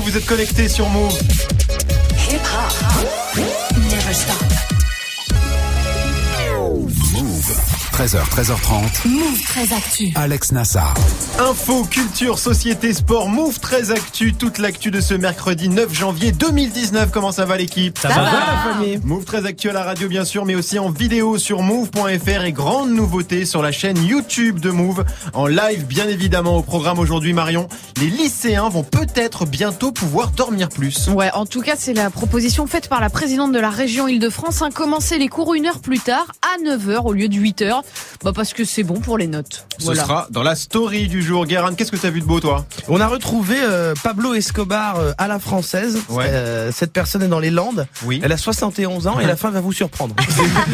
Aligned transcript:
Vous 0.00 0.16
êtes 0.16 0.26
connectés 0.26 0.68
sur 0.68 0.88
Move. 0.88 1.18
13h, 7.96 8.28
13h30. 8.28 9.08
Move 9.08 9.42
13 9.42 9.72
Actu. 9.72 10.12
Alex 10.16 10.52
Nassar. 10.52 10.92
Info, 11.38 11.82
culture, 11.84 12.38
société, 12.38 12.92
sport, 12.92 13.30
Move 13.30 13.58
13 13.58 13.90
Actu. 13.90 14.34
Toute 14.34 14.58
l'actu 14.58 14.90
de 14.90 15.00
ce 15.00 15.14
mercredi 15.14 15.70
9 15.70 15.94
janvier 15.94 16.30
2019. 16.32 17.10
Comment 17.10 17.32
ça 17.32 17.46
va 17.46 17.56
l'équipe? 17.56 17.96
Ça, 17.96 18.08
va, 18.08 18.22
la 18.24 18.74
famille 18.74 19.00
Move 19.02 19.24
13 19.24 19.46
Actu 19.46 19.70
à 19.70 19.72
la 19.72 19.82
radio 19.82 20.08
bien 20.08 20.26
sûr, 20.26 20.44
mais 20.44 20.54
aussi 20.54 20.78
en 20.78 20.90
vidéo 20.90 21.38
sur 21.38 21.62
move.fr 21.62 22.44
et 22.44 22.52
grande 22.52 22.90
nouveauté 22.90 23.46
sur 23.46 23.62
la 23.62 23.72
chaîne 23.72 24.04
YouTube 24.04 24.60
de 24.60 24.68
Move. 24.68 25.06
En 25.32 25.46
live 25.46 25.86
bien 25.86 26.06
évidemment 26.06 26.58
au 26.58 26.62
programme 26.62 26.98
aujourd'hui 26.98 27.32
Marion. 27.32 27.66
Les 27.98 28.10
lycéens 28.10 28.68
vont 28.68 28.84
peut-être 28.84 29.46
bientôt 29.46 29.90
pouvoir 29.90 30.32
dormir 30.32 30.68
plus. 30.68 31.08
Ouais, 31.08 31.30
en 31.32 31.46
tout 31.46 31.62
cas 31.62 31.76
c'est 31.78 31.94
la 31.94 32.10
proposition 32.10 32.66
faite 32.66 32.90
par 32.90 33.00
la 33.00 33.08
présidente 33.08 33.52
de 33.52 33.58
la 33.58 33.70
région 33.70 34.06
Île-de-France. 34.06 34.60
Hein, 34.60 34.68
commencer 34.70 35.16
les 35.16 35.28
cours 35.28 35.54
une 35.54 35.64
heure 35.64 35.78
plus 35.78 36.00
tard 36.00 36.26
à 36.42 36.62
9h 36.62 37.06
au 37.06 37.14
lieu 37.14 37.28
de 37.28 37.36
8h. 37.36 37.84
Bah 38.24 38.32
parce 38.34 38.52
que 38.52 38.64
c'est 38.64 38.82
bon 38.82 39.00
pour 39.00 39.18
les 39.18 39.26
notes. 39.26 39.66
Ce 39.78 39.94
sera 39.94 40.26
dans 40.30 40.42
la 40.42 40.54
story 40.54 41.08
du 41.08 41.22
jour. 41.22 41.46
Guérin, 41.46 41.74
qu'est-ce 41.74 41.92
que 41.92 41.96
tu 41.96 42.06
as 42.06 42.10
vu 42.10 42.20
de 42.20 42.26
beau 42.26 42.40
toi? 42.40 42.66
On 42.88 43.00
a 43.00 43.06
retrouvé 43.06 43.56
euh, 43.60 43.94
Pablo 44.02 44.34
Escobar 44.34 44.96
euh, 44.96 45.12
à 45.18 45.28
la 45.28 45.38
française. 45.38 45.98
Euh, 46.10 46.70
cette 46.72 46.92
personne 46.92 47.22
est 47.22 47.28
dans 47.28 47.38
les 47.38 47.50
Landes. 47.50 47.86
Oui. 48.04 48.20
Elle 48.22 48.32
a 48.32 48.36
71 48.36 49.06
ans 49.06 49.20
et 49.20 49.26
la 49.26 49.36
fin 49.36 49.50
va 49.50 49.60
vous 49.60 49.72
surprendre. 49.72 50.14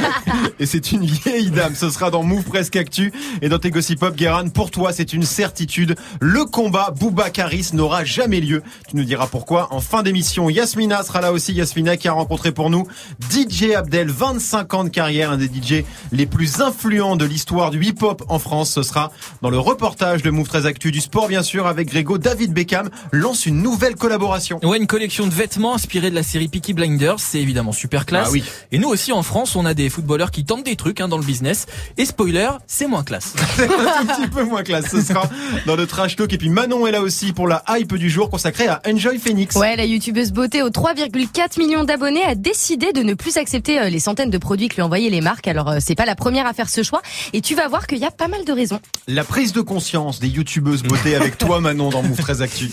et 0.58 0.66
c'est 0.66 0.92
une 0.92 1.04
vieille 1.04 1.50
dame. 1.50 1.74
Ce 1.74 1.90
sera 1.90 2.10
dans 2.10 2.22
Move 2.22 2.44
Presque 2.44 2.76
Actu 2.76 3.12
et 3.40 3.48
dans 3.48 3.58
tes 3.58 3.70
Gossip 3.70 4.00
Pop. 4.00 4.14
Guérin, 4.14 4.48
pour 4.48 4.70
toi, 4.70 4.92
c'est 4.92 5.12
une 5.12 5.24
certitude. 5.24 5.96
Le 6.20 6.44
combat 6.44 6.90
Boubacaris 6.90 7.70
n'aura 7.72 8.04
jamais 8.04 8.40
lieu. 8.40 8.62
Tu 8.88 8.96
nous 8.96 9.04
diras 9.04 9.26
pourquoi. 9.26 9.72
En 9.72 9.80
fin 9.80 10.02
d'émission, 10.02 10.48
Yasmina 10.48 11.02
sera 11.02 11.20
là 11.20 11.32
aussi. 11.32 11.52
Yasmina 11.52 11.96
qui 11.96 12.08
a 12.08 12.12
rencontré 12.12 12.52
pour 12.52 12.70
nous 12.70 12.86
DJ 13.30 13.72
Abdel, 13.76 14.10
25 14.10 14.74
ans 14.74 14.84
de 14.84 14.88
carrière, 14.88 15.30
un 15.30 15.36
des 15.36 15.46
DJ 15.46 15.84
les 16.12 16.26
plus 16.26 16.60
influents 16.60 17.01
de 17.02 17.24
l'histoire 17.24 17.72
du 17.72 17.84
hip-hop 17.84 18.22
en 18.28 18.38
France. 18.38 18.70
Ce 18.70 18.82
sera 18.84 19.10
dans 19.42 19.50
le 19.50 19.58
reportage 19.58 20.22
de 20.22 20.30
Move 20.30 20.46
13 20.46 20.66
Actu 20.66 20.92
du 20.92 21.00
sport, 21.00 21.26
bien 21.26 21.42
sûr, 21.42 21.66
avec 21.66 21.88
Grégo. 21.88 22.16
David 22.16 22.52
Beckham 22.52 22.90
lance 23.10 23.44
une 23.44 23.60
nouvelle 23.60 23.96
collaboration. 23.96 24.60
Ouais, 24.62 24.76
une 24.78 24.86
collection 24.86 25.26
de 25.26 25.32
vêtements 25.32 25.74
inspirée 25.74 26.10
de 26.10 26.14
la 26.14 26.22
série 26.22 26.46
Peaky 26.46 26.74
Blinders. 26.74 27.18
C'est 27.18 27.40
évidemment 27.40 27.72
super 27.72 28.06
classe. 28.06 28.28
Ah 28.28 28.32
oui. 28.32 28.44
Et 28.70 28.78
nous 28.78 28.88
aussi, 28.88 29.10
en 29.10 29.24
France, 29.24 29.56
on 29.56 29.64
a 29.64 29.74
des 29.74 29.90
footballeurs 29.90 30.30
qui 30.30 30.44
tentent 30.44 30.64
des 30.64 30.76
trucs 30.76 31.00
hein, 31.00 31.08
dans 31.08 31.18
le 31.18 31.24
business. 31.24 31.66
Et 31.98 32.04
spoiler, 32.04 32.50
c'est 32.68 32.86
moins 32.86 33.02
classe. 33.02 33.34
c'est 33.56 33.64
un 33.64 34.06
petit 34.06 34.28
peu 34.28 34.44
moins 34.44 34.62
classe. 34.62 34.88
Ce 34.88 35.00
sera 35.00 35.28
dans 35.66 35.74
le 35.74 35.86
trash 35.88 36.14
talk. 36.14 36.32
Et 36.32 36.38
puis 36.38 36.50
Manon 36.50 36.86
est 36.86 36.92
là 36.92 37.00
aussi 37.00 37.32
pour 37.32 37.48
la 37.48 37.64
hype 37.68 37.94
du 37.94 38.08
jour 38.08 38.30
consacrée 38.30 38.68
à 38.68 38.80
Enjoy 38.86 39.18
Phoenix. 39.18 39.56
Ouais, 39.56 39.74
la 39.74 39.86
youtubeuse 39.86 40.30
beauté 40.30 40.62
aux 40.62 40.70
3,4 40.70 41.58
millions 41.58 41.82
d'abonnés 41.82 42.22
a 42.22 42.36
décidé 42.36 42.92
de 42.92 43.02
ne 43.02 43.14
plus 43.14 43.38
accepter 43.38 43.80
euh, 43.80 43.88
les 43.88 43.98
centaines 43.98 44.30
de 44.30 44.38
produits 44.38 44.68
que 44.68 44.76
lui 44.76 44.82
envoyaient 44.82 45.10
les 45.10 45.20
marques. 45.20 45.48
Alors, 45.48 45.68
euh, 45.68 45.78
c'est 45.80 45.94
pas 45.94 46.06
la 46.06 46.14
première 46.14 46.46
à 46.46 46.52
faire 46.52 46.68
ce 46.68 46.82
choix. 46.82 46.91
Et 47.32 47.40
tu 47.40 47.54
vas 47.54 47.68
voir 47.68 47.86
qu'il 47.86 47.98
y 47.98 48.04
a 48.04 48.10
pas 48.10 48.28
mal 48.28 48.44
de 48.44 48.52
raisons. 48.52 48.80
La 49.06 49.24
prise 49.24 49.52
de 49.52 49.60
conscience 49.60 50.20
des 50.20 50.28
youtubeuses 50.28 50.82
beauté 50.82 51.14
avec 51.14 51.38
toi 51.38 51.60
Manon 51.60 51.90
dans 51.90 52.02
Move 52.02 52.18
13 52.18 52.42
Actu. 52.42 52.70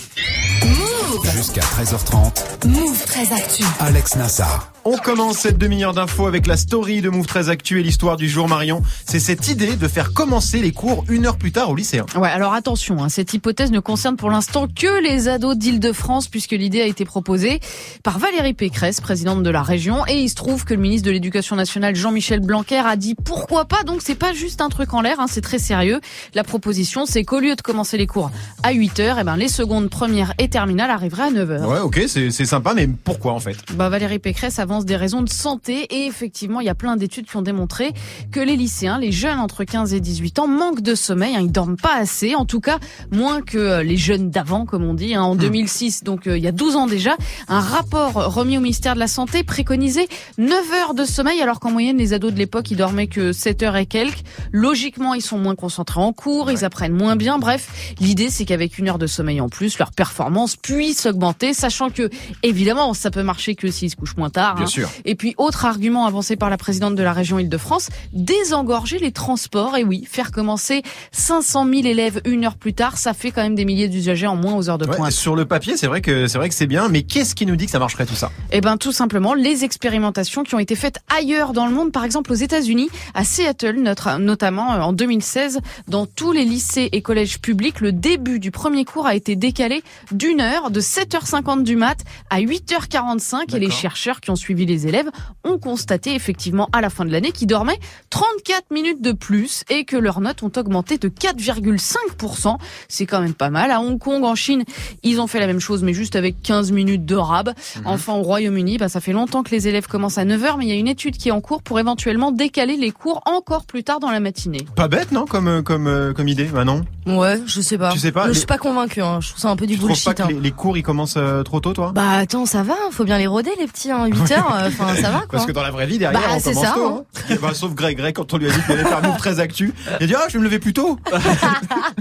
Jusqu'à 1.10 1.62
13h30. 1.62 2.68
Move 2.68 3.04
13 3.06 3.32
Actu. 3.32 3.64
Alex 3.80 4.16
Nassar. 4.16 4.72
On 4.86 4.96
commence 4.98 5.40
cette 5.40 5.58
demi-heure 5.58 5.94
d'infos 5.94 6.28
avec 6.28 6.48
la 6.48 6.56
story 6.56 7.02
de 7.02 7.10
Move 7.10 7.26
13 7.26 7.50
Actu 7.50 7.80
et 7.80 7.84
l'histoire 7.84 8.16
du 8.16 8.30
jour 8.30 8.48
Marion. 8.48 8.82
C'est 9.06 9.20
cette 9.20 9.48
idée 9.48 9.76
de 9.76 9.88
faire 9.88 10.14
commencer 10.14 10.60
les 10.60 10.72
cours 10.72 11.04
une 11.10 11.26
heure 11.26 11.38
plus 11.38 11.52
tard 11.52 11.70
au 11.70 11.76
lycéen. 11.76 12.06
Ouais, 12.16 12.30
alors 12.30 12.54
attention, 12.54 13.04
hein, 13.04 13.10
cette 13.10 13.34
hypothèse 13.34 13.72
ne 13.72 13.80
concerne 13.80 14.16
pour 14.16 14.30
l'instant 14.30 14.68
que 14.68 15.02
les 15.04 15.28
ados 15.28 15.58
d'Île-de-France 15.58 16.28
puisque 16.28 16.52
l'idée 16.52 16.81
a 16.81 16.86
été 16.86 17.06
proposée 17.06 17.59
par 18.03 18.19
Valérie 18.19 18.53
Pécresse, 18.53 19.02
présidente 19.02 19.44
de 19.44 19.50
la 19.50 19.64
région, 19.64 20.06
et 20.08 20.22
il 20.22 20.30
se 20.30 20.36
trouve 20.36 20.64
que 20.64 20.74
le 20.74 20.80
ministre 20.80 21.08
de 21.08 21.12
l'Éducation 21.12 21.56
nationale 21.56 21.96
Jean-Michel 21.96 22.40
Blanquer 22.40 22.84
a 22.86 22.96
dit 22.96 23.16
pourquoi 23.16 23.66
pas. 23.66 23.84
Donc 23.84 24.02
c'est 24.02 24.16
pas 24.16 24.34
juste 24.34 24.62
un 24.62 24.69
truc 24.69 24.94
en 24.94 25.02
l'air, 25.02 25.19
hein, 25.19 25.28
c'est 25.30 25.42
très 25.42 25.59
sérieux. 25.59 26.00
La 26.36 26.44
proposition, 26.44 27.06
c'est 27.06 27.24
qu'au 27.25 27.40
lieu 27.40 27.56
de 27.56 27.62
commencer 27.62 27.98
les 27.98 28.08
cours 28.08 28.31
à 28.64 28.72
8 28.72 29.00
heures, 29.02 29.18
eh 29.19 29.24
ben 29.24 29.36
les 29.36 29.50
secondes, 29.50 29.90
premières 29.90 30.34
et 30.38 30.50
terminales 30.50 30.92
arriveraient 31.00 31.24
à 31.24 31.32
9 31.32 31.52
heures. 31.52 31.70
Ouais, 31.70 31.80
ok, 31.80 32.02
c'est 32.08 32.46
sympa, 32.46 32.74
mais 32.74 32.88
pourquoi 32.88 33.34
en 33.34 33.40
fait? 33.40 33.56
Bah 33.74 33.88
Valérie 33.88 34.20
Pécresse 34.20 34.60
avance 34.60 34.86
des 34.86 34.98
raisons 34.98 35.22
de 35.22 35.30
santé 35.30 35.88
et 35.90 36.06
effectivement, 36.06 36.60
il 36.60 36.66
y 36.66 36.70
a 36.70 36.76
plein 36.76 36.98
d'études 36.98 37.26
qui 37.26 37.38
ont 37.38 37.42
démontré 37.42 37.94
que 38.32 38.42
les 38.42 38.58
lycéens, 38.58 39.00
les 39.00 39.14
jeunes 39.14 39.40
entre 39.40 39.64
15 39.64 39.94
et 39.94 40.02
18 40.02 40.40
ans, 40.40 40.48
manquent 40.48 40.82
de 40.82 40.96
sommeil. 40.96 41.36
Hein, 41.36 41.42
ils 41.42 41.52
dorment 41.52 41.78
pas 41.78 41.96
assez, 41.96 42.36
en 42.36 42.46
tout 42.46 42.60
cas 42.60 42.80
moins 43.12 43.42
que 43.42 43.58
euh, 43.58 43.84
les 43.84 43.96
jeunes 43.96 44.30
d'avant, 44.30 44.66
comme 44.66 44.84
on 44.84 44.94
dit, 44.94 45.16
hein, 45.16 45.24
en 45.24 45.36
2006. 45.36 46.04
Donc 46.04 46.28
euh, 46.28 46.38
il 46.38 46.44
y 46.44 46.48
a 46.48 46.52
12 46.52 46.76
ans 46.76 46.88
déjà, 46.88 47.16
un 47.48 47.62
rapport 47.62 48.14
remis 48.34 48.58
au 48.58 48.62
ministère 48.62 48.96
de 48.96 49.00
la 49.00 49.08
Santé 49.08 49.44
préconisait 49.44 50.10
9 50.38 50.74
heures 50.74 50.94
de 50.94 51.06
sommeil, 51.06 51.42
alors 51.42 51.62
qu'en 51.62 51.72
moyenne 51.72 51.98
les 51.98 52.14
ados 52.14 52.34
de 52.34 52.38
l'époque 52.38 52.72
ils 52.72 52.78
dormaient 52.78 53.08
que 53.08 53.31
7 53.31 53.64
heures 53.64 53.78
et 53.78 53.86
quelques. 53.86 54.24
Logiquement, 54.52 55.14
ils 55.14 55.22
sont 55.22 55.38
moins 55.38 55.56
concentrés 55.56 56.02
en 56.02 56.12
cours, 56.12 56.52
ils 56.52 56.66
apprennent 56.66 56.96
moins 56.96 57.16
bien. 57.16 57.40
Bref, 57.40 57.94
l'idée 58.02 58.30
c'est 58.30 58.44
qu'avec 58.44 58.78
une 58.78 58.90
heure 58.90 59.00
de 59.00 59.08
sommeil 59.08 59.40
en 59.40 59.48
plus, 59.50 59.80
leur 59.80 59.92
performance 59.92 60.58
puisse 60.89 61.05
augmenter, 61.05 61.53
sachant 61.53 61.91
que 61.91 62.09
évidemment 62.41 62.95
ça 62.95 63.11
peut 63.11 63.22
marcher 63.22 63.53
que 63.53 63.69
s'ils 63.69 63.91
se 63.91 63.95
couchent 63.95 64.17
moins 64.17 64.31
tard. 64.31 64.55
Bien 64.55 64.63
hein. 64.63 64.67
sûr. 64.67 64.89
Et 65.05 65.13
puis, 65.13 65.35
autre 65.38 65.66
argument 65.66 66.07
avancé 66.07 66.35
par 66.35 66.50
la 66.50 66.57
présidente 66.57 66.95
de 66.95 67.03
la 67.03 67.13
région 67.13 67.38
Île-de-France, 67.38 67.89
désengorger 68.11 68.97
les 68.97 69.11
transports. 69.11 69.77
Et 69.77 69.83
oui, 69.83 70.07
faire 70.09 70.31
commencer 70.31 70.81
500 71.11 71.67
000 71.72 71.85
élèves 71.85 72.22
une 72.25 72.44
heure 72.44 72.55
plus 72.55 72.73
tard, 72.73 72.97
ça 72.97 73.13
fait 73.13 73.29
quand 73.29 73.44
même 73.44 73.53
des 73.53 73.66
milliers 73.66 73.88
d'usagers 73.88 74.25
en 74.25 74.35
moins 74.35 74.55
aux 74.55 74.67
heures 74.67 74.79
de 74.79 74.88
Ouais, 74.88 74.95
pointe. 74.95 75.11
sur 75.11 75.35
le 75.35 75.45
papier, 75.45 75.77
c'est 75.77 75.85
vrai 75.85 76.01
que 76.01 76.25
c'est 76.25 76.39
vrai 76.39 76.50
que 76.50 76.55
c'est 76.55 76.66
bien, 76.66 76.89
mais 76.89 77.03
qu'est-ce 77.03 77.35
qui 77.35 77.45
nous 77.45 77.56
dit 77.56 77.66
que 77.66 77.71
ça 77.71 77.77
marcherait 77.77 78.07
tout 78.07 78.16
ça? 78.16 78.31
Eh 78.51 78.59
ben, 78.59 78.77
tout 78.77 78.91
simplement, 78.91 79.35
les 79.35 79.63
expérimentations 79.63 80.41
qui 80.41 80.56
ont 80.56 80.59
été 80.59 80.75
faites 80.75 80.97
ailleurs 81.16 81.53
dans 81.53 81.67
le 81.67 81.71
monde, 81.71 81.91
par 81.91 82.03
exemple 82.03 82.31
aux 82.31 82.35
États-Unis, 82.35 82.89
à 83.13 83.23
Seattle, 83.23 83.75
notre, 83.79 84.17
notamment 84.17 84.73
euh, 84.73 84.79
en 84.79 84.94
2016, 84.94 85.59
dans 85.88 86.07
tous 86.07 86.31
les 86.31 86.45
lycées 86.45 86.89
et 86.94 87.03
collèges 87.03 87.39
publics, 87.39 87.79
le 87.79 87.91
début 87.91 88.39
du 88.39 88.50
premier 88.50 88.85
cours 88.85 89.06
a 89.06 89.13
été 89.13 89.35
décalé 89.35 89.83
d'une 90.11 90.41
heure, 90.41 90.71
de 90.71 90.78
7h50 90.79 91.63
du 91.63 91.75
mat 91.75 91.97
à 92.29 92.40
8h45, 92.41 93.56
et 93.56 93.59
les 93.59 93.69
chercheurs 93.69 94.19
qui 94.22 94.31
ont 94.31 94.35
suivi 94.35 94.66
les 94.66 94.88
élèves 94.88 95.09
ont 95.44 95.57
constaté 95.57 96.13
effectivement 96.16 96.67
à 96.73 96.81
la 96.81 96.90
fin 96.90 97.06
de 97.06 97.12
l'année 97.12 97.31
qu'ils 97.31 97.47
dormaient 97.47 97.79
34 98.09 98.72
minutes 98.72 99.01
de 99.01 99.12
plus 99.12 99.63
et 99.69 99.85
que 99.85 99.95
leurs 99.97 100.22
notes 100.22 100.44
ont 100.44 100.51
augmenté 100.57 100.97
de 100.97 101.09
4,5%. 101.09 102.57
C'est 102.88 103.06
quand 103.06 103.22
même 103.22 103.34
pas 103.34 103.50
mal. 103.50 103.72
À 103.72 103.81
Hong 103.81 104.00
Kong, 104.00 104.23
en 104.23 104.35
Chine, 104.35 104.63
ils 105.03 105.19
ont 105.22 105.28
fait 105.28 105.39
la 105.39 105.47
même 105.47 105.59
chose, 105.59 105.84
mais 105.84 105.94
juste 105.94 106.16
avec 106.16 106.41
15 106.41 106.72
minutes 106.72 107.06
de 107.06 107.16
rab. 107.16 107.53
Enfin, 107.85 108.13
au 108.13 108.22
Royaume-Uni, 108.22 108.78
bah, 108.78 108.89
ça 108.89 109.00
fait 109.01 109.12
longtemps 109.13 109.44
que 109.44 109.51
les 109.51 109.68
élèves 109.68 109.88
commencent 109.88 110.18
à 110.18 110.25
9h, 110.25 110.57
mais 110.57 110.66
il 110.66 110.69
y 110.69 110.73
a 110.73 110.75
une 110.75 110.88
étude 110.88 111.18
qui 111.18 111.29
est 111.29 111.31
en 111.31 111.41
cours 111.41 111.62
pour 111.63 111.79
éventuellement 111.79 112.31
décaler 112.31 112.78
les 112.78 112.91
cours 112.91 113.22
encore 113.25 113.66
plus 113.66 113.84
tard 113.84 114.00
dans 114.00 114.12
la 114.12 114.19
matinée. 114.19 114.66
Pas 114.75 114.88
bête, 114.88 115.12
non, 115.12 115.25
comme 115.25 115.47
euh, 115.47 115.62
comme 115.62 115.88
euh, 115.88 116.13
comme 116.13 116.28
idée, 116.28 116.45
Manon. 116.45 116.84
Ouais, 117.06 117.41
je 117.45 117.62
sais 117.62 117.78
pas. 117.78 117.91
Tu 117.91 118.00
sais 118.00 118.12
pas, 118.12 118.23
Je 118.25 118.29
les- 118.29 118.34
suis 118.35 118.45
pas 118.45 118.57
convaincu. 118.57 119.01
Hein. 119.01 119.19
Je 119.22 119.29
trouve 119.29 119.41
ça 119.41 119.50
un 119.50 119.56
peu 119.56 119.66
du 119.68 119.73
Tu 119.75 119.79
trouves 119.79 119.89
pas 120.03 120.12
bullshit. 120.13 120.18
que 120.18 120.22
hein. 120.23 120.28
les, 120.29 120.39
les 120.39 120.51
cours 120.51 120.69
ils 120.78 120.84
commencent 120.84 121.16
euh, 121.18 121.44
trop 121.44 121.59
tôt, 121.59 121.74
toi? 121.74 121.91
Bah 121.94 122.12
attends, 122.19 122.46
ça 122.46 122.63
va. 122.63 122.75
Faut 122.91 123.03
bien 123.03 123.18
les 123.18 123.28
roder 123.28 123.52
les 123.59 123.68
petits. 123.68 123.91
Hein. 123.91 124.06
8 124.07 124.31
heures. 124.31 124.53
euh, 124.56 124.68
Enfin, 124.68 124.96
ça 124.96 125.09
va 125.12 125.19
quoi. 125.19 125.28
Parce 125.31 125.46
que 125.46 125.52
dans 125.52 125.62
la 125.63 125.72
vraie 125.72 125.85
vie, 125.85 125.97
derrière, 125.97 126.19
Bah, 126.22 126.28
on 126.35 126.40
c'est 126.40 126.52
commence 126.53 126.66
ça, 126.66 126.74
tôt. 126.74 126.85
hein. 126.88 127.03
hein. 127.31 127.35
Bah, 127.41 127.53
sauf 127.53 127.74
Greg. 127.74 127.97
Greg, 127.97 128.16
quand 128.16 128.34
on 128.34 128.38
lui 128.38 128.47
a 128.50 128.52
dit 128.53 128.62
qu'il 128.62 128.72
allait 128.74 128.84
faire 128.85 129.02
Move 129.03 129.18
très 129.18 129.40
actu, 129.40 129.74
il 130.00 130.03
a 130.03 130.07
dit, 130.07 130.16
ah, 130.16 130.24
je 130.28 130.34
vais 130.34 130.40
me 130.40 130.44
lever 130.46 130.59
plus 130.59 130.74
tôt. 130.74 130.97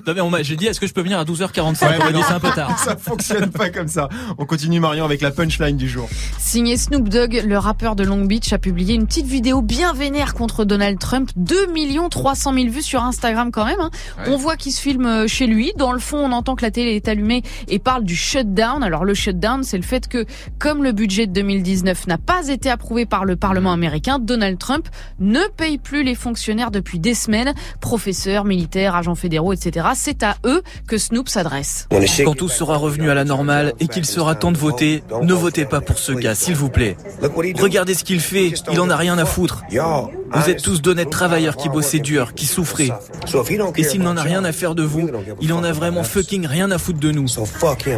Non 0.07 0.15
mais 0.15 0.21
on 0.23 0.31
m'a- 0.31 0.43
j'ai 0.43 0.57
dit 0.57 0.67
est-ce 0.67 0.81
que 0.81 0.87
je 0.87 0.95
peux 0.95 1.03
venir 1.03 1.19
à 1.19 1.25
12h45 1.25 1.83
Ouais, 1.89 1.97
On 2.01 2.05
m'a 2.05 2.13
dit 2.13 2.21
c'est 2.27 2.33
un 2.33 2.41
peu 2.41 2.51
tard. 2.51 2.79
Ça 2.85 2.97
fonctionne 2.97 3.51
pas 3.51 3.69
comme 3.69 3.89
ça. 3.89 4.09
On 4.39 4.47
continue, 4.47 4.81
Marion, 4.81 5.05
avec 5.05 5.21
la 5.21 5.31
punchline 5.31 5.77
du 5.77 5.89
jour. 5.89 6.09
Signé 6.39 6.77
Snoop 6.79 7.09
Dogg, 7.09 7.43
le 7.45 7.59
rappeur 7.59 7.95
de 7.97 8.05
Long 8.05 8.25
Beach 8.25 8.53
a 8.53 8.59
publié 8.59 8.95
une 8.95 9.07
petite 9.07 9.27
vidéo 9.27 9.61
bien 9.61 9.93
vénère 9.93 10.33
contre 10.35 10.65
Donald 10.65 10.99
Trump. 10.99 11.31
2 11.37 11.67
300 12.11 12.55
000 12.55 12.69
vues 12.69 12.83
sur 12.83 13.03
Instagram 13.05 13.51
quand 13.51 13.65
même. 13.65 13.81
hein. 13.81 13.91
Ouais. 14.19 14.25
On 14.33 14.37
voit 14.37 14.57
qu'il 14.57 14.73
se 14.73 14.81
filme 14.81 15.05
euh, 15.07 15.27
chez 15.27 15.47
lui. 15.47 15.73
Dans 15.77 15.93
le 15.93 15.99
fond, 15.99 16.19
on 16.19 16.33
entend 16.33 16.55
que 16.57 16.63
la 16.63 16.71
télé 16.71 16.95
est 16.97 17.09
allumée 17.09 17.43
et 17.69 17.79
parle 17.79 18.05
du 18.05 18.17
shutdown. 18.17 18.58
Alors 18.61 19.05
le 19.05 19.15
shutdown, 19.15 19.63
c'est 19.63 19.77
le 19.77 19.85
fait 19.85 20.09
que 20.09 20.25
comme 20.59 20.83
le 20.83 20.91
budget 20.91 21.27
de 21.29 21.33
2019 21.33 22.09
n'a 22.09 22.19
pas 22.19 22.49
été 22.49 22.69
approuvé 22.69 23.07
par 23.07 23.25
le 23.25 23.37
Parlement 23.37 23.73
américain, 23.73 24.19
Donald 24.19 24.59
Trump 24.59 24.89
ne 25.21 25.41
paye 25.57 25.79
plus 25.79 26.03
les 26.03 26.17
fonctionnaires 26.17 26.73
depuis 26.73 26.99
des 26.99 27.15
semaines, 27.15 27.55
professeurs, 27.81 28.45
militaires, 28.45 28.97
agents 28.97 29.15
fédéraux, 29.15 29.53
etc. 29.53 29.89
C'est 29.95 30.25
à 30.25 30.37
eux 30.45 30.63
que 30.89 30.99
Snoop 30.99 31.29
s'adresse. 31.29 31.87
Quand 32.25 32.35
tout 32.35 32.49
sera 32.49 32.77
revenu 32.77 33.11
à 33.11 33.15
la 33.15 33.25
normale 33.25 33.75
et 33.79 33.87
qu'il 33.87 34.05
sera 34.05 34.35
temps 34.35 34.51
de 34.51 34.59
voter, 34.59 35.05
ne 35.23 35.33
votez 35.33 35.65
pas 35.65 35.81
pour 35.81 35.99
ce 35.99 36.11
gars, 36.13 36.35
s'il 36.35 36.57
vous 36.57 36.69
plaît. 36.69 36.97
Regardez 37.61 37.95
ce 37.95 38.03
qu'il 38.03 38.21
fait, 38.21 38.55
il 38.73 38.81
en 38.81 38.91
a 38.91 38.97
rien 38.97 39.19
à 39.19 39.25
foutre. 39.25 39.63
Vous 40.33 40.51
êtes 40.51 40.63
tous 40.63 40.83
d'honnêtes 40.83 41.11
travailleurs 41.11 41.57
qui 41.57 41.69
bossaient 41.69 41.99
dur, 41.99 42.35
qui 42.35 42.47
souffraient. 42.47 42.91
Et 43.77 43.85
s'il 43.85 44.03
n'en 44.03 44.17
a 44.17 44.23
rien 44.23 44.45
à 44.45 44.53
faire 44.53 44.75
de 44.75 44.83
vous, 44.83 45.09
il 45.41 45.53
en 45.53 45.65
a 45.65 45.73
vraiment 45.73 46.05
fucking 46.05 46.47
rien 46.47 46.71
à 46.71 46.79
foutre 46.79 47.01
de 47.01 47.11
nous. 47.11 47.27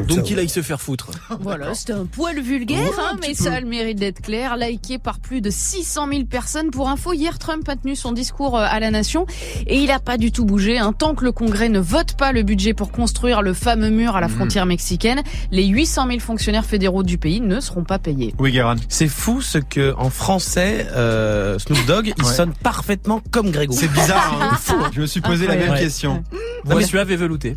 Donc 0.09 0.23
qu'il 0.23 0.39
aille 0.39 0.49
se 0.49 0.63
faire 0.63 0.81
foutre. 0.81 1.11
Voilà, 1.41 1.75
c'était 1.75 1.95
un 1.95 2.05
poil 2.07 2.39
vulgaire, 2.41 2.93
hein, 2.99 3.17
mais 3.21 3.35
ça 3.35 3.55
a 3.55 3.61
le 3.61 3.67
mérite 3.67 3.99
d'être 3.99 4.21
clair. 4.21 4.57
Liké 4.57 4.99
par 4.99 5.21
plus 5.21 5.41
de 5.41 5.51
600 5.51 6.09
000 6.11 6.25
personnes. 6.25 6.71
Pour 6.71 6.89
info, 6.89 7.13
hier, 7.13 7.39
Trump 7.39 7.69
a 7.69 7.77
tenu 7.77 7.97
son 7.97 8.13
discours 8.13 8.59
euh, 8.59 8.67
à 8.69 8.79
la 8.79 8.91
nation 8.91 9.27
et 9.67 9.79
il 9.79 9.87
n'a 9.87 9.99
pas 9.99 10.19
du 10.19 10.33
tout 10.33 10.45
bougé. 10.45 10.79
Hein. 10.79 10.93
Tant 10.93 11.15
que 11.15 11.25
le 11.25 11.33
Congrès 11.33 11.69
ne 11.69 11.81
vote 11.81 12.15
pas 12.15 12.33
le 12.33 12.43
budget 12.43 12.75
pour 12.75 12.93
construire 12.93 13.43
le 13.43 13.55
fameux 13.55 13.91
mur 13.91 14.17
à 14.17 14.21
la 14.21 14.29
frontière 14.29 14.67
mexicaine, 14.67 15.23
les 15.51 15.67
800 15.67 16.07
000 16.09 16.21
fonctionnaires 16.21 16.65
fédéraux 16.65 17.03
du 17.03 17.19
pays 17.19 17.41
ne 17.41 17.61
seront 17.61 17.85
pas 17.85 17.99
payés. 17.99 18.35
Oui, 18.39 18.53
Guérin. 18.53 18.77
C'est 18.89 19.09
fou 19.09 19.41
ce 19.41 19.59
que 19.59 19.95
en 19.97 20.11
français 20.11 20.87
euh, 20.93 21.59
Snoop 21.59 21.87
Dogg 21.87 22.15
il 22.21 22.27
Ouais. 22.27 22.35
sonne 22.35 22.53
parfaitement 22.53 23.23
comme 23.31 23.51
Grégo. 23.51 23.75
C'est 23.77 23.91
bizarre, 23.91 24.39
hein 24.41 24.91
Je 24.93 25.01
me 25.01 25.07
suis 25.07 25.21
posé 25.21 25.47
la 25.47 25.57
même 25.57 25.75
question. 25.75 26.23
Voix 26.65 26.83
suave 26.83 27.11
et 27.11 27.17
veloutée. 27.17 27.55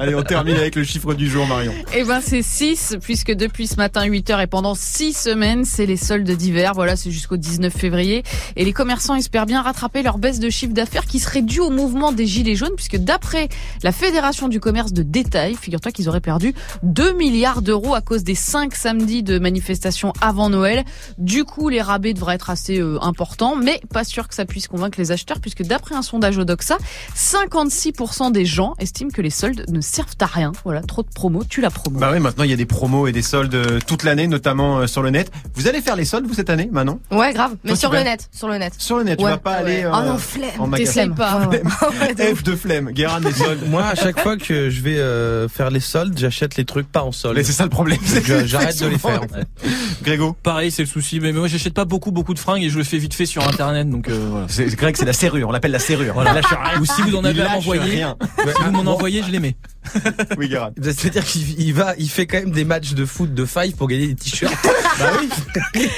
Allez, 0.00 0.14
on 0.14 0.22
termine 0.22 0.56
avec 0.56 0.74
le 0.76 0.84
chiffre 0.84 1.14
du 1.14 1.28
jour, 1.28 1.46
Marion. 1.46 1.72
Eh 1.94 2.04
ben 2.04 2.20
c'est 2.20 2.42
6, 2.42 2.96
puisque 3.00 3.32
depuis 3.32 3.66
ce 3.66 3.76
matin 3.76 4.04
8 4.04 4.30
heures 4.30 4.40
et 4.40 4.46
pendant 4.46 4.74
6 4.74 5.12
semaines, 5.12 5.64
c'est 5.64 5.86
les 5.86 5.96
soldes 5.96 6.30
d'hiver. 6.30 6.72
Voilà, 6.74 6.96
c'est 6.96 7.10
jusqu'au 7.10 7.36
19 7.36 7.72
février. 7.72 8.22
Et 8.56 8.64
les 8.64 8.72
commerçants 8.72 9.14
espèrent 9.14 9.46
bien 9.46 9.62
rattraper 9.62 10.02
leur 10.02 10.18
baisse 10.18 10.40
de 10.40 10.50
chiffre 10.50 10.72
d'affaires 10.72 11.06
qui 11.06 11.18
serait 11.18 11.42
due 11.42 11.60
au 11.60 11.70
mouvement 11.70 12.12
des 12.12 12.26
Gilets 12.26 12.54
jaunes, 12.54 12.74
puisque 12.76 12.96
d'après 12.96 13.48
la 13.82 13.92
Fédération 13.92 14.48
du 14.48 14.60
commerce 14.60 14.92
de 14.92 15.02
détail, 15.02 15.54
figure-toi 15.54 15.92
qu'ils 15.92 16.08
auraient 16.08 16.20
perdu 16.20 16.54
2 16.82 17.12
milliards 17.14 17.62
d'euros 17.62 17.94
à 17.94 18.00
cause 18.00 18.24
des 18.24 18.34
5 18.34 18.74
samedis 18.74 19.22
de 19.22 19.38
manifestations 19.38 20.12
avant 20.20 20.50
Noël. 20.50 20.84
Du 21.18 21.44
coup, 21.44 21.68
les 21.68 21.82
rabais 21.82 22.14
devraient 22.14 22.34
être 22.34 22.50
assez 22.50 22.78
euh, 22.78 22.98
importants, 23.02 23.56
mais 23.56 23.80
pas 23.92 24.04
sûr 24.04 24.28
que 24.28 24.34
ça 24.34 24.44
puisse 24.44 24.68
convaincre 24.68 24.98
les 24.98 25.12
acheteurs, 25.12 25.40
puisque 25.40 25.62
d'après 25.62 25.94
un 25.94 26.02
sondage 26.02 26.38
Odoxa, 26.38 26.78
56% 27.16 28.32
des 28.32 28.44
gens 28.44 28.74
estiment 28.78 29.10
que 29.10 29.22
les 29.22 29.30
soldes 29.38 29.64
ne 29.68 29.80
servent 29.80 30.08
à 30.20 30.26
rien. 30.26 30.52
Voilà, 30.64 30.80
trop 30.82 31.02
de 31.02 31.08
promos, 31.14 31.44
tu 31.48 31.60
la 31.60 31.70
promo. 31.70 31.98
Bah 31.98 32.10
oui, 32.12 32.20
maintenant 32.20 32.44
il 32.44 32.50
y 32.50 32.52
a 32.52 32.56
des 32.56 32.66
promos 32.66 33.06
et 33.06 33.12
des 33.12 33.22
soldes 33.22 33.54
euh, 33.54 33.78
toute 33.86 34.02
l'année, 34.02 34.26
notamment 34.26 34.78
euh, 34.80 34.86
sur 34.86 35.02
le 35.02 35.10
net. 35.10 35.30
Vous 35.54 35.66
allez 35.68 35.80
faire 35.80 35.96
les 35.96 36.04
soldes 36.04 36.26
vous 36.26 36.34
cette 36.34 36.50
année, 36.50 36.68
Manon? 36.72 37.00
Ouais, 37.10 37.32
grave. 37.32 37.52
Mais 37.64 37.70
Toi, 37.70 37.76
tu 37.76 37.80
sur 37.80 37.90
vas- 37.90 37.98
le 37.98 38.04
net, 38.04 38.28
sur 38.32 38.48
le 38.48 38.58
net. 38.58 38.72
Sur 38.78 38.98
le 38.98 39.04
net, 39.04 39.18
tu 39.18 39.24
Ouais. 39.24 39.30
vas 39.30 39.38
pas 39.38 39.52
aller 39.52 39.84
euh, 39.84 39.90
Oh 39.94 40.02
non, 40.04 40.18
flemme. 40.18 40.50
en 40.58 40.66
magasin. 40.66 41.08
Pas. 41.10 41.48
F 42.34 42.42
de 42.42 42.56
flemme, 42.56 42.90
Guérin 42.92 43.20
des 43.20 43.32
soldes. 43.32 43.68
Moi, 43.68 43.84
à 43.84 43.94
chaque 43.94 44.20
fois 44.20 44.36
que 44.36 44.70
je 44.70 44.80
vais 44.82 44.98
euh, 44.98 45.48
faire 45.48 45.70
les 45.70 45.80
soldes, 45.80 46.18
j'achète 46.18 46.56
les 46.56 46.64
trucs 46.64 46.90
pas 46.90 47.02
en 47.02 47.12
solde. 47.12 47.36
Mais 47.36 47.44
c'est 47.44 47.52
ça 47.52 47.64
le 47.64 47.70
problème. 47.70 47.98
c'est 48.04 48.24
Je- 48.24 48.34
que 48.40 48.46
J'arrête 48.46 48.78
de 48.80 48.86
les 48.86 48.98
faire. 48.98 49.22
En 49.22 49.28
fait. 49.28 49.46
Grégo, 50.02 50.36
Pareil, 50.42 50.70
c'est 50.70 50.82
le 50.82 50.88
souci. 50.88 51.20
Mais 51.20 51.32
moi, 51.32 51.48
j'achète 51.48 51.74
pas 51.74 51.84
beaucoup, 51.84 52.10
beaucoup 52.10 52.34
de 52.34 52.38
fringues 52.38 52.62
et 52.62 52.70
je 52.70 52.78
le 52.78 52.84
fais 52.84 52.98
vite 52.98 53.14
fait 53.14 53.26
sur 53.26 53.46
Internet. 53.46 53.88
Donc 53.90 54.08
euh, 54.08 54.26
voilà. 54.30 54.46
c'est 54.48 54.66
Greg, 54.76 54.96
c'est 54.96 55.04
la 55.04 55.12
serrure, 55.12 55.48
on 55.48 55.52
l'appelle 55.52 55.70
la 55.72 55.78
serrure. 55.78 56.14
Voilà. 56.14 56.30
Il 56.30 56.34
lâche 56.34 56.44
rien. 56.46 56.80
Ou 56.80 56.84
si 56.84 57.02
vous 57.02 57.16
en 57.16 57.24
avez 57.24 57.42
à 57.42 57.48
m'envoyer, 57.50 57.82
rien. 57.82 58.16
si 58.38 58.62
vous 58.64 58.70
m'en 58.70 58.92
envoyez, 58.92 59.22
je 59.32 59.40
mets. 59.40 59.56
Oui, 60.36 60.48
Guérin. 60.48 60.70
C'est-à-dire 60.82 61.24
qu'il 61.24 61.60
il 61.60 61.72
va, 61.74 61.94
il 61.98 62.08
fait 62.08 62.26
quand 62.26 62.38
même 62.38 62.50
des 62.50 62.64
matchs 62.64 62.94
de 62.94 63.04
foot 63.04 63.32
de 63.34 63.44
five 63.44 63.74
pour 63.76 63.88
gagner 63.88 64.08
des 64.08 64.14
t-shirts. 64.14 64.54
Bah 64.98 65.12
oui. 65.20 65.88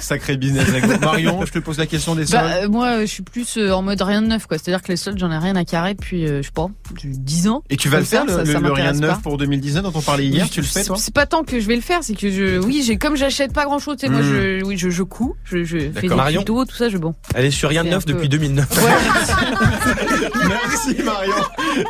Sacré 0.00 0.36
business. 0.36 0.66
Marion, 1.00 1.46
je 1.46 1.52
te 1.52 1.60
pose 1.60 1.78
la 1.78 1.86
question 1.86 2.16
des 2.16 2.26
soldes. 2.26 2.42
Bah, 2.42 2.54
euh, 2.64 2.68
moi, 2.68 2.86
euh, 2.88 3.00
je 3.02 3.06
suis 3.06 3.22
plus 3.22 3.56
euh, 3.56 3.70
en 3.70 3.82
mode 3.82 4.02
rien 4.02 4.20
de 4.20 4.26
neuf, 4.26 4.46
quoi. 4.46 4.58
C'est-à-dire 4.58 4.82
que 4.82 4.88
les 4.88 4.96
soldes, 4.96 5.16
j'en 5.16 5.30
ai 5.30 5.38
rien 5.38 5.54
à 5.54 5.64
carrer 5.64 5.94
depuis, 5.94 6.26
euh, 6.26 6.38
je 6.42 6.46
sais 6.46 6.52
pas, 6.52 6.66
du 7.00 7.12
10 7.16 7.46
ans. 7.48 7.62
et 7.70 7.76
tu 7.76 7.88
vas 7.88 7.98
le 8.00 8.04
faire, 8.04 8.24
le, 8.24 8.32
ça- 8.32 8.38
le- 8.42 8.52
ça 8.52 8.58
le 8.58 8.72
rien 8.72 8.90
de 8.92 8.98
neuf 8.98 9.22
pour 9.22 9.38
2019 9.38 9.84
dont 9.84 9.92
on 9.94 10.02
parlait 10.02 10.26
hier, 10.26 10.42
Oui, 10.46 10.50
tu 10.50 10.60
le 10.60 10.66
fais, 10.66 10.82
toi 10.82 10.96
C'est 10.98 11.14
pas 11.14 11.26
tant 11.26 11.44
que 11.44 11.60
je 11.60 11.66
vais 11.68 11.76
le 11.76 11.82
faire, 11.82 12.00
c'est 12.02 12.16
que 12.16 12.32
je, 12.32 12.58
oui, 12.58 12.82
j'ai 12.84 12.96
comme 12.98 13.16
j'achète 13.16 13.52
pas 13.52 13.64
grand 13.64 13.78
chose, 13.78 13.96
tu 13.96 14.06
sais, 14.06 14.12
moi, 14.12 14.22
Hmm. 14.22 14.24
je, 14.24 14.64
oui, 14.64 14.76
je, 14.76 14.90
je 14.90 15.02
couds, 15.04 15.36
je, 15.44 15.62
je 15.62 15.78
fais 15.94 16.08
des 16.08 16.14
Marion 16.16 16.40
tutos, 16.40 16.64
tout 16.64 16.74
ça, 16.76 16.88
je 16.88 16.98
bon. 16.98 17.14
Elle 17.36 17.44
est 17.44 17.52
sur 17.52 17.68
rien 17.68 17.84
de 17.84 17.90
neuf 17.90 18.04
peu- 18.06 18.12
depuis 18.14 18.28
2009. 18.28 18.66
Merci 20.48 21.02
Marion. 21.04 21.34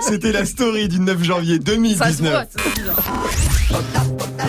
C'était 0.02 0.32
la 0.32 0.44
story 0.44 0.88
du 0.88 1.00
9 1.00 1.22
janvier 1.22 1.47
Ça 1.56 2.12
se 2.12 2.18
2019. 2.22 2.30
voit, 2.30 2.44
ça 2.44 2.62
se 2.62 2.84
voit. 2.84 4.48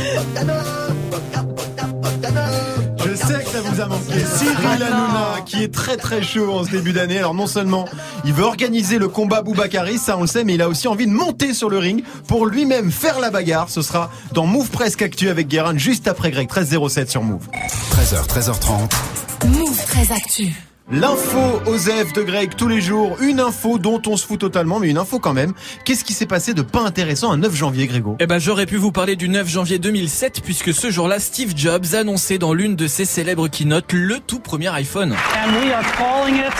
Je 3.06 3.16
sais 3.16 3.44
que 3.44 3.50
ça 3.50 3.62
vous 3.62 3.82
a 3.82 3.86
manqué. 3.88 4.20
Cyril 4.38 4.84
Hanouna, 4.84 5.42
qui 5.46 5.64
est 5.64 5.74
très 5.74 5.98
très 5.98 6.22
chaud 6.22 6.54
en 6.54 6.64
ce 6.64 6.70
début 6.72 6.94
d'année. 6.94 7.18
Alors 7.18 7.34
non 7.34 7.48
seulement 7.48 7.86
il 8.26 8.34
veut 8.34 8.44
organiser 8.44 8.98
le 8.98 9.08
combat 9.08 9.42
Boubacaris, 9.42 9.98
ça 9.98 10.18
on 10.18 10.22
le 10.22 10.28
sait, 10.28 10.44
mais 10.44 10.56
il 10.56 10.62
a 10.62 10.68
aussi 10.70 10.88
envie 10.88 11.08
de 11.08 11.12
monter 11.12 11.54
sur 11.54 11.70
le 11.70 11.78
ring 11.80 12.04
pour 12.28 12.46
lui-même 12.46 12.92
faire 12.92 13.20
la 13.20 13.32
bagarre. 13.32 13.70
Ce 13.70 13.82
sera 13.82 14.12
dans 14.34 14.46
Move 14.46 14.70
Presque 14.70 15.02
Actu 15.02 15.30
avec 15.30 15.48
Guérin 15.48 15.78
juste 15.78 16.08
après 16.08 16.32
Greg 16.32 16.50
1307 16.50 17.10
sur 17.10 17.24
Move. 17.24 17.48
13h, 17.92 18.28
13h30. 18.28 19.48
Move 19.48 19.86
très 19.86 20.12
actu. 20.14 20.48
L'info 20.92 21.62
Osef 21.68 22.14
de 22.14 22.24
Greg 22.24 22.56
tous 22.56 22.68
les 22.68 22.82
jours, 22.82 23.16
une 23.22 23.40
info 23.40 23.78
dont 23.78 24.02
on 24.08 24.18
se 24.18 24.26
fout 24.26 24.40
totalement, 24.40 24.80
mais 24.80 24.90
une 24.90 24.98
info 24.98 25.20
quand 25.20 25.34
même. 25.34 25.54
Qu'est-ce 25.86 26.04
qui 26.04 26.14
s'est 26.14 26.26
passé 26.26 26.56
de 26.56 26.64
pas 26.64 26.80
intéressant 26.82 27.32
un 27.32 27.38
9 27.38 27.54
janvier, 27.56 27.86
Grégo? 27.86 28.18
Eh 28.20 28.26
ben, 28.26 28.40
j'aurais 28.40 28.66
pu 28.66 28.78
vous 28.78 28.92
parler 28.92 29.16
du 29.16 29.30
9 29.30 29.48
janvier 29.48 29.78
2007 29.78 30.42
puisque 30.44 30.74
ce 30.74 30.90
jour-là, 30.90 31.20
Steve 31.20 31.54
Jobs 31.56 31.94
annonçait 31.94 32.40
dans 32.40 32.54
l'une 32.54 32.76
de 32.76 32.88
ses 32.88 33.06
célèbres 33.06 33.48
keynotes 33.50 33.94
le 33.94 34.18
tout 34.20 34.40
premier 34.40 34.70
iPhone. 34.70 35.12
and 35.14 35.52
we 35.64 35.72
are 35.72 35.84
calling 35.96 36.38
it 36.38 36.54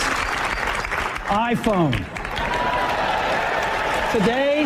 iPhone. 1.32 1.92
Today, 4.14 4.66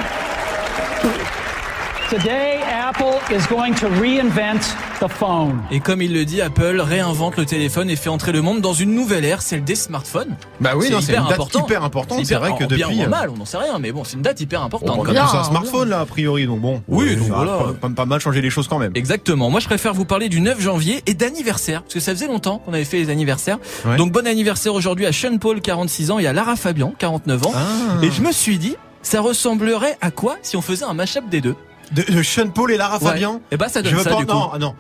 Et 5.72 5.80
comme 5.80 6.02
il 6.02 6.14
le 6.14 6.26
dit, 6.26 6.42
Apple 6.42 6.80
réinvente 6.80 7.38
le 7.38 7.46
téléphone 7.46 7.90
et 7.90 7.96
fait 7.96 8.10
entrer 8.10 8.32
le 8.32 8.42
monde 8.42 8.62
dans 8.62 8.74
une 8.74 8.94
nouvelle 8.94 9.26
ère, 9.26 9.42
celle 9.42 9.64
des 9.64 9.76
smartphones. 9.76 10.36
Bah 10.62 10.74
oui, 10.76 10.86
C'est 10.88 10.94
non, 10.94 11.02
c'est 11.02 11.12
hyper 11.14 11.22
une 11.24 11.30
date 11.30 11.40
important. 11.40 11.66
hyper 11.66 11.84
importante. 11.84 12.26
C'est 12.26 12.36
vrai 12.36 12.52
que 12.52 12.66
bien 12.66 12.88
depuis. 12.88 13.00
ou 13.00 13.02
en 13.02 13.06
euh, 13.06 13.10
mal, 13.10 13.30
on 13.30 13.38
n'en 13.38 13.46
sait 13.46 13.58
rien, 13.58 13.80
mais 13.80 13.92
bon, 13.92 14.04
c'est 14.04 14.16
une 14.16 14.22
date 14.22 14.40
hyper 14.42 14.62
importante. 14.62 14.96
On 15.00 15.04
quand 15.04 15.12
a 15.12 15.14
tous 15.16 15.20
un 15.20 15.32
Bien, 15.32 15.44
smartphone 15.44 15.90
là 15.90 16.02
a 16.02 16.06
priori, 16.06 16.46
donc 16.46 16.62
bon. 16.62 16.84
Oui, 16.88 17.16
donc 17.16 17.28
ça 17.28 17.34
va 17.34 17.44
voilà. 17.46 17.74
Pas, 17.74 17.88
pas- 17.90 17.96
pas 17.96 18.06
mal 18.06 18.20
changer 18.20 18.42
les 18.42 18.50
choses 18.52 18.68
quand 18.68 18.80
même. 18.80 18.92
Exactement. 18.96 19.50
Moi, 19.50 19.60
je 19.60 19.66
préfère 19.66 19.94
vous 19.94 20.06
parler 20.06 20.30
du 20.30 20.40
9 20.40 20.60
janvier 20.62 21.02
et 21.08 21.16
d'anniversaire, 21.16 21.82
parce 21.82 21.96
que 21.96 22.00
ça 22.00 22.12
faisait 22.14 22.28
longtemps 22.28 22.60
qu'on 22.60 22.74
avait 22.74 22.86
fait 22.86 22.98
les 22.98 23.10
anniversaires. 23.10 23.58
Ouais. 23.86 23.98
Donc, 23.98 24.12
bon 24.12 24.28
anniversaire 24.28 24.74
aujourd'hui 24.76 25.06
à 25.08 25.12
Sean 25.12 25.38
Paul, 25.40 25.62
46 25.62 26.12
ans, 26.12 26.20
et 26.20 26.28
à 26.28 26.34
Lara 26.34 26.56
Fabian, 26.56 26.94
49 26.98 27.48
ans. 27.48 27.52
Ah. 27.56 28.04
Et 28.04 28.12
je 28.12 28.22
me 28.22 28.32
suis 28.32 28.60
dit, 28.60 28.76
ça 29.02 29.20
ressemblerait 29.20 29.98
à 30.02 30.12
quoi 30.12 30.36
si 30.44 30.56
on 30.58 30.62
faisait 30.62 30.86
un 30.86 30.94
mashup 30.94 31.28
des 31.30 31.42
deux? 31.42 31.56
De, 31.94 32.02
de 32.12 32.24
Sean 32.24 32.50
Paul 32.50 32.72
et 32.72 32.78
Lara 32.78 33.00
Fabian 33.00 33.42
Et 33.52 33.58
bah, 33.58 33.70
ça 33.70 33.82
Je 33.82 33.90
donne 33.90 33.98
veux 33.98 34.04
ça 34.04 34.10
pas. 34.10 34.16
du 34.18 34.26
coup. 34.26 34.34
Non, 34.34 34.50
ah, 34.54 34.60
non. 34.60 34.76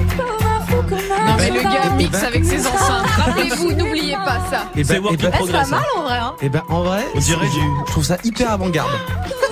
le 1.53 1.61
gars 1.63 1.89
mixe 1.97 2.23
avec 2.23 2.45
ses 2.45 2.65
enceintes. 2.67 3.05
Rappelez-vous, 3.17 3.71
n'oubliez 3.73 4.13
pas 4.15 4.39
ça. 4.49 4.65
Et 4.75 4.83
C'est 4.83 4.99
ben, 4.99 5.09
et 5.11 5.17
ben- 5.17 5.27
in 5.27 5.31
Eh, 5.41 5.45
c'est 5.45 5.51
pas 5.51 5.65
mal 5.67 5.83
en 5.97 6.01
vrai, 6.03 6.17
hein. 6.17 6.33
et 6.41 6.49
ben, 6.49 6.61
en 6.69 6.83
vrai, 6.83 7.03
On 7.15 7.19
dirait 7.19 7.45
c'est- 7.47 7.59
du- 7.59 7.65
je 7.87 7.91
trouve 7.91 8.03
ça 8.05 8.17
hyper 8.23 8.51
avant-garde. 8.51 8.89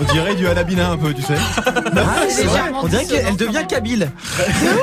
On 0.01 0.13
dirait 0.13 0.33
du 0.35 0.47
Alabina 0.47 0.91
un 0.91 0.97
peu, 0.97 1.13
tu 1.13 1.21
sais. 1.21 1.35
Ah, 1.65 1.71
c'est 2.29 2.45
vrai. 2.45 2.61
On 2.81 2.87
dirait 2.87 3.05
qu'elle 3.05 3.35
devient 3.35 3.65
kabyle. 3.67 4.11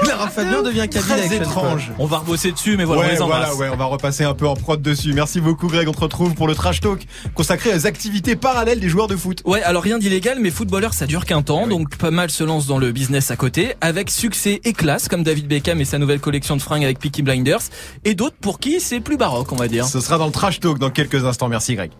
Clara 0.02 0.28
Fabian 0.28 0.62
devient 0.62 0.86
kabyle 0.90 1.12
avec 1.12 1.26
Très 1.28 1.38
Paul. 1.38 1.46
étrange. 1.46 1.92
On 1.98 2.04
va 2.06 2.18
rebosser 2.18 2.52
dessus, 2.52 2.76
mais 2.76 2.84
voilà, 2.84 3.00
on 3.00 3.04
ouais, 3.06 3.12
les 3.14 3.22
embrasse. 3.22 3.50
voilà, 3.54 3.70
ouais, 3.70 3.74
on 3.74 3.78
va 3.78 3.86
repasser 3.86 4.24
un 4.24 4.34
peu 4.34 4.46
en 4.46 4.54
prod 4.56 4.80
dessus. 4.82 5.14
Merci 5.14 5.40
beaucoup, 5.40 5.68
Greg. 5.68 5.88
On 5.88 5.92
te 5.92 6.00
retrouve 6.00 6.34
pour 6.34 6.46
le 6.46 6.54
trash 6.54 6.80
talk 6.80 7.06
consacré 7.34 7.74
aux 7.74 7.86
activités 7.86 8.36
parallèles 8.36 8.78
des 8.80 8.90
joueurs 8.90 9.06
de 9.08 9.16
foot. 9.16 9.40
Ouais, 9.46 9.62
alors 9.62 9.82
rien 9.82 9.98
d'illégal, 9.98 10.38
mais 10.40 10.50
footballeur 10.50 10.92
ça 10.92 11.06
dure 11.06 11.24
qu'un 11.24 11.40
temps, 11.42 11.66
donc 11.66 11.96
pas 11.96 12.10
mal 12.10 12.30
se 12.30 12.44
lance 12.44 12.66
dans 12.66 12.78
le 12.78 12.92
business 12.92 13.30
à 13.30 13.36
côté, 13.36 13.74
avec 13.80 14.10
succès 14.10 14.60
et 14.64 14.72
classe, 14.74 15.08
comme 15.08 15.22
David 15.22 15.48
Beckham 15.48 15.80
et 15.80 15.84
sa 15.86 15.96
nouvelle 15.98 16.20
collection 16.20 16.56
de 16.56 16.62
fringues 16.62 16.84
avec 16.84 16.98
Peaky 17.06 17.22
Blinders, 17.22 17.60
et 18.04 18.14
d'autres 18.16 18.36
pour 18.40 18.58
qui 18.58 18.80
c'est 18.80 18.98
plus 18.98 19.16
baroque, 19.16 19.52
on 19.52 19.56
va 19.56 19.68
dire. 19.68 19.86
Ce 19.86 20.00
sera 20.00 20.18
dans 20.18 20.26
le 20.26 20.32
trash 20.32 20.58
talk 20.58 20.78
dans 20.78 20.90
quelques 20.90 21.24
instants. 21.24 21.48
Merci, 21.48 21.76
Greg. 21.76 21.92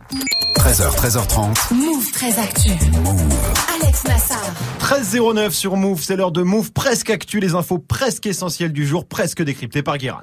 13h, 0.57 0.97
13h30. 0.97 1.75
Move 1.75 2.11
très 2.11 2.37
actu. 2.41 2.71
Alex 3.81 4.05
Nassar. 4.05 4.53
13.09 4.81 5.51
sur 5.51 5.77
Move, 5.77 6.03
c'est 6.03 6.17
l'heure 6.17 6.33
de 6.33 6.43
Move 6.43 6.73
presque 6.73 7.11
actu, 7.11 7.39
les 7.39 7.55
infos 7.55 7.79
presque 7.79 8.27
essentielles 8.27 8.73
du 8.73 8.85
jour, 8.85 9.07
presque 9.07 9.43
décryptées 9.43 9.83
par 9.83 9.99
Guérin. 9.99 10.23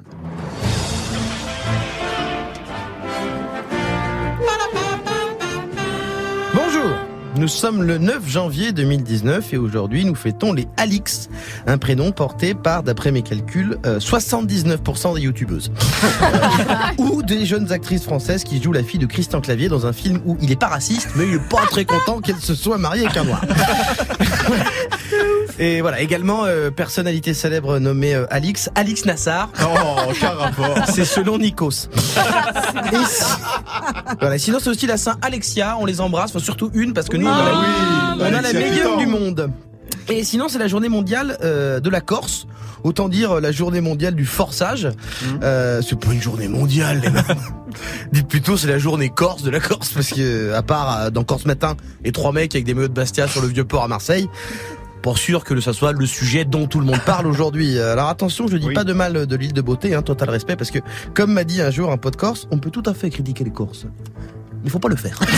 Nous 7.36 7.48
sommes 7.48 7.82
le 7.82 7.98
9 7.98 8.28
janvier 8.28 8.72
2019 8.72 9.52
et 9.54 9.56
aujourd'hui 9.56 10.04
nous 10.04 10.14
fêtons 10.14 10.52
les 10.52 10.68
Alix, 10.76 11.28
un 11.66 11.78
prénom 11.78 12.12
porté 12.12 12.54
par, 12.54 12.82
d'après 12.84 13.10
mes 13.10 13.22
calculs, 13.22 13.76
euh, 13.86 13.98
79% 13.98 15.14
des 15.16 15.22
youtubeuses. 15.22 15.72
Euh, 16.22 16.26
ou 16.98 17.22
des 17.22 17.44
jeunes 17.44 17.72
actrices 17.72 18.04
françaises 18.04 18.44
qui 18.44 18.62
jouent 18.62 18.72
la 18.72 18.84
fille 18.84 19.00
de 19.00 19.06
Christian 19.06 19.40
Clavier 19.40 19.68
dans 19.68 19.84
un 19.86 19.92
film 19.92 20.20
où 20.24 20.36
il 20.40 20.52
est 20.52 20.56
pas 20.60 20.68
raciste 20.68 21.08
mais 21.16 21.26
il 21.26 21.34
est 21.34 21.48
pas 21.48 21.66
très 21.70 21.84
content 21.84 22.20
qu'elle 22.20 22.36
se 22.38 22.54
soit 22.54 22.78
mariée 22.78 23.04
avec 23.06 23.16
un 23.16 23.24
noir. 23.24 23.42
Et 25.60 25.82
voilà, 25.82 26.00
également 26.00 26.44
euh, 26.46 26.72
personnalité 26.72 27.32
célèbre 27.32 27.78
nommée 27.78 28.12
euh, 28.12 28.26
Alix, 28.30 28.70
Alix 28.74 29.04
Nassar. 29.04 29.50
Oh, 29.62 30.12
quel 30.18 30.30
rapport 30.30 30.76
C'est 30.92 31.04
selon 31.04 31.38
Nikos. 31.38 31.68
Et 32.92 32.96
si- 33.06 33.24
Voilà, 34.20 34.36
sinon 34.38 34.58
c'est 34.60 34.70
aussi 34.70 34.88
la 34.88 34.96
Saint 34.96 35.16
Alexia, 35.22 35.76
on 35.78 35.86
les 35.86 36.00
embrasse, 36.00 36.30
enfin, 36.30 36.44
surtout 36.44 36.70
une 36.74 36.92
parce 36.92 37.08
que 37.08 37.16
nous 37.24 37.30
a- 37.30 37.60
oui, 37.60 38.20
on 38.20 38.34
a 38.34 38.40
la 38.40 38.52
meilleure 38.52 38.96
du 38.98 39.06
monde. 39.06 39.50
Et 40.08 40.22
sinon, 40.22 40.48
c'est 40.48 40.58
la 40.58 40.68
journée 40.68 40.88
mondiale 40.90 41.38
euh, 41.42 41.80
de 41.80 41.88
la 41.90 42.00
Corse. 42.00 42.46
Autant 42.82 43.08
dire 43.08 43.32
euh, 43.32 43.40
la 43.40 43.52
journée 43.52 43.80
mondiale 43.80 44.14
du 44.14 44.26
forçage. 44.26 44.88
Euh, 45.42 45.80
c'est 45.80 45.98
pas 45.98 46.12
une 46.12 46.20
journée 46.20 46.48
mondiale, 46.48 47.00
les 47.02 47.08
mecs. 47.10 47.24
Dites 48.12 48.28
plutôt 48.28 48.56
c'est 48.58 48.66
la 48.68 48.78
journée 48.78 49.08
corse 49.08 49.42
de 49.42 49.50
la 49.50 49.58
Corse, 49.58 49.90
parce 49.92 50.10
que 50.10 50.52
à 50.52 50.62
part 50.62 51.10
dans 51.10 51.24
Corse 51.24 51.44
Matin 51.46 51.74
et 52.04 52.12
trois 52.12 52.30
mecs 52.32 52.54
avec 52.54 52.64
des 52.66 52.74
maillots 52.74 52.88
de 52.88 52.92
Bastia 52.92 53.26
sur 53.26 53.40
le 53.42 53.48
vieux 53.48 53.64
port 53.64 53.82
à 53.82 53.88
Marseille. 53.88 54.28
Pas 55.02 55.14
sûr 55.16 55.42
que 55.44 55.58
ça 55.60 55.72
soit 55.72 55.92
le 55.92 56.06
sujet 56.06 56.44
dont 56.44 56.66
tout 56.66 56.78
le 56.80 56.86
monde 56.86 57.00
parle 57.04 57.26
aujourd'hui. 57.26 57.78
Alors 57.80 58.08
attention, 58.10 58.46
je 58.46 58.58
dis 58.58 58.66
Oui. 58.68 58.74
pas 58.74 58.84
de 58.84 58.92
mal 58.92 59.26
de 59.26 59.36
l'île 59.36 59.52
de 59.54 59.60
beauté, 59.62 59.94
hein, 59.94 60.02
total 60.02 60.30
respect, 60.30 60.54
parce 60.56 60.70
que 60.70 60.78
comme 61.14 61.32
m'a 61.32 61.44
dit 61.44 61.60
un 61.62 61.70
jour 61.70 61.90
un 61.90 61.96
pote 61.96 62.16
corse, 62.16 62.46
on 62.50 62.58
peut 62.58 62.70
tout 62.70 62.82
à 62.86 62.94
fait 62.94 63.08
critiquer 63.10 63.42
les 63.44 63.50
Corses. 63.50 63.86
Il 64.64 64.70
faut 64.70 64.78
pas 64.78 64.88
le 64.88 64.96
faire. 64.96 65.18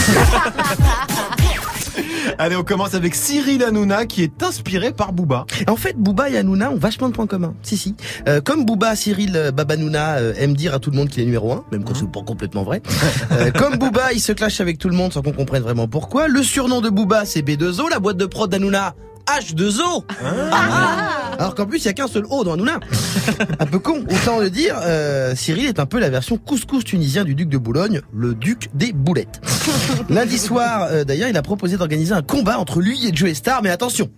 Allez, 2.37 2.55
on 2.55 2.63
commence 2.63 2.93
avec 2.93 3.15
Cyril 3.15 3.63
Hanouna 3.63 4.05
qui 4.05 4.23
est 4.23 4.43
inspiré 4.43 4.91
par 4.91 5.13
Booba. 5.13 5.45
En 5.67 5.75
fait, 5.75 5.95
Booba 5.97 6.29
et 6.29 6.37
Hanouna 6.37 6.71
ont 6.71 6.77
vachement 6.77 7.09
de 7.09 7.13
points 7.13 7.27
communs. 7.27 7.53
Si, 7.61 7.77
si. 7.77 7.95
Euh, 8.27 8.41
comme 8.41 8.65
Booba, 8.65 8.95
Cyril 8.95 9.35
euh, 9.35 9.51
Babanouna 9.51 10.17
euh, 10.17 10.33
aime 10.37 10.55
dire 10.55 10.73
à 10.73 10.79
tout 10.79 10.91
le 10.91 10.97
monde 10.97 11.09
qu'il 11.09 11.21
est 11.21 11.25
numéro 11.25 11.51
un, 11.51 11.63
même 11.71 11.83
quand 11.83 11.93
c'est 11.95 12.11
pas 12.11 12.21
complètement 12.21 12.63
vrai. 12.63 12.81
Euh, 13.31 13.51
comme 13.51 13.77
Booba, 13.77 14.13
il 14.13 14.21
se 14.21 14.31
clash 14.31 14.61
avec 14.61 14.77
tout 14.77 14.89
le 14.89 14.95
monde 14.95 15.11
sans 15.11 15.21
qu'on 15.21 15.33
comprenne 15.33 15.61
vraiment 15.61 15.87
pourquoi. 15.87 16.27
Le 16.27 16.41
surnom 16.43 16.81
de 16.81 16.89
Booba, 16.89 17.25
c'est 17.25 17.41
B2O. 17.41 17.89
La 17.89 17.99
boîte 17.99 18.17
de 18.17 18.25
prod 18.25 18.49
d'Hanouna, 18.49 18.95
H2O. 19.27 20.03
Ah. 20.51 21.35
Alors 21.39 21.55
qu'en 21.55 21.65
plus, 21.65 21.79
il 21.79 21.85
y 21.85 21.89
a 21.89 21.93
qu'un 21.93 22.07
seul 22.07 22.25
O 22.29 22.43
dans 22.43 22.53
Hanouna. 22.53 22.79
un 23.59 23.65
peu 23.65 23.79
con. 23.79 24.03
Autant 24.09 24.39
le 24.39 24.49
dire, 24.49 24.75
euh, 24.83 25.35
Cyril 25.35 25.67
est 25.67 25.79
un 25.79 25.85
peu 25.85 25.99
la 25.99 26.09
version 26.09 26.37
couscous 26.37 26.83
tunisien 26.83 27.23
du 27.23 27.35
duc 27.35 27.49
de 27.49 27.57
Boulogne, 27.57 28.01
le 28.13 28.33
duc 28.33 28.69
des 28.73 28.93
boulettes. 28.93 29.41
Lundi 30.09 30.37
soir, 30.37 30.87
euh, 30.89 31.03
d'ailleurs, 31.03 31.29
il 31.29 31.37
a 31.37 31.41
proposé 31.41 31.77
d'organiser 31.77 32.13
un 32.13 32.21
combat 32.21 32.57
entre 32.57 32.79
lui 32.79 33.07
et 33.07 33.15
Joe 33.15 33.33
Star, 33.33 33.61
mais 33.61 33.69
attention. 33.69 34.09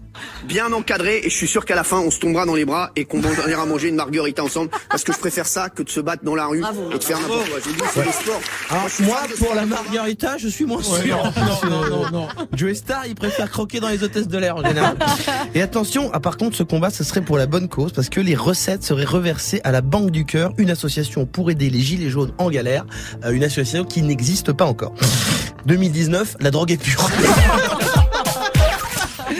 bien 0.45 0.71
encadré 0.71 1.21
et 1.23 1.29
je 1.29 1.35
suis 1.35 1.47
sûr 1.47 1.65
qu'à 1.65 1.75
la 1.75 1.83
fin 1.83 1.99
on 1.99 2.11
se 2.11 2.19
tombera 2.19 2.45
dans 2.45 2.55
les 2.55 2.65
bras 2.65 2.91
et 2.95 3.05
qu'on 3.05 3.21
ira 3.47 3.65
manger 3.65 3.89
une 3.89 3.95
margarita 3.95 4.43
ensemble 4.43 4.69
parce 4.89 5.03
que 5.03 5.13
je 5.13 5.17
préfère 5.19 5.45
ça 5.45 5.69
que 5.69 5.83
de 5.83 5.89
se 5.89 5.99
battre 5.99 6.23
dans 6.23 6.35
la 6.35 6.47
rue 6.47 6.63
et 6.93 6.97
de 6.97 7.03
faire 7.03 7.19
n'importe 7.19 7.49
quoi. 7.49 7.59
J'ai 7.63 7.71
dit 7.73 7.79
c'est 7.93 8.05
le 8.05 8.11
sport. 8.11 8.41
Alors, 8.69 8.87
moi, 9.01 9.19
pour 9.37 9.55
la 9.55 9.65
margarita, 9.65 10.37
je 10.37 10.47
suis 10.47 10.65
moins 10.65 10.81
sûr. 10.81 11.17
Non, 11.63 11.69
non, 11.69 11.89
non, 11.89 12.11
non. 12.11 12.27
Joe 12.53 12.73
Star, 12.75 13.05
il 13.07 13.15
préfère 13.15 13.49
croquer 13.49 13.79
dans 13.79 13.89
les 13.89 14.03
hôtesses 14.03 14.27
de 14.27 14.37
l'air 14.37 14.55
en 14.57 14.63
général. 14.63 14.97
Et 15.55 15.61
attention, 15.61 16.09
ah, 16.13 16.19
par 16.19 16.37
contre, 16.37 16.55
ce 16.55 16.63
combat, 16.63 16.89
ce 16.89 17.03
serait 17.03 17.21
pour 17.21 17.37
la 17.37 17.45
bonne 17.45 17.67
cause 17.67 17.91
parce 17.91 18.09
que 18.09 18.19
les 18.19 18.35
recettes 18.35 18.83
seraient 18.83 19.05
reversées 19.05 19.61
à 19.63 19.71
la 19.71 19.81
Banque 19.81 20.11
du 20.11 20.25
Cœur, 20.25 20.53
une 20.57 20.69
association 20.69 21.25
pour 21.25 21.51
aider 21.51 21.69
les 21.69 21.79
gilets 21.79 22.09
jaunes 22.09 22.31
en 22.37 22.49
galère, 22.49 22.85
euh, 23.25 23.31
une 23.31 23.43
association 23.43 23.85
qui 23.85 24.01
n'existe 24.01 24.51
pas 24.53 24.65
encore. 24.65 24.93
2019, 25.65 26.37
la 26.39 26.51
drogue 26.51 26.71
est 26.71 26.77
pure. 26.77 27.09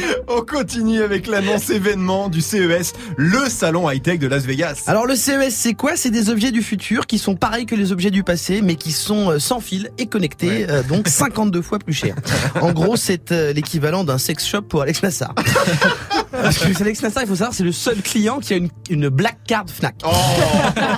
On 0.28 0.42
continue 0.42 1.02
avec 1.02 1.28
l'annonce 1.28 1.70
événement 1.70 2.30
du 2.30 2.42
CES, 2.42 2.94
le 3.18 3.50
salon 3.50 3.90
high-tech 3.90 4.20
de 4.20 4.28
Las 4.28 4.46
Vegas. 4.46 4.84
Alors 4.88 5.06
le 5.06 5.16
CES, 5.16 5.54
c'est 5.54 5.74
quoi? 5.74 5.96
C'est 5.96 6.12
des 6.12 6.30
objets 6.30 6.52
du 6.52 6.62
futur 6.62 7.08
qui 7.08 7.18
sont 7.18 7.36
pareils 7.36 7.66
que 7.66 7.76
les 7.76 7.92
objets 7.92 8.12
du 8.12 8.24
passé, 8.24 8.62
mais 8.62 8.76
qui 8.76 8.92
sont 8.92 9.32
euh, 9.32 9.40
sans 9.40 9.60
fil 9.60 9.92
et 9.98 10.08
connectés, 10.08 10.70
euh, 10.70 10.84
donc 10.84 11.08
52 11.08 11.62
fois 11.62 11.80
plus 11.80 11.94
cher. 11.94 12.16
En 12.62 12.72
gros, 12.72 12.96
c'est 12.96 13.32
euh, 13.32 13.54
l'équivalent 13.54 14.04
d'un 14.04 14.18
sex 14.18 14.46
shop 14.46 14.64
pour 14.64 14.82
Alex 14.82 15.04
Nassar. 15.04 15.34
Parce 16.32 16.58
que 16.58 16.82
Alex 16.82 17.02
Nassar, 17.02 17.24
il 17.24 17.28
faut 17.28 17.36
savoir, 17.36 17.54
c'est 17.54 17.64
le 17.64 17.72
seul 17.72 18.02
client 18.02 18.40
qui 18.40 18.54
a 18.54 18.58
une, 18.58 18.70
une 18.90 19.10
black 19.10 19.40
card 19.48 19.66
Fnac. 19.68 19.96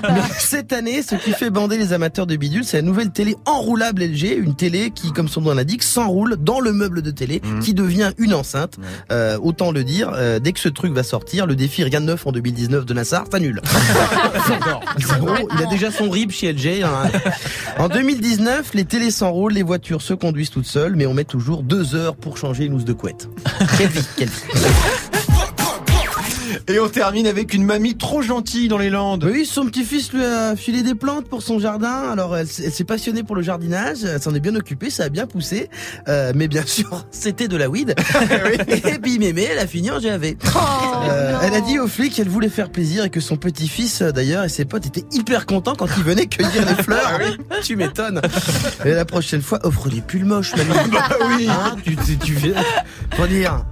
Mais 0.03 0.21
cette 0.37 0.73
année, 0.73 1.01
ce 1.01 1.15
qui 1.15 1.31
fait 1.31 1.49
bander 1.49 1.77
les 1.77 1.93
amateurs 1.93 2.27
de 2.27 2.35
bidule, 2.35 2.63
c'est 2.63 2.77
la 2.77 2.83
nouvelle 2.83 3.11
télé 3.11 3.35
enroulable 3.45 4.03
LG, 4.03 4.37
une 4.37 4.55
télé 4.55 4.91
qui, 4.91 5.11
comme 5.11 5.27
son 5.27 5.41
nom 5.41 5.53
l'indique, 5.53 5.83
s'enroule 5.83 6.37
dans 6.37 6.59
le 6.59 6.73
meuble 6.73 7.01
de 7.01 7.11
télé, 7.11 7.41
qui 7.61 7.73
devient 7.73 8.11
une 8.17 8.33
enceinte. 8.33 8.77
Euh, 9.11 9.37
autant 9.41 9.71
le 9.71 9.83
dire, 9.83 10.11
euh, 10.15 10.39
dès 10.39 10.53
que 10.53 10.59
ce 10.59 10.69
truc 10.69 10.93
va 10.93 11.03
sortir, 11.03 11.45
le 11.45 11.55
défi 11.55 11.83
rien 11.83 12.01
de 12.01 12.05
neuf 12.05 12.25
en 12.25 12.31
2019 12.31 12.85
de 12.85 12.93
Nassar 12.93 13.25
s'annule. 13.31 13.61
Il 14.99 15.63
a 15.63 15.69
déjà 15.69 15.91
son 15.91 16.09
RIB 16.09 16.31
chez 16.31 16.51
LG. 16.53 16.83
hein. 16.83 17.09
En 17.77 17.89
2019, 17.89 18.73
les 18.73 18.85
télés 18.85 19.11
s'enroulent, 19.11 19.53
les 19.53 19.63
voitures 19.63 20.01
se 20.01 20.13
conduisent 20.13 20.49
toutes 20.49 20.65
seules, 20.65 20.95
mais 20.95 21.05
on 21.05 21.13
met 21.13 21.23
toujours 21.23 21.63
deux 21.63 21.95
heures 21.95 22.15
pour 22.15 22.37
changer 22.37 22.65
une 22.65 22.73
housse 22.73 22.85
de 22.85 22.93
couette. 22.93 23.27
Quelle 23.77 23.89
vie, 23.89 24.05
quelle 24.17 24.29
vie. 24.29 25.10
Et 26.67 26.79
on 26.79 26.89
termine 26.89 27.27
avec 27.27 27.53
une 27.53 27.63
mamie 27.63 27.95
trop 27.97 28.21
gentille 28.21 28.67
dans 28.67 28.77
les 28.77 28.89
Landes. 28.89 29.23
Oui, 29.31 29.45
son 29.45 29.65
petit-fils 29.65 30.11
lui 30.13 30.23
a 30.23 30.55
filé 30.55 30.81
des 30.83 30.95
plantes 30.95 31.27
pour 31.27 31.41
son 31.41 31.59
jardin. 31.59 32.09
Alors, 32.11 32.35
elle, 32.37 32.47
s'est 32.47 32.83
passionnée 32.83 33.23
pour 33.23 33.35
le 33.35 33.41
jardinage. 33.41 34.03
Elle 34.03 34.21
s'en 34.21 34.33
est 34.35 34.39
bien 34.39 34.55
occupée, 34.55 34.89
ça 34.89 35.03
a 35.05 35.09
bien 35.09 35.27
poussé. 35.27 35.69
Euh, 36.07 36.31
mais 36.35 36.47
bien 36.47 36.63
sûr, 36.65 37.05
c'était 37.11 37.47
de 37.47 37.57
la 37.57 37.69
weed. 37.69 37.95
et 38.67 38.99
puis 38.99 39.19
mémé, 39.19 39.47
elle 39.51 39.59
a 39.59 39.67
fini 39.67 39.91
en 39.91 39.99
GAV. 39.99 40.35
Euh, 41.05 41.37
elle 41.43 41.53
a 41.53 41.61
dit 41.61 41.79
aux 41.79 41.87
flics 41.87 42.13
qu'elle 42.13 42.29
voulait 42.29 42.49
faire 42.49 42.69
plaisir 42.69 43.03
et 43.05 43.09
que 43.09 43.19
son 43.19 43.37
petit-fils, 43.37 44.01
euh, 44.01 44.11
d'ailleurs, 44.11 44.43
et 44.43 44.49
ses 44.49 44.65
potes 44.65 44.85
étaient 44.85 45.05
hyper 45.11 45.45
contents 45.45 45.75
quand 45.75 45.87
ils 45.97 46.03
venaient 46.03 46.27
cueillir 46.27 46.65
les 46.67 46.83
fleurs. 46.83 47.19
tu 47.63 47.75
m'étonnes. 47.75 48.21
Et 48.85 48.91
la 48.91 49.05
prochaine 49.05 49.41
fois, 49.41 49.59
offre 49.65 49.89
des 49.89 50.01
pulls 50.01 50.25
moches, 50.25 50.55
mamie. 50.55 50.89
Bah 50.91 51.09
oui. 51.37 51.47
Hein, 51.49 51.75
tu, 51.83 51.95
tu, 51.95 52.17
tu 52.17 52.33
viens- 52.33 52.53
Faut 53.15 53.27
dire. 53.27 53.65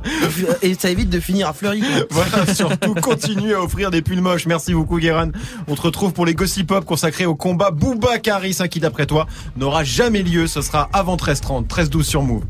Et 0.61 0.73
ça 0.75 0.89
évite 0.89 1.09
de 1.09 1.19
finir 1.19 1.47
à 1.49 1.53
Fleury. 1.53 1.81
quoi. 1.81 2.07
Voilà, 2.11 2.53
surtout 2.69 2.95
continue 2.95 3.53
à 3.53 3.61
offrir 3.61 3.91
des 3.91 4.01
pulls 4.01 4.21
moches. 4.21 4.45
Merci 4.45 4.73
beaucoup, 4.73 4.99
Guérin. 4.99 5.31
On 5.67 5.75
te 5.75 5.81
retrouve 5.81 6.13
pour 6.13 6.25
les 6.25 6.33
Gossip 6.33 6.67
Pop 6.67 6.85
consacrés 6.85 7.25
au 7.25 7.35
combat 7.35 7.71
Booba 7.71 8.19
Caris, 8.19 8.57
hein, 8.59 8.67
qui 8.67 8.79
d'après 8.79 9.05
toi 9.05 9.27
n'aura 9.57 9.83
jamais 9.83 10.23
lieu. 10.23 10.47
Ce 10.47 10.61
sera 10.61 10.89
avant 10.93 11.15
13h30, 11.15 11.67
13h12 11.67 12.03
sur 12.03 12.21
Move. 12.21 12.43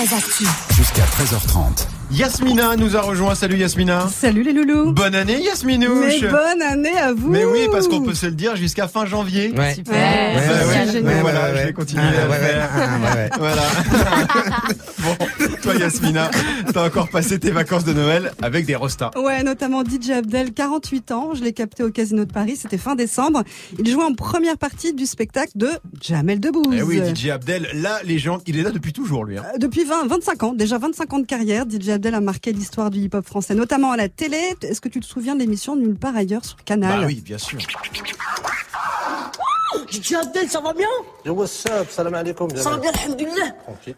Move 0.00 0.08
très 0.08 0.16
actu. 0.16 0.44
Jusqu'à 0.76 1.02
13h30. 1.04 1.86
Yasmina 2.12 2.74
nous 2.76 2.96
a 2.96 3.02
rejoint. 3.02 3.34
Salut 3.36 3.56
Yasmina. 3.58 4.08
Salut 4.08 4.42
les 4.42 4.52
loulous. 4.52 4.92
Bonne 4.92 5.14
année 5.14 5.40
Yasminouche. 5.42 6.22
Mais 6.22 6.28
bonne 6.28 6.62
année 6.62 6.98
à 6.98 7.12
vous. 7.12 7.30
Mais 7.30 7.44
oui, 7.44 7.68
parce 7.70 7.86
qu'on 7.86 8.00
peut 8.02 8.14
se 8.14 8.26
le 8.26 8.32
dire 8.32 8.56
jusqu'à 8.56 8.88
fin 8.88 9.06
janvier. 9.06 9.52
Ouais. 9.56 9.74
Super. 9.74 9.94
Ouais, 9.94 10.34
Ouais, 10.34 10.42
c'est 10.42 10.66
ouais, 10.66 10.92
génial. 10.92 11.04
ouais, 11.14 11.20
voilà, 11.20 11.56
je 11.56 11.66
vais 11.66 11.72
continuer 11.72 12.02
à 12.02 12.24
le 12.26 12.32
faire. 12.32 12.68
Ah, 12.74 12.78
ouais, 12.98 13.14
ouais. 13.14 13.30
Voilà. 13.38 13.62
bon, 14.98 15.16
toi 15.62 15.74
Yasmina, 15.76 16.30
t'as 16.74 16.84
encore 16.86 17.08
passé 17.10 17.38
tes 17.38 17.52
vacances 17.52 17.84
de 17.84 17.92
Noël 17.92 18.32
avec 18.42 18.66
des 18.66 18.74
rostas. 18.74 19.12
Ouais, 19.16 19.44
notamment 19.44 19.84
DJ 19.84 20.10
Abdel, 20.10 20.52
48 20.52 21.12
ans. 21.12 21.30
Je 21.36 21.44
l'ai 21.44 21.52
capté 21.52 21.84
au 21.84 21.90
Casino 21.90 22.24
de 22.24 22.32
Paris. 22.32 22.56
C'était 22.60 22.78
fin 22.78 22.96
décembre. 22.96 23.44
Il 23.78 23.88
jouait 23.88 24.02
en 24.02 24.14
première 24.14 24.58
partie 24.58 24.94
du 24.94 25.06
spectacle 25.06 25.52
de 25.54 25.68
Jamel 26.02 26.40
Debbouze. 26.40 26.74
Eh 26.76 26.82
oui, 26.82 27.00
DJ 27.14 27.28
Abdel, 27.28 27.68
la 27.74 28.02
légende, 28.02 28.42
il 28.48 28.58
est 28.58 28.62
là 28.64 28.70
depuis 28.72 28.92
toujours 28.92 29.24
lui. 29.24 29.38
hein. 29.38 29.44
Euh, 29.54 29.58
Depuis 29.58 29.84
20, 29.90 30.06
25 30.06 30.42
ans, 30.44 30.52
déjà 30.52 30.78
25 30.78 31.12
ans 31.12 31.18
de 31.18 31.26
carrière, 31.26 31.64
DJ 31.68 31.88
Abdel 31.90 32.14
a 32.14 32.20
marqué 32.20 32.52
l'histoire 32.52 32.90
du 32.90 33.00
hip-hop 33.00 33.26
français, 33.26 33.56
notamment 33.56 33.90
à 33.90 33.96
la 33.96 34.08
télé. 34.08 34.54
Est-ce 34.62 34.80
que 34.80 34.88
tu 34.88 35.00
te 35.00 35.04
souviens 35.04 35.34
de 35.34 35.40
l'émission 35.40 35.74
Nulle 35.74 35.96
part 35.96 36.14
ailleurs 36.14 36.44
sur 36.44 36.62
Canal 36.62 37.00
bah 37.00 37.06
oui, 37.08 37.20
bien 37.24 37.38
sûr. 37.38 37.58
Ah, 37.84 39.78
DJ 39.90 40.12
Abdel, 40.14 40.48
ça 40.48 40.60
va 40.60 40.72
bien 40.74 40.86
Yo, 41.24 41.32
what's 41.32 41.64
up? 41.66 41.88
Salam 41.90 42.14
alaikum. 42.14 42.48
Ça 42.54 42.70
va 42.70 42.76
bien, 42.76 42.92
alhamdoulilah. 42.92 43.50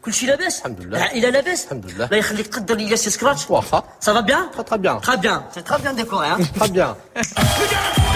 Kulchi 0.02 0.24
la 0.24 0.38
baisse 0.38 0.62
Alhamdoulilah. 0.64 0.98
Ah, 1.02 1.08
il 1.14 1.26
a 1.26 1.30
la 1.30 1.42
baisse 1.42 1.66
Alhamdoulilah. 1.70 2.06
Bah, 2.06 2.16
il 2.16 2.24
khalik 2.24 2.48
qaddar 2.48 2.80
il. 2.80 2.96
Ça 2.96 4.12
va 4.14 4.22
bien 4.22 4.48
Très 4.52 4.64
très 4.64 4.78
bien. 4.78 4.96
Très 4.96 5.18
bien. 5.18 5.44
C'est 5.52 5.62
très 5.62 5.78
bien 5.78 5.92
décoré, 5.92 6.28
hein. 6.28 6.38
Très 6.54 6.70
bien. 6.70 6.96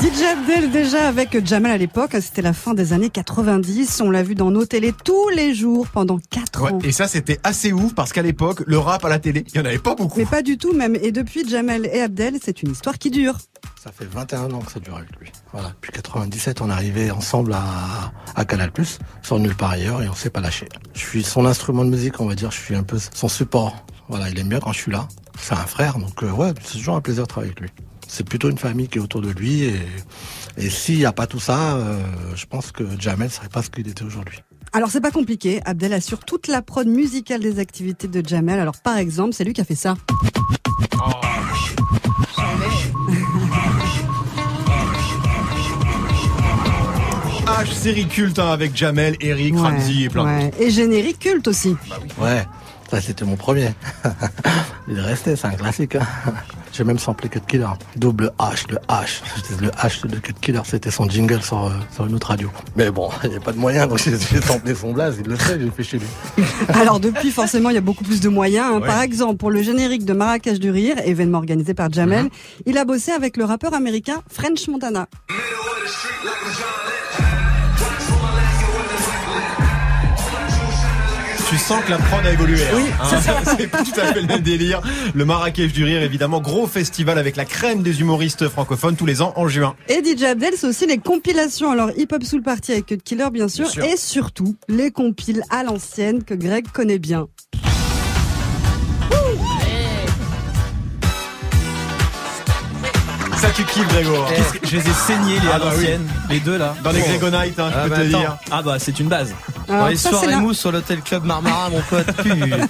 DJ 0.00 0.22
Abdel 0.32 0.70
déjà 0.70 1.08
avec 1.08 1.44
Jamel 1.46 1.70
à 1.72 1.76
l'époque, 1.76 2.12
c'était 2.22 2.40
la 2.40 2.54
fin 2.54 2.72
des 2.72 2.94
années 2.94 3.10
90. 3.10 4.00
On 4.00 4.10
l'a 4.10 4.22
vu 4.22 4.34
dans 4.34 4.50
nos 4.50 4.64
télés 4.64 4.94
tous 5.04 5.28
les 5.28 5.54
jours 5.54 5.86
pendant 5.88 6.18
4 6.30 6.62
Ouais, 6.62 6.72
ans. 6.72 6.78
et 6.82 6.90
ça, 6.92 7.06
c'était 7.06 7.38
assez 7.44 7.72
ouf 7.72 7.94
parce 7.94 8.12
qu'à 8.14 8.22
l'époque, 8.22 8.62
le 8.66 8.78
rap 8.78 9.04
à 9.04 9.10
la 9.10 9.18
télé, 9.18 9.44
il 9.48 9.56
y 9.56 9.60
en 9.60 9.64
avait 9.66 9.78
pas 9.78 9.94
beaucoup. 9.94 10.18
Mais 10.18 10.24
pas 10.24 10.40
du 10.42 10.56
tout 10.56 10.72
même. 10.72 10.96
Et 11.02 11.12
depuis 11.12 11.46
Jamel 11.46 11.86
et 11.92 12.00
Abdel, 12.00 12.36
c'est 12.42 12.62
une 12.62 12.70
histoire 12.70 12.96
qui 12.98 13.10
dure. 13.10 13.36
Ça 13.82 13.92
fait 13.92 14.06
21 14.06 14.50
ans 14.52 14.60
que 14.60 14.72
ça 14.72 14.80
dure 14.80 14.96
avec 14.96 15.10
lui. 15.20 15.30
Voilà. 15.52 15.68
Depuis 15.68 15.92
97, 15.92 16.62
on 16.62 16.70
est 16.70 16.72
arrivé 16.72 17.10
ensemble 17.10 17.52
à, 17.52 18.12
à 18.36 18.44
Canal+, 18.46 18.70
sur 19.22 19.38
Nulle 19.38 19.54
part 19.54 19.70
ailleurs, 19.72 20.02
et 20.02 20.08
on 20.08 20.14
s'est 20.14 20.30
pas 20.30 20.40
lâché. 20.40 20.66
Je 20.94 21.00
suis 21.00 21.22
son 21.22 21.44
instrument 21.44 21.84
de 21.84 21.90
musique, 21.90 22.20
on 22.20 22.26
va 22.26 22.34
dire. 22.34 22.50
Je 22.50 22.58
suis 22.58 22.74
un 22.74 22.84
peu 22.84 22.96
son 23.14 23.28
support. 23.28 23.84
Voilà, 24.08 24.30
il 24.30 24.38
aime 24.38 24.48
bien 24.48 24.60
quand 24.60 24.72
je 24.72 24.80
suis 24.80 24.92
là. 24.92 25.08
C'est 25.38 25.54
un 25.54 25.56
frère, 25.66 25.98
donc 25.98 26.22
euh, 26.22 26.30
ouais, 26.30 26.52
c'est 26.64 26.78
toujours 26.78 26.96
un 26.96 27.00
plaisir 27.00 27.24
de 27.24 27.28
travailler 27.28 27.52
avec 27.56 27.60
lui. 27.60 27.70
C'est 28.12 28.24
plutôt 28.24 28.50
une 28.50 28.58
famille 28.58 28.88
qui 28.88 28.98
est 28.98 29.00
autour 29.00 29.20
de 29.22 29.30
lui, 29.30 29.62
et, 29.62 29.80
et 30.58 30.68
s'il 30.68 30.96
n'y 30.98 31.04
a 31.06 31.12
pas 31.12 31.28
tout 31.28 31.38
ça, 31.38 31.76
euh, 31.76 32.02
je 32.34 32.44
pense 32.44 32.72
que 32.72 32.82
Jamel 32.98 33.30
serait 33.30 33.48
pas 33.48 33.62
ce 33.62 33.70
qu'il 33.70 33.86
était 33.88 34.02
aujourd'hui. 34.02 34.40
Alors 34.72 34.90
c'est 34.90 35.00
pas 35.00 35.12
compliqué, 35.12 35.60
Abdel 35.64 35.92
assure 35.92 36.18
toute 36.18 36.48
la 36.48 36.60
prod 36.60 36.88
musicale 36.88 37.40
des 37.40 37.60
activités 37.60 38.08
de 38.08 38.26
Jamel. 38.28 38.58
Alors 38.58 38.76
par 38.82 38.96
exemple, 38.98 39.32
c'est 39.32 39.44
lui 39.44 39.52
qui 39.52 39.60
a 39.60 39.64
fait 39.64 39.76
ça. 39.76 39.96
H, 47.46 47.72
série 47.72 48.06
culte 48.06 48.38
hein, 48.38 48.50
avec 48.52 48.76
Jamel, 48.76 49.16
Eric, 49.20 49.56
Ramsey 49.56 50.02
et 50.04 50.08
plein 50.08 50.24
ouais. 50.24 50.50
Et 50.58 50.70
générique 50.70 51.18
culte 51.18 51.48
aussi. 51.48 51.76
Ouais. 52.18 52.46
Ça, 52.90 53.00
c'était 53.00 53.24
mon 53.24 53.36
premier. 53.36 53.70
Il 54.88 54.98
est 54.98 55.02
resté, 55.02 55.36
c'est 55.36 55.46
un 55.46 55.52
classique. 55.52 55.94
hein. 55.96 56.06
J'ai 56.80 56.84
même 56.86 56.98
samplé 56.98 57.28
Cut 57.28 57.40
Killer. 57.46 57.66
Double 57.96 58.32
H, 58.38 58.64
le 58.70 58.78
H. 58.88 59.20
Le 59.60 59.68
H 59.68 60.06
de 60.06 60.16
Cut 60.16 60.32
Killer, 60.40 60.62
c'était 60.64 60.90
son 60.90 61.06
jingle 61.06 61.42
sur, 61.42 61.66
euh, 61.66 61.70
sur 61.94 62.06
une 62.06 62.14
autre 62.14 62.28
radio. 62.28 62.50
Mais 62.74 62.90
bon, 62.90 63.10
il 63.24 63.28
n'y 63.28 63.36
a 63.36 63.40
pas 63.40 63.52
de 63.52 63.58
moyen, 63.58 63.86
donc 63.86 63.98
j'ai 63.98 64.16
samplé 64.40 64.74
son 64.74 64.94
blaze, 64.94 65.18
il 65.22 65.28
le 65.28 65.36
fait, 65.36 65.60
j'ai 65.60 65.70
fait 65.70 65.82
chez 65.82 65.98
lui. 65.98 66.06
Alors 66.70 66.98
depuis, 66.98 67.32
forcément, 67.32 67.68
il 67.68 67.74
y 67.74 67.76
a 67.76 67.82
beaucoup 67.82 68.02
plus 68.02 68.22
de 68.22 68.30
moyens. 68.30 68.64
hein. 68.72 68.80
Ouais. 68.80 68.86
Par 68.86 69.02
exemple, 69.02 69.36
pour 69.36 69.50
le 69.50 69.60
générique 69.60 70.06
de 70.06 70.14
Marrakech 70.14 70.58
du 70.58 70.70
Rire, 70.70 70.96
événement 71.04 71.36
organisé 71.36 71.74
par 71.74 71.92
Jamel, 71.92 72.24
Mhm. 72.24 72.30
il 72.64 72.78
a 72.78 72.86
bossé 72.86 73.12
avec 73.12 73.36
le 73.36 73.44
rappeur 73.44 73.74
américain 73.74 74.22
French 74.32 74.66
Montana. 74.68 75.06
Sens 81.60 81.84
que 81.84 81.90
la 81.90 81.98
prod 81.98 82.24
a 82.26 82.32
évolué. 82.32 82.60
hein. 82.62 82.74
Oui, 82.74 82.84
Hein, 83.00 83.20
c'est 83.58 83.70
tout 83.70 84.00
à 84.00 84.12
fait 84.12 84.20
le 84.20 84.26
même 84.26 84.40
délire. 84.40 84.80
Le 85.14 85.24
Marrakech 85.24 85.72
du 85.72 85.84
Rire, 85.84 86.02
évidemment, 86.02 86.40
gros 86.40 86.66
festival 86.66 87.18
avec 87.18 87.36
la 87.36 87.44
crème 87.44 87.82
des 87.82 88.00
humoristes 88.00 88.48
francophones 88.48 88.96
tous 88.96 89.06
les 89.06 89.22
ans 89.22 89.32
en 89.36 89.48
juin. 89.48 89.74
Et 89.88 90.02
DJ 90.04 90.24
Abdel, 90.24 90.54
c'est 90.56 90.66
aussi 90.66 90.86
les 90.86 90.98
compilations. 90.98 91.70
Alors, 91.70 91.90
Hip 91.96 92.08
Hop 92.12 92.24
Soul 92.24 92.42
Party 92.42 92.72
avec 92.72 92.86
Cut 92.86 92.98
Killer, 93.04 93.28
bien 93.32 93.48
sûr, 93.48 93.64
Bien 93.64 93.72
sûr. 93.72 93.84
et 93.84 93.96
surtout 93.96 94.56
les 94.68 94.90
compiles 94.90 95.42
à 95.50 95.62
l'ancienne 95.62 96.22
que 96.24 96.34
Greg 96.34 96.66
connaît 96.72 96.98
bien. 96.98 97.28
Tu 103.54 103.64
kiffes, 103.64 103.88
Grégo. 103.88 104.14
hein. 104.14 104.26
Que- 104.62 104.66
Je 104.68 104.76
les 104.76 104.82
ai 104.88 104.92
saignés 104.92 105.34
les 105.40 105.48
Ah 105.50 105.56
à 105.56 105.58
bah 105.58 105.72
oui. 105.76 105.86
les 106.30 106.40
deux 106.40 106.56
là. 106.56 106.74
Dans 106.84 106.92
les 106.92 107.00
Oh. 107.02 107.08
Grégonite, 107.08 107.58
hein, 107.58 107.70
je 107.72 107.76
Ah 107.78 107.82
peux 107.84 107.88
bah 107.90 107.96
te 107.96 108.00
attends. 108.02 108.18
dire. 108.20 108.36
Ah 108.50 108.62
bah 108.62 108.78
c'est 108.78 108.98
une 109.00 109.08
base. 109.08 109.34
Alors, 109.68 109.88
les 109.88 109.96
ça, 109.96 110.08
c'est 110.10 110.16
soirées 110.16 110.26
la- 110.32 110.38
mousse 110.38 110.58
sur 110.58 110.72
l'hôtel 110.72 111.00
Club 111.00 111.24
Marmara, 111.24 111.68
mon 111.70 111.80
pote. 111.82 112.06
Putain. 112.16 112.68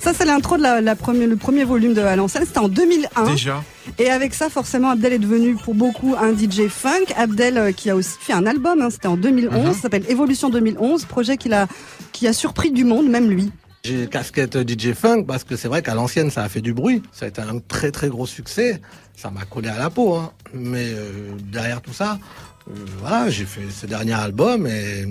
Ça, 0.00 0.12
c'est 0.14 0.24
l'intro 0.24 0.56
de 0.56 0.62
la, 0.62 0.80
la 0.80 0.96
première, 0.96 1.28
le 1.28 1.36
premier 1.36 1.64
volume 1.64 1.92
de 1.94 2.00
À 2.02 2.16
l'ancienne. 2.16 2.44
C'était 2.46 2.58
en 2.60 2.68
2001. 2.68 3.24
Déjà. 3.30 3.62
Et 3.98 4.10
avec 4.10 4.32
ça, 4.34 4.48
forcément, 4.48 4.90
Abdel 4.90 5.12
est 5.12 5.18
devenu 5.18 5.56
pour 5.56 5.74
beaucoup 5.74 6.14
un 6.18 6.32
DJ 6.32 6.68
funk. 6.68 7.12
Abdel, 7.16 7.58
euh, 7.58 7.72
qui 7.72 7.90
a 7.90 7.96
aussi 7.96 8.12
fait 8.20 8.32
un 8.32 8.46
album, 8.46 8.80
hein, 8.80 8.88
c'était 8.90 9.08
en 9.08 9.16
2011, 9.16 9.66
Mhm. 9.66 9.74
ça 9.74 9.80
s'appelle 9.82 10.04
Évolution 10.08 10.48
2011, 10.50 11.04
projet 11.04 11.36
qu'il 11.36 11.52
a, 11.52 11.66
qui 12.12 12.26
a 12.28 12.32
surpris 12.32 12.70
du 12.70 12.84
monde, 12.84 13.08
même 13.08 13.28
lui. 13.28 13.50
J'ai 13.82 14.06
casquette 14.08 14.58
DJ 14.68 14.92
Funk 14.92 15.24
parce 15.26 15.42
que 15.42 15.56
c'est 15.56 15.66
vrai 15.68 15.80
qu'à 15.80 15.94
l'ancienne 15.94 16.30
ça 16.30 16.42
a 16.42 16.50
fait 16.50 16.60
du 16.60 16.74
bruit. 16.74 17.02
Ça 17.12 17.24
a 17.24 17.28
été 17.28 17.40
un 17.40 17.60
très 17.66 17.90
très 17.90 18.08
gros 18.10 18.26
succès. 18.26 18.78
Ça 19.20 19.30
m'a 19.30 19.44
collé 19.44 19.68
à 19.68 19.78
la 19.78 19.90
peau. 19.90 20.14
Hein. 20.16 20.32
Mais 20.54 20.86
euh, 20.94 21.32
derrière 21.52 21.82
tout 21.82 21.92
ça, 21.92 22.18
euh, 22.70 22.72
voilà, 23.00 23.28
j'ai 23.28 23.44
fait 23.44 23.68
ce 23.70 23.84
dernier 23.84 24.14
album 24.14 24.66
et 24.66 25.06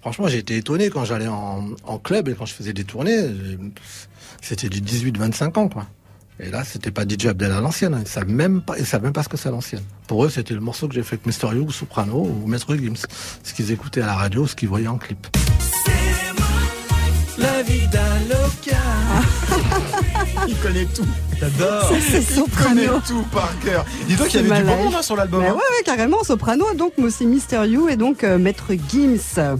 franchement 0.00 0.26
j'ai 0.26 0.38
été 0.38 0.56
étonné 0.56 0.90
quand 0.90 1.04
j'allais 1.04 1.28
en, 1.28 1.68
club 2.02 2.28
et 2.28 2.34
quand 2.34 2.46
je 2.46 2.52
faisais 2.54 2.72
des 2.72 2.82
tournées. 2.82 3.16
euh, 3.16 3.56
C'était 4.40 4.68
du 4.68 4.80
18-25 4.80 5.56
ans 5.56 5.68
quoi. 5.68 5.86
Et 6.40 6.50
là, 6.50 6.64
c'était 6.64 6.90
pas 6.90 7.04
DJ 7.04 7.26
Abdel 7.26 7.52
à 7.52 7.60
l'ancienne. 7.60 7.94
hein. 7.94 8.00
Ils 8.02 8.08
savent 8.08 8.28
même 8.28 8.60
pas, 8.60 8.74
ils 8.76 9.00
même 9.00 9.12
pas 9.12 9.22
ce 9.22 9.28
que 9.28 9.36
c'est 9.36 9.50
l'ancienne. 9.50 9.84
Pour 10.08 10.24
eux, 10.24 10.30
c'était 10.30 10.54
le 10.54 10.60
morceau 10.60 10.88
que 10.88 10.94
j'ai 10.94 11.04
fait 11.04 11.20
avec 11.22 11.26
Mr. 11.26 11.54
You, 11.54 11.70
Soprano 11.70 12.24
ou 12.24 12.48
Maître 12.48 12.74
Gims. 12.74 13.06
Ce 13.44 13.54
qu'ils 13.54 13.70
écoutaient 13.70 14.02
à 14.02 14.06
la 14.06 14.14
radio, 14.16 14.48
ce 14.48 14.56
qu'ils 14.56 14.68
voyaient 14.68 14.88
en 14.88 14.98
clip. 14.98 15.28
La 17.38 17.62
vida 17.62 18.02
loca. 18.28 18.76
Il 20.48 20.56
connaît 20.58 20.84
tout. 20.86 21.06
J'adore. 21.40 21.90
C'est 22.10 22.18
Il 22.20 22.26
connaît 22.52 22.86
Soprano. 22.86 23.00
tout 23.06 23.22
par 23.32 23.52
cœur. 23.60 23.84
Dis-toi 24.06 24.26
qu'il 24.28 24.40
y 24.40 24.44
C'est 24.44 24.50
avait 24.52 24.62
du 24.62 24.68
bon 24.68 24.84
monde 24.84 24.94
hein, 24.96 25.02
sur 25.02 25.16
l'album. 25.16 25.42
Hein. 25.42 25.48
ouais, 25.50 25.54
ouais, 25.54 25.82
carrément, 25.84 26.22
Soprano, 26.24 26.66
donc, 26.74 26.92
mais 26.98 27.04
aussi 27.04 27.26
Mister 27.26 27.64
You 27.66 27.88
et 27.88 27.96
donc 27.96 28.22
euh, 28.24 28.38
Maître 28.38 28.72
Gims. 28.88 29.58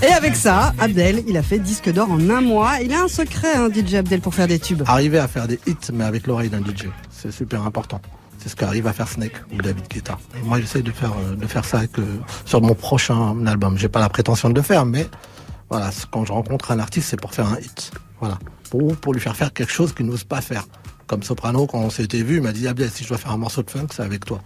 Et 0.00 0.12
avec 0.12 0.36
ça, 0.36 0.72
Abdel, 0.78 1.24
il 1.26 1.36
a 1.36 1.42
fait 1.42 1.58
disque 1.58 1.90
d'or 1.92 2.10
en 2.10 2.30
un 2.30 2.40
mois. 2.40 2.74
Il 2.82 2.92
a 2.92 3.02
un 3.02 3.08
secret, 3.08 3.54
hein, 3.56 3.68
DJ 3.68 3.94
Abdel, 3.94 4.20
pour 4.20 4.34
faire 4.34 4.46
des 4.46 4.58
tubes. 4.60 4.82
Arriver 4.86 5.18
à 5.18 5.26
faire 5.26 5.48
des 5.48 5.58
hits, 5.66 5.76
mais 5.92 6.04
avec 6.04 6.26
l'oreille 6.26 6.50
d'un 6.50 6.60
DJ, 6.60 6.86
c'est 7.10 7.32
super 7.32 7.64
important. 7.64 8.00
C'est 8.48 8.52
ce 8.52 8.56
qu'arrive 8.56 8.86
à 8.86 8.94
faire 8.94 9.08
Snake 9.08 9.34
ou 9.52 9.60
David 9.60 9.86
Guetta. 9.88 10.16
Et 10.34 10.40
moi, 10.40 10.58
j'essaie 10.58 10.80
de 10.80 10.90
faire 10.90 11.12
euh, 11.12 11.36
de 11.36 11.46
faire 11.46 11.66
ça 11.66 11.82
euh, 11.98 12.16
sur 12.46 12.62
mon 12.62 12.74
prochain 12.74 13.46
album. 13.46 13.76
J'ai 13.76 13.90
pas 13.90 14.00
la 14.00 14.08
prétention 14.08 14.48
de 14.48 14.54
le 14.54 14.62
faire, 14.62 14.86
mais 14.86 15.06
voilà, 15.68 15.90
quand 16.10 16.24
je 16.24 16.32
rencontre 16.32 16.70
un 16.70 16.78
artiste, 16.78 17.08
c'est 17.10 17.20
pour 17.20 17.34
faire 17.34 17.46
un 17.46 17.58
hit. 17.58 17.90
Voilà, 18.20 18.38
pour 18.70 18.96
pour 18.96 19.12
lui 19.12 19.20
faire 19.20 19.36
faire 19.36 19.52
quelque 19.52 19.70
chose 19.70 19.92
qu'il 19.92 20.06
n'ose 20.06 20.24
pas 20.24 20.40
faire. 20.40 20.64
Comme 21.06 21.22
Soprano, 21.22 21.66
quand 21.66 21.80
on 21.80 21.90
s'était 21.90 22.22
vu, 22.22 22.36
il 22.36 22.42
m'a 22.42 22.52
dit 22.52 22.66
Abdel, 22.66 22.90
si 22.90 23.04
je 23.04 23.10
dois 23.10 23.18
faire 23.18 23.32
un 23.32 23.36
morceau 23.36 23.62
de 23.62 23.70
funk, 23.70 23.88
c'est 23.90 24.02
avec 24.02 24.24
toi. 24.24 24.40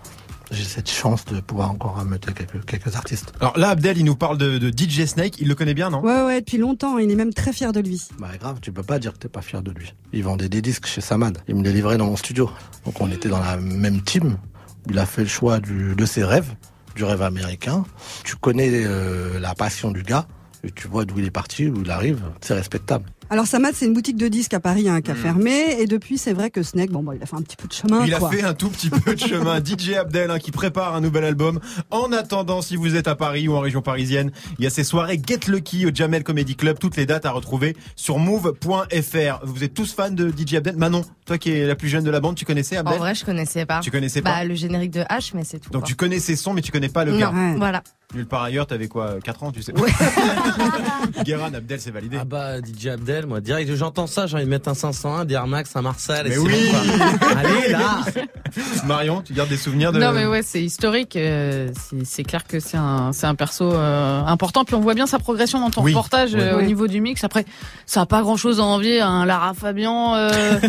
J'ai 0.52 0.64
cette 0.64 0.90
chance 0.90 1.24
de 1.24 1.40
pouvoir 1.40 1.70
encore 1.70 1.98
ameuter 1.98 2.32
quelques 2.34 2.64
quelques 2.66 2.94
artistes. 2.94 3.32
Alors 3.40 3.56
là, 3.58 3.70
Abdel, 3.70 3.96
il 3.96 4.04
nous 4.04 4.16
parle 4.16 4.36
de, 4.36 4.58
de 4.58 4.68
DJ 4.68 5.06
Snake. 5.06 5.40
Il 5.40 5.48
le 5.48 5.54
connaît 5.54 5.72
bien, 5.72 5.88
non? 5.88 6.00
Ouais, 6.02 6.22
ouais, 6.24 6.40
depuis 6.40 6.58
longtemps. 6.58 6.98
Il 6.98 7.10
est 7.10 7.14
même 7.14 7.32
très 7.32 7.54
fier 7.54 7.72
de 7.72 7.80
lui. 7.80 8.06
Bah 8.18 8.28
grave, 8.38 8.58
tu 8.60 8.70
peux 8.70 8.82
pas 8.82 8.98
dire 8.98 9.14
que 9.14 9.18
t'es 9.18 9.28
pas 9.28 9.40
fier 9.40 9.62
de 9.62 9.70
lui. 9.70 9.94
Il 10.12 10.24
vendait 10.24 10.50
des 10.50 10.60
disques 10.60 10.86
chez 10.86 11.00
Samad. 11.00 11.38
Il 11.48 11.56
me 11.56 11.62
les 11.62 11.72
livrait 11.72 11.96
dans 11.96 12.06
mon 12.06 12.16
studio. 12.16 12.50
Donc 12.84 13.00
on 13.00 13.10
était 13.10 13.30
dans 13.30 13.40
la 13.40 13.56
même 13.56 14.02
team. 14.02 14.36
Il 14.90 14.98
a 14.98 15.06
fait 15.06 15.22
le 15.22 15.28
choix 15.28 15.58
du, 15.58 15.94
de 15.94 16.04
ses 16.04 16.22
rêves, 16.22 16.54
du 16.96 17.04
rêve 17.04 17.22
américain. 17.22 17.84
Tu 18.24 18.36
connais 18.36 18.70
euh, 18.72 19.40
la 19.40 19.54
passion 19.54 19.90
du 19.90 20.02
gars. 20.02 20.26
Et 20.64 20.70
tu 20.70 20.86
vois 20.86 21.04
d'où 21.04 21.18
il 21.18 21.24
est 21.24 21.30
parti, 21.30 21.66
où 21.68 21.82
il 21.82 21.90
arrive. 21.90 22.20
C'est 22.40 22.54
respectable. 22.54 23.06
Alors 23.32 23.46
Samad, 23.46 23.72
c'est 23.74 23.86
une 23.86 23.94
boutique 23.94 24.18
de 24.18 24.28
disques 24.28 24.52
à 24.52 24.60
Paris 24.60 24.90
hein, 24.90 25.00
qui 25.00 25.10
a 25.10 25.14
fermé. 25.14 25.76
Et 25.80 25.86
depuis, 25.86 26.18
c'est 26.18 26.34
vrai 26.34 26.50
que 26.50 26.62
Snake, 26.62 26.90
bon, 26.90 27.02
bah, 27.02 27.14
il 27.16 27.22
a 27.22 27.24
fait 27.24 27.36
un 27.36 27.40
petit 27.40 27.56
peu 27.56 27.66
de 27.66 27.72
chemin. 27.72 28.04
Il 28.04 28.12
a 28.12 28.20
fait 28.28 28.42
un 28.42 28.52
tout 28.52 28.68
petit 28.68 28.90
peu 28.90 29.14
de 29.14 29.18
chemin. 29.18 29.58
DJ 29.64 29.94
Abdel 29.94 30.30
hein, 30.30 30.38
qui 30.38 30.50
prépare 30.50 30.94
un 30.94 31.00
nouvel 31.00 31.24
album. 31.24 31.58
En 31.90 32.12
attendant, 32.12 32.60
si 32.60 32.76
vous 32.76 32.94
êtes 32.94 33.08
à 33.08 33.16
Paris 33.16 33.48
ou 33.48 33.54
en 33.54 33.60
région 33.60 33.80
parisienne, 33.80 34.32
il 34.58 34.64
y 34.64 34.66
a 34.66 34.70
ces 34.70 34.84
soirées 34.84 35.18
Get 35.26 35.50
Lucky 35.50 35.86
au 35.86 35.90
Jamel 35.94 36.24
Comedy 36.24 36.56
Club. 36.56 36.78
Toutes 36.78 36.98
les 36.98 37.06
dates 37.06 37.24
à 37.24 37.30
retrouver 37.30 37.74
sur 37.96 38.18
move.fr. 38.18 39.40
Vous 39.44 39.64
êtes 39.64 39.72
tous 39.72 39.94
fans 39.94 40.10
de 40.10 40.28
DJ 40.30 40.56
Abdel? 40.56 40.76
Manon, 40.76 41.02
toi 41.24 41.38
qui 41.38 41.52
es 41.52 41.66
la 41.66 41.74
plus 41.74 41.88
jeune 41.88 42.04
de 42.04 42.10
la 42.10 42.20
bande, 42.20 42.36
tu 42.36 42.44
connaissais 42.44 42.76
Abdel? 42.76 42.96
En 42.96 42.98
vrai, 42.98 43.14
je 43.14 43.24
connaissais 43.24 43.64
pas. 43.64 43.80
Tu 43.80 43.90
connaissais 43.90 44.20
Bah, 44.20 44.32
pas? 44.34 44.44
le 44.44 44.54
générique 44.54 44.90
de 44.90 45.00
H, 45.00 45.30
mais 45.34 45.44
c'est 45.44 45.58
tout. 45.58 45.70
Donc 45.70 45.82
quoi. 45.82 45.88
tu 45.88 45.94
connais 45.96 46.18
ses 46.18 46.36
sons, 46.36 46.52
mais 46.52 46.60
tu 46.60 46.70
connais 46.70 46.90
pas 46.90 47.06
le 47.06 47.12
Non, 47.12 47.18
gars. 47.18 47.30
Ouais. 47.30 47.54
voilà. 47.56 47.82
Nulle 48.14 48.26
part 48.26 48.42
ailleurs, 48.42 48.66
t'avais 48.66 48.88
quoi 48.88 49.16
4 49.24 49.42
ans, 49.44 49.52
tu 49.52 49.62
sais 49.62 49.72
Guérin, 51.24 51.52
Abdel, 51.54 51.80
c'est 51.80 51.90
validé. 51.90 52.18
Ah 52.20 52.24
bah 52.24 52.58
DJ 52.60 52.88
Abdel, 52.88 53.26
moi 53.26 53.40
direct 53.40 53.74
j'entends 53.74 54.06
ça, 54.06 54.26
j'ai 54.26 54.36
envie 54.36 54.44
de 54.44 54.50
mettre 54.50 54.68
un 54.68 54.74
501, 54.74 55.24
des 55.24 55.34
Air 55.34 55.46
Max, 55.46 55.74
un 55.76 55.82
Marcel. 55.82 56.26
et 56.26 56.30
Mais 56.30 56.38
oui 56.38 56.70
bon. 56.72 57.26
Allez 57.36 57.72
là 57.72 58.00
Marion, 58.86 59.22
tu 59.22 59.32
gardes 59.32 59.48
des 59.48 59.56
souvenirs 59.56 59.92
de... 59.92 59.98
Non 59.98 60.12
mais 60.12 60.26
ouais, 60.26 60.42
c'est 60.42 60.62
historique. 60.62 61.16
euh, 61.16 61.70
c'est- 62.04 62.22
clair 62.24 62.46
que 62.46 62.60
c'est 62.60 62.76
un, 62.76 63.12
c'est 63.12 63.26
un 63.26 63.34
perso 63.34 63.72
euh, 63.72 64.22
important. 64.24 64.64
Puis 64.64 64.74
on 64.74 64.80
voit 64.80 64.94
bien 64.94 65.06
sa 65.06 65.18
progression 65.18 65.58
dans 65.60 65.70
ton 65.70 65.82
Oui. 65.82 65.92
reportage 65.92 66.34
euh, 66.34 66.58
au 66.58 66.62
niveau 66.62 66.86
du 66.86 67.00
mix. 67.00 67.24
Après, 67.24 67.44
ça 67.86 68.02
a 68.02 68.06
pas 68.06 68.20
grand 68.22 68.36
chose 68.36 68.60
à 68.60 68.64
envier 68.64 69.00
à 69.00 69.08
un 69.08 69.24
Lara 69.26 69.54
Fabian, 69.54 70.14
euh, 70.14 70.30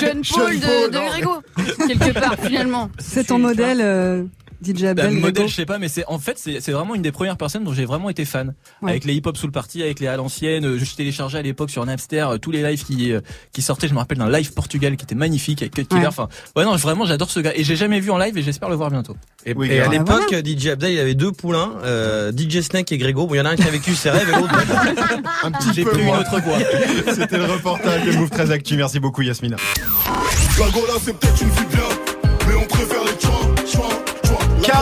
jeune 0.00 0.22
Paul 0.28 0.58
de, 0.58 0.90
de. 0.90 1.08
Grégo, 1.10 1.42
quelque 1.86 2.12
part 2.18 2.36
finalement. 2.42 2.90
C'est 2.98 3.24
ton 3.28 3.38
modèle, 3.38 3.80
euh, 3.80 4.24
DJ 4.64 4.82
Bah, 4.82 4.90
Abdel. 4.90 5.12
modèle, 5.12 5.48
je 5.48 5.54
sais 5.54 5.66
pas, 5.66 5.78
mais 5.78 5.88
c'est 5.88 6.04
en 6.06 6.18
fait 6.18 6.38
c'est 6.38 6.60
c'est 6.60 6.72
vraiment 6.72 6.94
une 6.94 7.02
des 7.02 7.12
premières 7.12 7.36
personnes 7.36 7.64
dont 7.64 7.72
j'ai 7.72 7.84
vraiment 7.84 8.10
été 8.10 8.24
fan. 8.24 8.54
Ouais. 8.82 8.90
Avec 8.92 9.04
les 9.04 9.14
hip 9.14 9.22
hop 9.26 9.36
sous 9.36 9.46
le 9.46 9.52
party, 9.52 9.82
avec 9.82 10.00
les 10.00 10.06
à 10.06 10.16
l'ancienne, 10.16 10.64
euh, 10.64 10.78
je 10.78 10.94
téléchargeais 10.94 11.38
à 11.38 11.42
l'époque 11.42 11.70
sur 11.70 11.84
Napster 11.84 12.22
euh, 12.22 12.38
tous 12.38 12.50
les 12.50 12.62
lives 12.62 12.84
qui 12.84 13.12
euh, 13.12 13.20
qui 13.52 13.62
sortaient. 13.62 13.88
Je 13.88 13.94
me 13.94 13.98
rappelle 13.98 14.18
d'un 14.18 14.30
live 14.30 14.52
Portugal 14.52 14.96
qui 14.96 15.04
était 15.04 15.14
magnifique 15.14 15.62
avec 15.62 15.74
Cut 15.74 15.84
Killer. 15.86 16.02
Ouais. 16.02 16.06
Enfin, 16.08 16.28
ouais 16.56 16.64
non, 16.64 16.74
vraiment 16.76 17.04
j'adore 17.06 17.30
ce 17.30 17.40
gars 17.40 17.52
et 17.54 17.64
j'ai 17.64 17.76
jamais 17.76 18.00
vu 18.00 18.10
en 18.10 18.18
live 18.18 18.36
et 18.38 18.42
j'espère 18.42 18.68
le 18.68 18.76
voir 18.76 18.90
bientôt. 18.90 19.16
Et, 19.44 19.54
Oui, 19.54 19.68
et 19.70 19.80
à 19.80 19.88
l'époque, 19.88 20.32
DJ 20.44 20.68
Abdel, 20.68 20.92
il 20.92 20.98
avait 21.00 21.14
deux 21.14 21.32
poulains, 21.32 21.72
euh, 21.84 22.30
DJ 22.32 22.60
Snake 22.60 22.92
et 22.92 22.98
Grégo. 22.98 23.26
Bon, 23.26 23.34
il 23.34 23.38
y 23.38 23.40
en 23.40 23.46
a 23.46 23.50
un 23.50 23.56
qui 23.56 23.66
a 23.66 23.70
vécu 23.70 23.94
ses 23.94 24.10
rêves 24.10 24.28
et 24.28 24.32
l'autre. 24.32 24.54
Un 25.44 25.50
petit 25.50 25.68
J'ai 25.74 25.82
peu 25.84 25.90
pris 25.90 26.00
une 26.00 26.06
moins. 26.06 26.20
autre 26.20 26.40
voie. 26.40 26.58
C'était 27.12 27.38
le 27.38 27.44
reportage 27.46 28.04
de 28.06 28.12
Move 28.12 28.30
13 28.30 28.50
Actu. 28.52 28.76
Merci 28.76 29.00
beaucoup 29.00 29.22
Yasmina. 29.22 29.56
La 30.58 30.70
Gola, 30.70 30.92
c'est 31.02 31.16
peut-être 31.18 31.42
une 31.42 31.50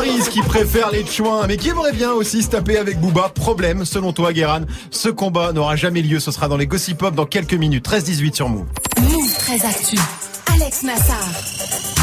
Gola, 0.01 0.25
qui 0.31 0.41
préfère 0.41 0.91
les 0.91 1.05
chouins, 1.05 1.47
mais 1.47 1.57
qui 1.57 1.69
aimerait 1.69 1.93
bien 1.93 2.13
aussi 2.13 2.43
se 2.43 2.49
taper 2.49 2.79
avec 2.79 3.01
Booba. 3.01 3.29
Problème, 3.29 3.85
selon 3.85 4.13
toi, 4.13 4.33
Guéran, 4.33 4.63
ce 4.91 5.09
combat 5.09 5.53
n'aura 5.53 5.77
jamais 5.77 6.03
lieu. 6.03 6.21
Ce 6.21 6.31
sera 6.31 6.49
dans 6.49 6.57
les 6.57 6.67
Gossip 6.67 6.99
Pop 6.99 7.15
dans 7.15 7.27
quelques 7.27 7.55
minutes. 7.55 7.87
13-18 7.87 8.35
sur 8.35 8.49
Move. 8.49 8.67
Move 9.01 9.35
13 9.39 9.65
Actu. 9.65 9.97
Alex 10.71 10.85
Nassar. 10.85 11.19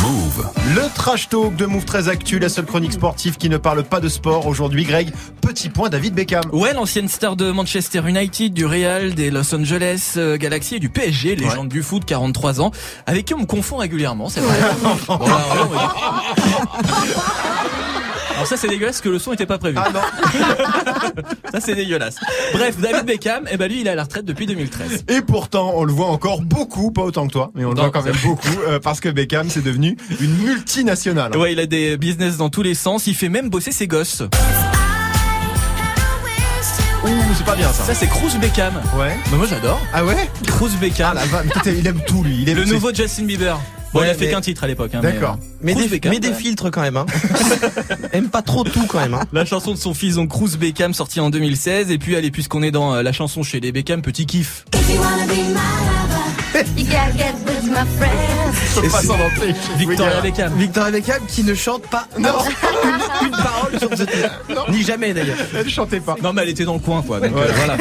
Move. 0.04 0.50
Le 0.76 0.94
trash 0.94 1.30
talk 1.30 1.56
de 1.56 1.66
Move 1.66 1.86
13 1.86 2.10
Actu, 2.10 2.38
la 2.38 2.50
seule 2.50 2.66
chronique 2.66 2.92
sportive 2.92 3.38
qui 3.38 3.48
ne 3.48 3.56
parle 3.56 3.82
pas 3.86 4.02
de 4.02 4.10
sport. 4.10 4.46
Aujourd'hui, 4.46 4.84
Greg, 4.84 5.14
petit 5.40 5.70
point 5.70 5.88
David 5.88 6.14
Beckham. 6.14 6.44
Ouais, 6.52 6.74
l'ancienne 6.74 7.08
star 7.08 7.38
de 7.38 7.50
Manchester 7.52 8.02
United, 8.06 8.54
du 8.54 8.66
Real, 8.66 9.14
des 9.14 9.32
Los 9.32 9.56
Angeles 9.56 10.16
euh, 10.18 10.36
Galaxy 10.36 10.76
et 10.76 10.80
du 10.80 10.90
PSG, 10.90 11.38
légende 11.38 11.70
du 11.70 11.82
foot, 11.82 12.04
43 12.04 12.60
ans, 12.60 12.72
avec 13.06 13.24
qui 13.24 13.34
on 13.36 13.40
me 13.40 13.46
confond 13.46 13.78
régulièrement, 13.78 14.28
c'est 14.28 14.42
vrai. 14.42 14.58
Bon, 15.08 15.18
là, 15.18 15.94
Alors 18.38 18.48
ça 18.48 18.56
c'est 18.56 18.68
dégueulasse 18.68 19.02
que 19.02 19.10
le 19.10 19.18
son 19.18 19.34
était 19.34 19.48
pas 19.48 19.58
prévu. 19.58 19.80
Ah 19.84 19.90
non. 19.92 20.00
Ça 21.52 21.60
c'est 21.60 21.74
dégueulasse. 21.74 22.18
Bref, 22.54 22.78
David 22.78 23.06
Beckham, 23.06 23.48
eh 23.50 23.58
ben 23.58 23.68
lui 23.68 23.82
il 23.82 23.88
est 23.88 23.90
à 23.90 23.96
la 23.96 24.04
retraite 24.04 24.26
depuis 24.26 24.46
2013. 24.46 25.06
Et 25.08 25.22
pourtant, 25.22 25.72
on 25.76 25.86
le 25.86 25.92
voit 25.92 26.06
encore 26.06 26.42
beaucoup, 26.42 26.92
pas 26.92 27.02
autant 27.02 27.26
que 27.26 27.32
toi, 27.34 27.52
mais 27.56 27.66
on 27.66 27.72
le 27.72 27.76
voit 27.76 27.90
quand 27.90 28.04
même 28.04 28.16
beaucoup, 28.24 28.48
euh, 28.68 28.80
parce 28.80 29.00
que 29.00 29.10
Beckham, 29.10 29.50
c'est 29.50 29.64
devenu 29.64 29.98
une 30.22 30.38
multinationale. 30.38 31.36
Ouais, 31.36 31.54
il 31.54 31.60
a 31.60 31.66
des 31.66 31.98
business 31.98 32.38
dans 32.38 32.50
tous 32.50 32.62
les 32.62 32.76
sens, 32.76 33.08
il 33.08 33.16
fait 33.16 33.30
même 33.30 33.50
bosser 33.50 33.72
ses 33.72 33.88
gosses. 33.88 34.22
Ouh, 37.08 37.34
c'est 37.38 37.46
pas 37.46 37.56
bien 37.56 37.72
ça. 37.72 37.84
Ça, 37.86 37.94
c'est 37.96 38.08
Cruz 38.08 38.38
Beckham. 38.40 38.74
Ouais. 38.98 39.16
Bah, 39.32 39.38
moi, 39.38 39.48
j'adore. 39.50 39.80
Ah 39.94 40.04
ouais 40.04 40.30
Cruz 40.46 40.72
Beckham. 40.80 41.10
Ah 41.12 41.14
la 41.22 41.26
va- 41.26 41.44
putain, 41.44 41.72
il 41.72 41.86
aime 41.88 42.02
tout 42.06 42.24
lui. 42.24 42.40
Il 42.42 42.50
aime 42.50 42.58
le 42.58 42.66
nouveau 42.66 42.94
Justin 42.94 43.24
Bieber. 43.26 43.58
Bon, 43.94 44.02
Ouais, 44.02 44.08
il 44.08 44.10
a 44.10 44.14
fait 44.16 44.26
mais- 44.26 44.32
qu'un 44.32 44.42
titre 44.42 44.64
à 44.66 44.68
l'époque. 44.68 44.92
Hein, 44.94 45.00
D'accord. 45.02 45.38
Mais, 45.62 45.72
Cruz 45.74 45.84
des, 45.84 45.90
Beckham, 45.90 46.12
mais 46.12 46.20
des 46.20 46.28
ouais. 46.30 46.34
filtres 46.34 46.70
quand 46.72 46.82
même. 46.82 46.98
Hein. 46.98 47.06
Aime 48.12 48.28
pas 48.30 48.42
trop 48.42 48.64
tout 48.66 48.86
quand 48.88 49.00
même. 49.00 49.14
Hein. 49.14 49.24
La 49.32 49.46
chanson 49.46 49.72
de 49.72 49.78
son 49.78 49.94
fils, 49.94 50.16
donc 50.16 50.30
Cruz 50.30 50.58
Beckham, 50.60 50.94
sortie 50.94 51.22
en 51.22 51.30
2016. 51.30 51.90
Et 51.92 51.98
puis, 51.98 52.16
allez, 52.18 52.30
puisqu'on 52.30 52.62
est 52.64 52.72
dans 52.72 52.94
euh, 52.96 53.02
la 53.04 53.14
chanson 53.14 53.44
chez 53.44 53.60
les 53.62 53.72
Beckham, 53.72 54.02
petit 54.02 54.26
kiff. 54.26 54.66
Et 58.84 59.54
Victoria 59.78 60.22
Beckham. 60.22 60.54
Victoria 60.56 60.92
Beckham 60.92 61.22
qui 61.28 61.44
ne 61.44 61.54
chante 61.54 61.84
pas 61.88 62.08
non. 62.18 62.30
une, 62.30 63.26
une 63.28 63.32
parole 63.32 63.80
sur 63.80 63.90
ce 63.90 64.04
titre. 64.04 64.30
Ni 64.72 64.84
jamais 64.84 65.14
d'ailleurs. 65.14 65.38
Elle 65.56 65.70
chantait 65.70 66.00
pas. 66.00 66.16
Non, 66.24 66.34
mais 66.34 66.44
elle 66.44 66.50
était 66.50 66.64
dans 66.66 66.74
le 66.76 66.80
coin, 66.80 67.02
quoi. 67.02 67.20
Donc, 67.20 67.32
euh, 67.36 67.48
voilà. 67.56 67.78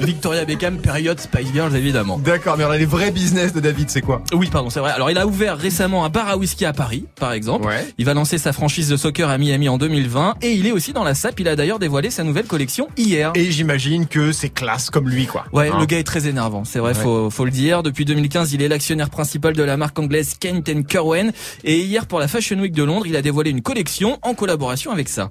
Victoria 0.00 0.44
Beckham, 0.44 0.78
période 0.78 1.20
Spice 1.20 1.52
Girls, 1.52 1.74
évidemment. 1.76 2.18
D'accord, 2.18 2.56
mais 2.56 2.64
alors 2.64 2.76
les 2.76 2.86
vrais 2.86 3.10
business 3.10 3.52
de 3.52 3.60
David, 3.60 3.90
c'est 3.90 4.00
quoi? 4.00 4.22
Oui, 4.32 4.48
pardon, 4.50 4.70
c'est 4.70 4.80
vrai. 4.80 4.92
Alors, 4.92 5.10
il 5.10 5.18
a 5.18 5.26
ouvert 5.26 5.56
récemment 5.56 6.04
un 6.04 6.08
bar 6.10 6.28
à 6.28 6.36
whisky 6.36 6.64
à 6.64 6.72
Paris, 6.72 7.04
par 7.18 7.32
exemple. 7.32 7.66
Ouais. 7.66 7.86
Il 7.98 8.04
va 8.04 8.14
lancer 8.14 8.38
sa 8.38 8.52
franchise 8.52 8.88
de 8.88 8.96
soccer 8.96 9.28
à 9.28 9.38
Miami 9.38 9.68
en 9.68 9.76
2020. 9.78 10.36
Et 10.42 10.52
il 10.52 10.66
est 10.66 10.72
aussi 10.72 10.92
dans 10.92 11.04
la 11.04 11.14
SAP. 11.14 11.40
Il 11.40 11.48
a 11.48 11.56
d'ailleurs 11.56 11.78
dévoilé 11.78 12.10
sa 12.10 12.22
nouvelle 12.24 12.46
collection 12.46 12.88
hier. 12.96 13.32
Et 13.34 13.50
j'imagine 13.50 14.06
que 14.06 14.32
c'est 14.32 14.50
classe 14.50 14.90
comme 14.90 15.08
lui, 15.08 15.26
quoi. 15.26 15.44
Ouais, 15.52 15.68
Hein 15.68 15.76
le 15.80 15.86
gars 15.86 15.98
est 15.98 16.04
très 16.04 16.26
énervant, 16.26 16.64
c'est 16.64 16.78
vrai, 16.78 16.88
Ouais. 16.94 17.02
faut, 17.02 17.30
faut 17.30 17.44
le 17.44 17.50
dire. 17.50 17.82
Depuis 17.82 18.04
2015, 18.06 18.52
il 18.54 18.62
est 18.62 18.68
l'actionnaire 18.68 19.10
principal 19.10 19.37
de 19.38 19.62
la 19.62 19.76
marque 19.76 19.98
anglaise 19.98 20.34
Kent 20.38 20.86
Kerwen. 20.86 21.32
Et 21.64 21.80
hier, 21.80 22.06
pour 22.06 22.18
la 22.18 22.28
Fashion 22.28 22.58
Week 22.58 22.72
de 22.72 22.82
Londres, 22.82 23.06
il 23.06 23.16
a 23.16 23.22
dévoilé 23.22 23.50
une 23.50 23.62
collection 23.62 24.18
en 24.22 24.34
collaboration 24.34 24.90
avec 24.90 25.08
ça. 25.08 25.30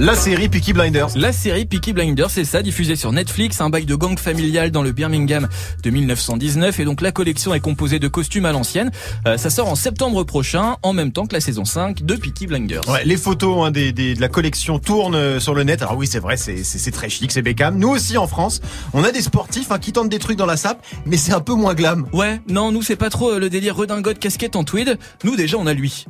La 0.00 0.16
série 0.16 0.48
Peaky 0.48 0.72
Blinders. 0.72 1.10
La 1.14 1.30
série 1.32 1.66
Peaky 1.66 1.92
Blinders, 1.92 2.28
c'est 2.28 2.44
ça, 2.44 2.62
diffusée 2.62 2.96
sur 2.96 3.12
Netflix, 3.12 3.60
un 3.60 3.70
bail 3.70 3.86
de 3.86 3.94
gang 3.94 4.18
familial 4.18 4.72
dans 4.72 4.82
le 4.82 4.90
Birmingham 4.90 5.46
de 5.84 5.90
1919. 5.90 6.80
Et 6.80 6.84
donc 6.84 7.00
la 7.00 7.12
collection 7.12 7.54
est 7.54 7.60
composée 7.60 8.00
de 8.00 8.08
costumes 8.08 8.44
à 8.44 8.50
l'ancienne. 8.50 8.90
Euh, 9.28 9.36
ça 9.38 9.50
sort 9.50 9.68
en 9.68 9.76
septembre 9.76 10.24
prochain, 10.24 10.78
en 10.82 10.92
même 10.92 11.12
temps 11.12 11.26
que 11.26 11.34
la 11.34 11.40
saison 11.40 11.64
5 11.64 12.02
de 12.02 12.16
Peaky 12.16 12.48
Blinders. 12.48 12.88
Ouais, 12.88 13.04
les 13.04 13.16
photos 13.16 13.64
hein, 13.64 13.70
des, 13.70 13.92
des- 13.92 14.14
de 14.16 14.20
la 14.20 14.28
collection 14.28 14.80
tournent 14.80 15.14
euh, 15.14 15.38
sur 15.38 15.54
le 15.54 15.62
net. 15.62 15.80
Alors 15.80 15.96
oui, 15.96 16.08
c'est 16.10 16.18
vrai, 16.18 16.36
c'est 16.36 16.64
c'est- 16.64 16.78
c'est 16.78 16.90
très 16.90 17.08
chic, 17.08 17.30
c'est 17.30 17.42
Beckham. 17.42 17.78
Nous 17.78 17.88
aussi 17.90 18.18
en 18.18 18.26
France, 18.26 18.60
on 18.94 19.04
a 19.04 19.12
des 19.12 19.22
sportifs 19.22 19.70
hein, 19.70 19.78
qui 19.78 19.92
tentent 19.92 20.08
des 20.08 20.18
trucs 20.18 20.36
dans 20.36 20.46
la 20.46 20.56
sape, 20.56 20.84
mais 21.06 21.16
c'est 21.16 21.32
un 21.34 21.40
peu 21.40 21.54
moins 21.54 21.74
glam. 21.74 22.04
Ouais, 22.12 22.40
non, 22.48 22.72
nous 22.72 22.82
c'est 22.82 22.96
pas 22.96 23.10
trop 23.10 23.30
euh, 23.30 23.38
le 23.38 23.48
délire 23.48 23.76
redingote 23.76 24.18
casquette 24.18 24.56
en 24.56 24.64
tweed. 24.64 24.98
Nous 25.22 25.36
déjà 25.36 25.56
on 25.56 25.68
a 25.68 25.72
lui. 25.72 26.04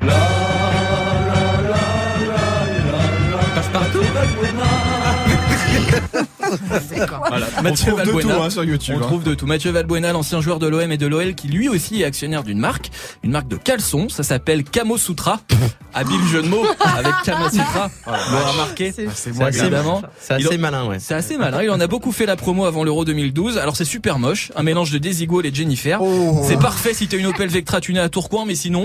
Voilà. 7.29 7.47
On 7.59 7.63
Mathieu 7.63 7.93
trouve 7.93 8.01
de 8.01 8.11
Valbuena. 8.11 8.35
tout 8.35 8.43
hein, 8.43 8.51
sur 8.51 8.65
YouTube. 8.65 8.95
On 8.97 9.03
hein. 9.03 9.07
trouve 9.07 9.23
de 9.25 9.35
tout. 9.35 9.47
Mathieu 9.47 9.71
Valbuena, 9.71 10.13
l'ancien 10.13 10.41
joueur 10.41 10.59
de 10.59 10.67
l'OM 10.67 10.91
et 10.91 10.97
de 10.97 11.07
l'OL, 11.07 11.35
qui 11.35 11.49
lui 11.49 11.69
aussi 11.69 12.03
est 12.03 12.05
actionnaire 12.05 12.43
d'une 12.43 12.59
marque, 12.59 12.91
une 13.23 13.31
marque 13.31 13.49
de 13.49 13.57
caleçon. 13.57 14.09
Ça 14.09 14.23
s'appelle 14.23 14.65
Kamo 14.65 14.99
Sutra. 14.99 15.41
Habile 15.95 16.21
jeu 16.31 16.43
de 16.43 16.49
mots 16.49 16.65
avec 16.97 17.13
Kama 17.25 17.51
Sutra. 17.51 17.89
Vous 18.07 18.33
l'aurez 18.33 18.51
remarqué. 18.51 18.93
Ah, 18.99 19.11
c'est. 19.15 19.31
Évidemment. 19.31 20.03
c'est 20.19 20.41
Il 20.41 20.47
assez 20.47 20.57
en- 20.57 20.61
malin, 20.61 20.87
ouais. 20.87 20.99
C'est 20.99 21.15
assez 21.15 21.37
malin. 21.37 21.63
Il 21.63 21.71
en 21.71 21.81
a 21.81 21.87
beaucoup 21.87 22.13
fait 22.13 22.27
la 22.27 22.37
promo 22.37 22.65
avant 22.65 22.85
l'Euro 22.85 23.05
2012. 23.05 23.59
Alors 23.59 23.77
c'est 23.77 23.85
super 23.85 24.19
moche. 24.19 24.51
Un 24.57 24.63
mélange 24.63 24.91
de 24.91 24.99
Desigual 24.99 25.47
et 25.47 25.51
de 25.51 25.57
Jennifer. 25.57 26.01
Oh. 26.03 26.43
C'est 26.47 26.59
parfait 26.59 26.95
si 26.95 27.07
t'as 27.07 27.17
une 27.17 27.27
Opel 27.27 27.49
Vectra 27.49 27.81
tunée 27.81 28.01
à 28.01 28.09
Tourcoing, 28.09 28.45
mais 28.47 28.55
sinon, 28.55 28.85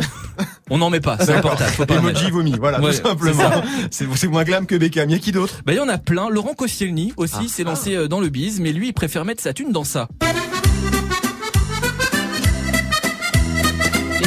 on 0.69 0.77
n'en 0.77 0.89
met 0.89 0.99
pas. 0.99 1.17
C'est 1.19 1.33
important. 1.33 1.65
Faut 1.65 1.85
pas. 1.85 1.95
Emoji 1.95 2.31
vomi, 2.31 2.55
voilà, 2.59 2.81
Ouais, 2.81 2.91
tout 2.97 3.07
simplement. 3.07 3.63
C'est 3.91 4.05
c'est 4.15 4.27
moins 4.27 4.43
glam 4.43 4.65
que 4.65 4.75
Beckham. 4.75 5.09
Y 5.09 5.15
a 5.15 5.19
qui 5.19 5.31
d'autre? 5.31 5.61
Bah, 5.65 5.73
il 5.73 5.77
y 5.77 5.79
en 5.79 5.89
a 5.89 5.97
plein. 5.97 6.29
Laurent 6.29 6.53
Koscielny 6.53 7.13
aussi 7.17 7.49
s'est 7.49 7.63
lancé 7.63 7.95
euh, 7.95 8.07
dans 8.07 8.19
le 8.19 8.29
biz, 8.29 8.59
mais 8.59 8.71
lui, 8.71 8.87
il 8.89 8.93
préfère 8.93 9.25
mettre 9.25 9.41
sa 9.41 9.53
thune 9.53 9.71
dans 9.71 9.83
ça. 9.83 10.07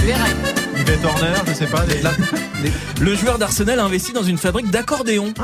Les. 0.04 0.51
Yvette 0.92 1.04
Horner, 1.06 1.32
je 1.46 1.52
sais 1.54 1.66
pas. 1.66 1.84
les- 1.86 2.02
la- 2.02 2.12
Le 3.00 3.14
joueur 3.16 3.38
d'Arsenal 3.38 3.80
a 3.80 3.84
investi 3.84 4.12
dans 4.12 4.22
une 4.22 4.36
fabrique 4.36 4.70
d'accordéons. 4.70 5.32
Ah. 5.40 5.42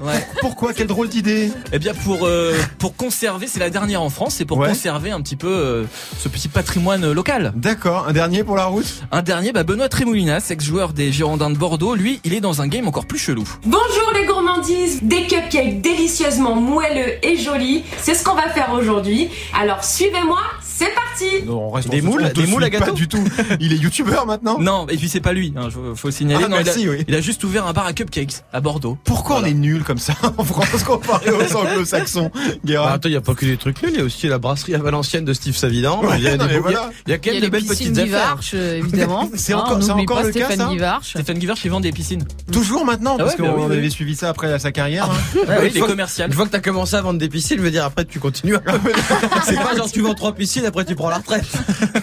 Ouais. 0.00 0.26
Pourquoi 0.40 0.72
Quelle 0.74 0.88
drôle 0.88 1.08
d'idée 1.08 1.50
Eh 1.72 1.78
bien 1.78 1.94
pour 1.94 2.26
euh, 2.26 2.54
pour 2.78 2.96
conserver, 2.96 3.46
c'est 3.46 3.60
la 3.60 3.70
dernière 3.70 4.02
en 4.02 4.10
France, 4.10 4.34
c'est 4.38 4.44
pour 4.44 4.58
Ouais. 4.58 4.68
conserver 4.68 5.12
un 5.12 5.20
petit 5.20 5.36
peu 5.36 5.48
euh, 5.48 5.84
ce 6.18 6.28
petit 6.28 6.48
patrimoine 6.48 7.04
euh, 7.04 7.14
local. 7.14 7.52
D'accord, 7.56 8.06
un 8.08 8.12
dernier 8.12 8.42
pour 8.44 8.56
la 8.56 8.64
route 8.66 9.02
Un 9.12 9.22
dernier, 9.22 9.52
bah 9.52 9.62
Benoît 9.62 9.88
Trémoulinas, 9.88 10.44
ex-joueur 10.50 10.92
des 10.92 11.12
Girondins 11.12 11.50
de 11.50 11.56
Bordeaux, 11.56 11.94
lui, 11.94 12.20
il 12.24 12.34
est 12.34 12.40
dans 12.40 12.60
un 12.62 12.66
game 12.66 12.86
encore 12.88 13.06
plus 13.06 13.18
chelou. 13.18 13.44
Bonjour 13.64 14.12
les 14.14 14.21
des 14.60 15.26
cupcakes 15.26 15.80
délicieusement 15.80 16.54
moelleux 16.56 17.14
et 17.22 17.36
jolis, 17.36 17.82
c'est 18.00 18.14
ce 18.14 18.22
qu'on 18.24 18.34
va 18.34 18.48
faire 18.50 18.72
aujourd'hui. 18.72 19.28
Alors 19.58 19.82
suivez-moi, 19.84 20.40
c'est 20.62 20.92
parti 20.94 21.44
Non, 21.46 21.68
on 21.68 21.70
reste 21.70 21.88
Des 21.90 22.02
moules 22.02 22.30
Des 22.32 22.46
moules 22.46 22.64
à 22.64 22.70
Pas 22.70 22.78
gâteau 22.78 22.92
du 22.92 23.08
tout. 23.08 23.22
Il 23.60 23.72
est 23.72 23.76
youtubeur 23.76 24.26
maintenant? 24.26 24.58
Non, 24.58 24.86
et 24.88 24.96
puis 24.96 25.08
c'est 25.08 25.20
pas 25.20 25.32
lui, 25.32 25.52
hein, 25.56 25.68
faut, 25.70 25.94
faut 25.94 26.10
signaler. 26.10 26.44
Ah, 26.46 26.48
non, 26.48 26.58
il, 26.58 26.64
merci, 26.64 26.86
a, 26.86 26.90
oui. 26.90 27.04
il 27.08 27.14
a 27.14 27.20
juste 27.20 27.42
ouvert 27.44 27.66
un 27.66 27.72
bar 27.72 27.86
à 27.86 27.92
cupcakes 27.92 28.42
à 28.52 28.60
Bordeaux. 28.60 28.98
Pourquoi 29.04 29.38
on 29.40 29.44
est 29.44 29.54
nul 29.54 29.84
comme 29.84 29.98
ça 29.98 30.14
en 30.36 30.44
France 30.44 30.82
comparé 30.84 31.30
aux 31.30 31.56
anglo-saxons 31.56 32.30
Bah, 32.64 32.92
attends, 32.92 33.08
il 33.08 33.12
n'y 33.12 33.16
a 33.16 33.20
pas 33.20 33.34
que 33.34 33.44
des 33.46 33.56
trucs 33.56 33.82
nuls, 33.82 33.92
il 33.94 33.98
y 33.98 34.02
a 34.02 34.04
aussi 34.04 34.26
la 34.28 34.38
brasserie 34.38 34.74
à 34.74 34.78
Valenciennes 34.78 35.24
de 35.24 35.32
Steve 35.32 35.56
Savidan. 35.56 36.02
Ouais, 36.02 36.16
il, 36.18 36.24
y 36.24 36.28
a 36.28 36.36
non, 36.36 36.46
des 36.46 36.54
mais 36.54 36.60
beaux- 36.60 36.68
il 36.70 36.72
y 36.72 36.76
a- 36.76 36.78
voilà. 36.80 36.90
il 37.06 37.10
y 37.10 37.12
a 37.14 37.18
quand 37.18 37.30
Il 37.30 37.32
y 37.32 37.34
même 37.34 37.36
a 37.36 37.40
de 37.40 37.44
les 37.44 37.50
belles 37.50 37.64
petites 37.68 37.98
affaires. 37.98 38.40
Euh, 38.54 38.78
évidemment. 38.78 39.30
C'est 39.34 39.54
encore- 39.54 39.78
pas 39.78 40.22
le 40.22 40.32
cas, 40.32 40.46
Stéphane 40.46 40.56
ça? 40.58 40.66
Guivarch. 40.68 41.10
Stéphane 41.10 41.38
Guivarch, 41.38 41.64
il 41.64 41.70
vend 41.70 41.80
des 41.80 41.92
piscines. 41.92 42.24
Toujours 42.50 42.84
maintenant 42.84 43.16
Ah 43.18 43.24
Parce 43.24 43.36
bah 43.36 43.48
qu'on 43.48 43.70
avait 43.70 43.90
suivi 43.90 44.16
ça 44.16 44.28
après 44.30 44.41
sa 44.58 44.72
carrière. 44.72 45.10
hein. 45.10 45.14
Ouais, 45.48 45.56
Oui, 45.62 45.70
les 45.74 45.80
commerciales. 45.80 46.30
Une 46.30 46.36
fois 46.36 46.46
que 46.46 46.50
t'as 46.50 46.60
commencé 46.60 46.94
à 46.96 47.00
vendre 47.02 47.18
des 47.18 47.28
piscines, 47.28 47.58
je 47.58 47.62
veux 47.62 47.70
dire, 47.70 47.84
après 47.84 48.04
tu 48.04 48.18
continues. 48.20 48.56
C'est 49.44 49.56
pas 49.56 49.76
genre 49.76 49.90
tu 49.90 50.00
vends 50.02 50.14
trois 50.14 50.34
piscines, 50.34 50.64
après 50.66 50.84
tu 50.84 50.94
prends 50.94 51.10
la 51.10 51.18
retraite. 51.18 51.46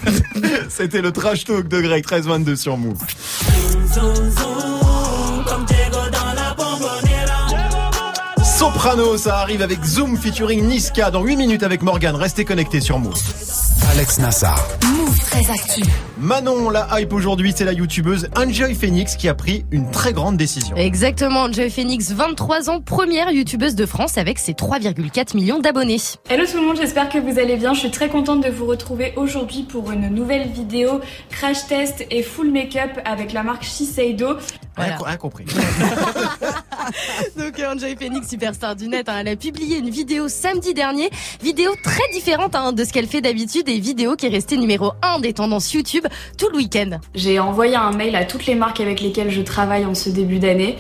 C'était 0.69 1.02
le 1.02 1.12
trash 1.12 1.45
talk 1.45 1.67
de 1.67 1.82
Greg 1.82 2.04
1322 2.06 2.56
sur 2.56 2.78
Move. 2.78 2.97
Soprano, 8.58 9.17
ça 9.17 9.38
arrive 9.39 9.62
avec 9.62 9.84
Zoom 9.86 10.17
featuring 10.17 10.65
Niska 10.67 11.12
dans 11.12 11.23
8 11.23 11.36
minutes 11.38 11.63
avec 11.63 11.82
Morgan. 11.82 12.15
Restez 12.15 12.43
connectés 12.45 12.82
sur 12.82 12.99
Move. 12.99 13.15
Alex 13.91 14.19
Nassar. 14.19 14.67
Très 15.30 15.52
actu. 15.52 15.84
Manon, 16.18 16.72
la 16.72 16.88
hype 17.00 17.13
aujourd'hui, 17.13 17.54
c'est 17.56 17.63
la 17.63 17.74
youtubeuse 17.74 18.30
Enjoy 18.36 18.74
Phoenix 18.74 19.15
qui 19.15 19.30
a 19.30 19.36
pris 19.36 19.63
une 19.70 19.92
très 19.92 20.12
grande 20.12 20.38
décision. 20.38 20.76
Exactement, 20.76 21.52
Joy 21.52 21.70
Phoenix, 21.70 22.12
23 22.12 22.72
ans, 22.72 22.82
première 22.82 23.30
youtubeuse 23.30 23.76
de 23.76 23.86
France 23.86 24.18
avec 24.18 24.39
ses 24.39 24.54
3,4 24.54 25.36
millions 25.36 25.60
d'abonnés. 25.60 25.98
Hello 26.30 26.46
tout 26.52 26.58
le 26.58 26.65
monde, 26.65 26.78
j'espère 26.78 27.10
que 27.10 27.20
vous 27.20 27.38
allez 27.38 27.58
bien. 27.58 27.76
Je 27.76 27.82
suis 27.82 27.92
très 27.92 28.10
contente 28.10 28.44
de 28.44 28.50
vous 28.50 28.65
retrouver 28.65 29.13
aujourd'hui 29.18 29.62
pour 29.62 29.92
une 29.92 30.10
nouvelle 30.10 30.48
vidéo 30.48 31.00
crash 31.30 31.68
test 31.68 32.08
et 32.10 32.24
full 32.24 32.50
make-up 32.50 33.00
avec 33.06 33.32
la 33.32 33.44
marque 33.44 33.63
Shiseido. 33.63 34.38
Rien, 34.78 34.98
rien 35.00 35.18
compris. 35.18 35.46
Donc 37.38 37.60
euh, 37.60 37.74
Enjoy 37.74 37.96
Phoenix, 37.96 38.28
superstar 38.28 38.76
du 38.76 38.88
net, 38.88 39.10
hein, 39.10 39.18
elle 39.20 39.28
a 39.28 39.36
publié 39.36 39.78
une 39.78 39.89
vidéo 39.89 40.28
samedi 40.28 40.74
dernier, 40.74 41.10
vidéo 41.42 41.72
très 41.84 42.08
différente 42.13 42.56
hein, 42.56 42.74
de 42.74 42.84
ce 42.84 42.92
qu'elle 42.92 43.08
fait 43.08 43.22
d'habitude 43.22 43.68
et 43.70 43.80
vidéo 43.80 44.15
qui 44.15 44.26
est 44.26 44.30
restée 44.30 44.58
numéro 44.58 44.94
1 45.02 45.18
des 45.19 45.34
tendances 45.34 45.73
YouTube 45.73 46.05
tout 46.38 46.49
le 46.49 46.58
week-end. 46.58 46.99
J'ai 47.15 47.39
envoyé 47.39 47.75
un 47.75 47.91
mail 47.91 48.15
à 48.15 48.25
toutes 48.25 48.45
les 48.45 48.55
marques 48.55 48.79
avec 48.79 49.01
lesquelles 49.01 49.32
je 49.32 49.41
travaille 49.41 49.86
en 49.86 49.95
ce 49.95 50.10
début 50.10 50.39
d'année 50.39 50.77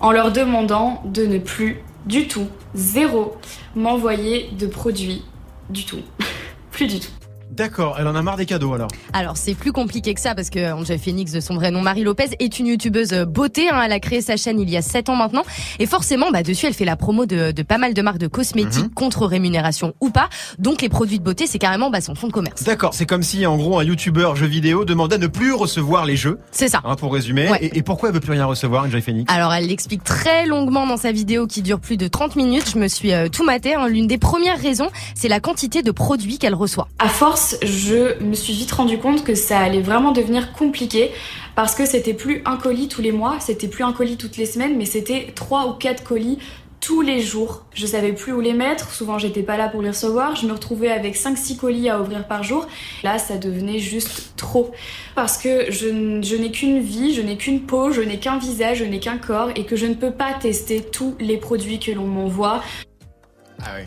en 0.00 0.12
leur 0.12 0.32
demandant 0.32 1.02
de 1.04 1.24
ne 1.26 1.38
plus 1.38 1.82
du 2.06 2.28
tout, 2.28 2.48
zéro, 2.74 3.36
m'envoyer 3.74 4.50
de 4.58 4.66
produits 4.66 5.22
du 5.70 5.84
tout. 5.84 6.00
plus 6.70 6.86
du 6.86 7.00
tout. 7.00 7.10
D'accord, 7.56 7.96
elle 8.00 8.08
en 8.08 8.16
a 8.16 8.22
marre 8.22 8.36
des 8.36 8.46
cadeaux 8.46 8.74
alors. 8.74 8.88
Alors 9.12 9.36
c'est 9.36 9.54
plus 9.54 9.70
compliqué 9.70 10.12
que 10.12 10.20
ça 10.20 10.34
parce 10.34 10.50
que 10.50 10.72
Angel 10.72 10.98
Phoenix 10.98 11.30
de 11.30 11.38
son 11.38 11.54
vrai 11.54 11.70
nom 11.70 11.82
Marie 11.82 12.02
Lopez 12.02 12.30
est 12.40 12.58
une 12.58 12.66
youtubeuse 12.66 13.12
beauté. 13.28 13.68
hein. 13.70 13.80
Elle 13.84 13.92
a 13.92 14.00
créé 14.00 14.20
sa 14.22 14.36
chaîne 14.36 14.58
il 14.58 14.68
y 14.68 14.76
a 14.76 14.82
7 14.82 15.08
ans 15.08 15.14
maintenant 15.14 15.44
et 15.78 15.86
forcément 15.86 16.32
bah 16.32 16.42
dessus 16.42 16.66
elle 16.66 16.74
fait 16.74 16.84
la 16.84 16.96
promo 16.96 17.26
de, 17.26 17.52
de 17.52 17.62
pas 17.62 17.78
mal 17.78 17.94
de 17.94 18.02
marques 18.02 18.18
de 18.18 18.26
cosmétiques 18.26 18.92
contre 18.94 19.26
rémunération 19.26 19.94
ou 20.00 20.10
pas. 20.10 20.28
Donc 20.58 20.82
les 20.82 20.88
produits 20.88 21.20
de 21.20 21.24
beauté 21.24 21.46
c'est 21.46 21.60
carrément 21.60 21.90
bah, 21.90 22.00
son 22.00 22.16
fond 22.16 22.26
de 22.26 22.32
commerce. 22.32 22.64
D'accord, 22.64 22.92
c'est 22.92 23.06
comme 23.06 23.22
si 23.22 23.46
en 23.46 23.56
gros 23.56 23.78
un 23.78 23.84
youtubeur 23.84 24.34
jeu 24.34 24.46
vidéo 24.46 24.84
demandait 24.84 25.14
à 25.14 25.18
ne 25.18 25.28
plus 25.28 25.52
recevoir 25.52 26.06
les 26.06 26.16
jeux. 26.16 26.40
C'est 26.50 26.68
ça. 26.68 26.80
Hein, 26.84 26.96
pour 26.96 27.12
résumer. 27.12 27.48
Ouais. 27.50 27.58
Et, 27.64 27.78
et 27.78 27.82
pourquoi 27.82 28.08
elle 28.08 28.14
veut 28.16 28.20
plus 28.20 28.32
rien 28.32 28.46
recevoir, 28.46 28.84
Enjoy 28.84 29.00
Phoenix? 29.00 29.32
Alors 29.32 29.52
elle 29.52 29.68
l'explique 29.68 30.02
très 30.02 30.46
longuement 30.46 30.86
dans 30.88 30.96
sa 30.96 31.12
vidéo 31.12 31.46
qui 31.46 31.62
dure 31.62 31.78
plus 31.78 31.96
de 31.96 32.08
30 32.08 32.34
minutes. 32.34 32.70
Je 32.72 32.78
me 32.78 32.88
suis 32.88 33.12
euh, 33.12 33.28
tout 33.28 33.44
maté. 33.44 33.74
hein. 33.76 33.86
L'une 33.86 34.08
des 34.08 34.18
premières 34.18 34.58
raisons 34.60 34.88
c'est 35.14 35.28
la 35.28 35.38
quantité 35.38 35.82
de 35.82 35.92
produits 35.92 36.38
qu'elle 36.38 36.54
reçoit. 36.54 36.88
À 36.98 37.08
force, 37.08 37.43
je 37.62 38.22
me 38.22 38.34
suis 38.34 38.52
vite 38.52 38.72
rendu 38.72 38.98
compte 38.98 39.24
que 39.24 39.34
ça 39.34 39.58
allait 39.58 39.80
vraiment 39.80 40.12
devenir 40.12 40.52
compliqué 40.52 41.10
parce 41.54 41.74
que 41.74 41.86
c'était 41.86 42.14
plus 42.14 42.42
un 42.44 42.56
colis 42.56 42.88
tous 42.88 43.02
les 43.02 43.12
mois, 43.12 43.36
c'était 43.40 43.68
plus 43.68 43.84
un 43.84 43.92
colis 43.92 44.16
toutes 44.16 44.36
les 44.36 44.46
semaines, 44.46 44.76
mais 44.76 44.86
c'était 44.86 45.32
trois 45.34 45.68
ou 45.68 45.72
quatre 45.72 46.02
colis 46.02 46.38
tous 46.84 47.00
les 47.00 47.20
jours. 47.20 47.64
Je 47.72 47.86
savais 47.86 48.12
plus 48.12 48.32
où 48.34 48.40
les 48.40 48.52
mettre, 48.52 48.92
souvent 48.92 49.18
j'étais 49.18 49.42
pas 49.42 49.56
là 49.56 49.68
pour 49.68 49.80
les 49.80 49.88
recevoir, 49.88 50.36
je 50.36 50.46
me 50.46 50.52
retrouvais 50.52 50.90
avec 50.90 51.16
5-6 51.16 51.56
colis 51.56 51.88
à 51.88 51.98
ouvrir 51.98 52.26
par 52.26 52.42
jour. 52.42 52.66
Là, 53.02 53.16
ça 53.16 53.38
devenait 53.38 53.78
juste 53.78 54.34
trop. 54.36 54.70
Parce 55.14 55.38
que 55.38 55.70
je, 55.70 55.88
n'ai 55.88 56.50
qu'une 56.50 56.80
vie, 56.80 57.14
je 57.14 57.22
n'ai 57.22 57.38
qu'une 57.38 57.62
peau, 57.62 57.90
je 57.90 58.02
n'ai 58.02 58.18
qu'un 58.18 58.36
visage, 58.36 58.78
je 58.78 58.84
n'ai 58.84 59.00
qu'un 59.00 59.16
corps 59.16 59.48
et 59.56 59.64
que 59.64 59.76
je 59.76 59.86
ne 59.86 59.94
peux 59.94 60.10
pas 60.10 60.34
tester 60.34 60.82
tous 60.82 61.14
les 61.20 61.38
produits 61.38 61.78
que 61.78 61.90
l'on 61.90 62.06
m'envoie. 62.06 62.62
Ah 63.62 63.70
oui. 63.78 63.84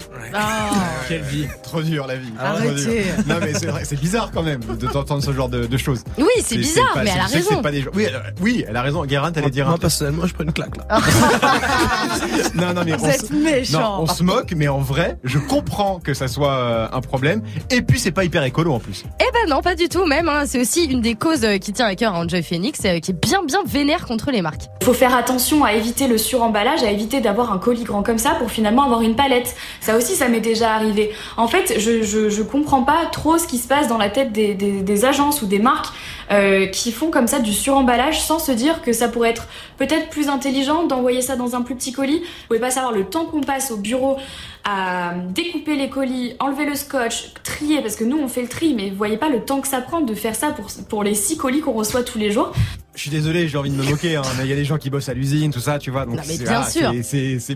Quelle 1.08 1.22
vie. 1.22 1.48
Trop 1.64 1.82
dur 1.82 2.08
la 2.08 2.16
vie. 2.16 2.32
Arrêtez. 2.40 2.68
Trop 2.68 2.92
dur. 2.92 3.04
Non 3.28 3.36
mais 3.42 3.54
c'est 3.54 3.68
vrai, 3.68 3.82
c'est 3.86 4.00
bizarre 4.00 4.32
quand 4.34 4.44
même 4.44 4.62
de 4.62 4.88
t'entendre 4.88 5.24
ce 5.24 5.32
genre 5.34 5.50
de, 5.50 5.66
de 5.68 5.78
choses. 5.78 6.04
Oui, 6.18 6.26
c'est 6.42 6.58
bizarre, 6.58 6.94
pas- 6.94 7.04
mais 7.04 7.12
elle 7.14 7.20
a 7.22 7.26
raison. 7.26 7.62
pas 7.62 7.72
des 7.72 7.82
gens- 7.82 7.92
Oui, 7.94 8.06
elle, 8.08 8.34
oui, 8.42 8.66
elle 8.68 8.76
a 8.76 8.82
raison. 8.82 9.06
Guérin, 9.06 9.32
t'allais 9.32 9.50
dire 9.50 9.66
un 9.68 9.72
Moi, 9.72 9.80
personnellement, 9.80 10.26
je 10.26 10.34
prends 10.34 10.44
une 10.44 10.54
claque, 10.54 10.78
là. 10.78 11.00
Non, 12.56 12.74
non, 12.74 12.82
mais 12.86 12.94
Vous 12.96 13.06
on 13.06 13.10
êtes 13.10 13.30
méchant. 13.32 13.80
Non, 13.80 14.04
on 14.04 14.08
se 14.08 14.24
moque, 14.24 14.54
mais 14.56 14.68
en 14.68 14.80
vrai, 14.80 15.18
je 15.24 15.38
comprends 15.38 16.00
que 16.00 16.14
ça 16.14 16.28
soit 16.28 16.54
euh, 16.54 16.88
un 16.92 17.02
problème. 17.02 17.42
Et 17.70 17.82
puis, 17.82 18.00
c'est 18.00 18.12
pas 18.12 18.24
hyper 18.24 18.44
écolo 18.44 18.74
en 18.74 18.80
plus. 18.80 19.04
Eh 19.20 19.24
ben 19.34 19.50
non, 19.54 19.62
pas 19.62 19.76
du 19.76 19.90
tout 19.90 20.06
même. 20.06 20.28
hein. 20.30 20.44
C'est 20.46 20.60
aussi 20.60 20.86
une 20.86 21.02
des 21.02 21.16
causes 21.16 21.44
euh, 21.44 21.58
qui 21.58 21.74
tient 21.74 21.86
à 21.86 21.96
cœur 21.96 22.16
à 22.16 22.20
Enjoy 22.20 22.42
Phoenix, 22.44 22.80
euh, 22.86 23.00
qui 23.00 23.12
est 23.12 23.14
bien 23.22 23.44
bien 23.44 23.60
vénère 23.66 24.06
contre 24.06 24.32
les 24.32 24.42
marques. 24.42 24.64
Il 24.82 24.86
faut 24.86 24.94
faire 24.94 25.16
attention 25.16 25.64
à 25.64 25.74
éviter 25.74 26.08
le 26.08 26.18
suremballage, 26.18 26.82
à 26.84 26.90
éviter 26.92 27.22
d'avoir 27.22 27.52
un 27.52 27.58
colis 27.60 27.84
grand 27.84 28.04
comme 28.04 28.18
ça 28.18 28.32
pour 28.40 28.50
finalement 28.52 28.84
avoir 28.84 29.02
une 29.02 29.16
palette. 29.16 29.56
Ça 29.82 29.98
aussi, 29.98 30.16
ça 30.16 30.28
m'est 30.28 30.40
déjà 30.42 30.74
arrivé. 30.74 31.12
En 31.38 31.48
fait, 31.48 31.76
je, 31.80 32.04
je, 32.04 32.30
je 32.30 32.42
comprends 32.44 32.84
pas 32.84 33.06
trop 33.12 33.38
ce 33.38 33.48
qui 33.48 33.58
se 33.58 33.68
passe 33.68 33.88
dans 33.88 33.98
la 33.98 34.10
tête 34.10 34.32
des, 34.32 34.54
des, 34.54 34.82
des 34.82 35.06
agences 35.06 35.42
ou 35.42 35.46
des 35.48 35.60
marques 35.60 35.94
euh, 36.32 36.68
qui 36.68 36.92
font 36.92 37.10
comme 37.10 37.28
ça 37.28 37.40
du 37.40 37.54
suremballage 37.54 38.22
sans 38.22 38.40
se 38.40 38.52
dire 38.52 38.82
que 38.82 38.92
ça 38.94 39.08
pourrait 39.08 39.30
être 39.30 39.48
peut-être 39.78 40.10
plus 40.10 40.28
intelligent 40.30 40.86
d'envoyer 40.86 41.22
ça 41.22 41.36
dans 41.36 41.56
un 41.56 41.62
plus 41.62 41.76
petit 41.76 41.92
colis. 41.94 42.20
Vous 42.20 42.48
pouvez 42.48 42.60
pas 42.60 42.72
savoir 42.72 42.92
le 42.92 43.06
temps 43.06 43.26
qu'on 43.26 43.42
passe 43.42 43.72
au 43.72 43.78
bureau 43.78 44.18
à 44.66 45.14
découper 45.34 45.76
les 45.78 45.90
colis, 45.90 46.34
enlever 46.40 46.66
le 46.66 46.76
scotch, 46.76 47.32
trier, 47.44 47.82
parce 47.82 47.96
que 47.96 48.04
nous 48.04 48.18
on 48.18 48.28
fait 48.28 48.42
le 48.42 48.50
tri, 48.50 48.74
mais 48.76 48.90
vous 48.90 48.98
voyez 48.98 49.16
pas 49.18 49.30
le 49.30 49.40
temps 49.46 49.62
que 49.62 49.68
ça 49.68 49.80
prend 49.80 50.02
de 50.02 50.14
faire 50.14 50.36
ça 50.36 50.50
pour, 50.52 50.68
pour 50.90 51.04
les 51.04 51.14
six 51.14 51.38
colis 51.38 51.62
qu'on 51.62 51.72
reçoit 51.72 52.04
tous 52.04 52.18
les 52.18 52.32
jours. 52.32 52.52
Je 52.94 53.02
suis 53.02 53.10
désolé, 53.12 53.48
j'ai 53.48 53.58
envie 53.58 53.70
de 53.70 53.76
me 53.76 53.84
moquer, 53.84 54.16
hein, 54.18 54.24
mais 54.38 54.44
il 54.44 54.50
y 54.50 54.54
a 54.54 54.56
des 54.58 54.66
gens 54.66 54.78
qui 54.78 54.90
bossent 54.90 55.08
à 55.08 55.14
l'usine, 55.14 55.52
tout 55.54 55.60
ça, 55.60 55.80
tu 55.80 55.92
vois. 55.92 56.06
Donc 56.06 56.16
Non, 56.16 56.22
mais 56.28 56.34
c'est- 56.36 56.44
bien 56.44 56.62
ah, 56.66 56.70
sûr. 56.70 56.92
c'est- 57.04 57.40
C'est 57.40 57.56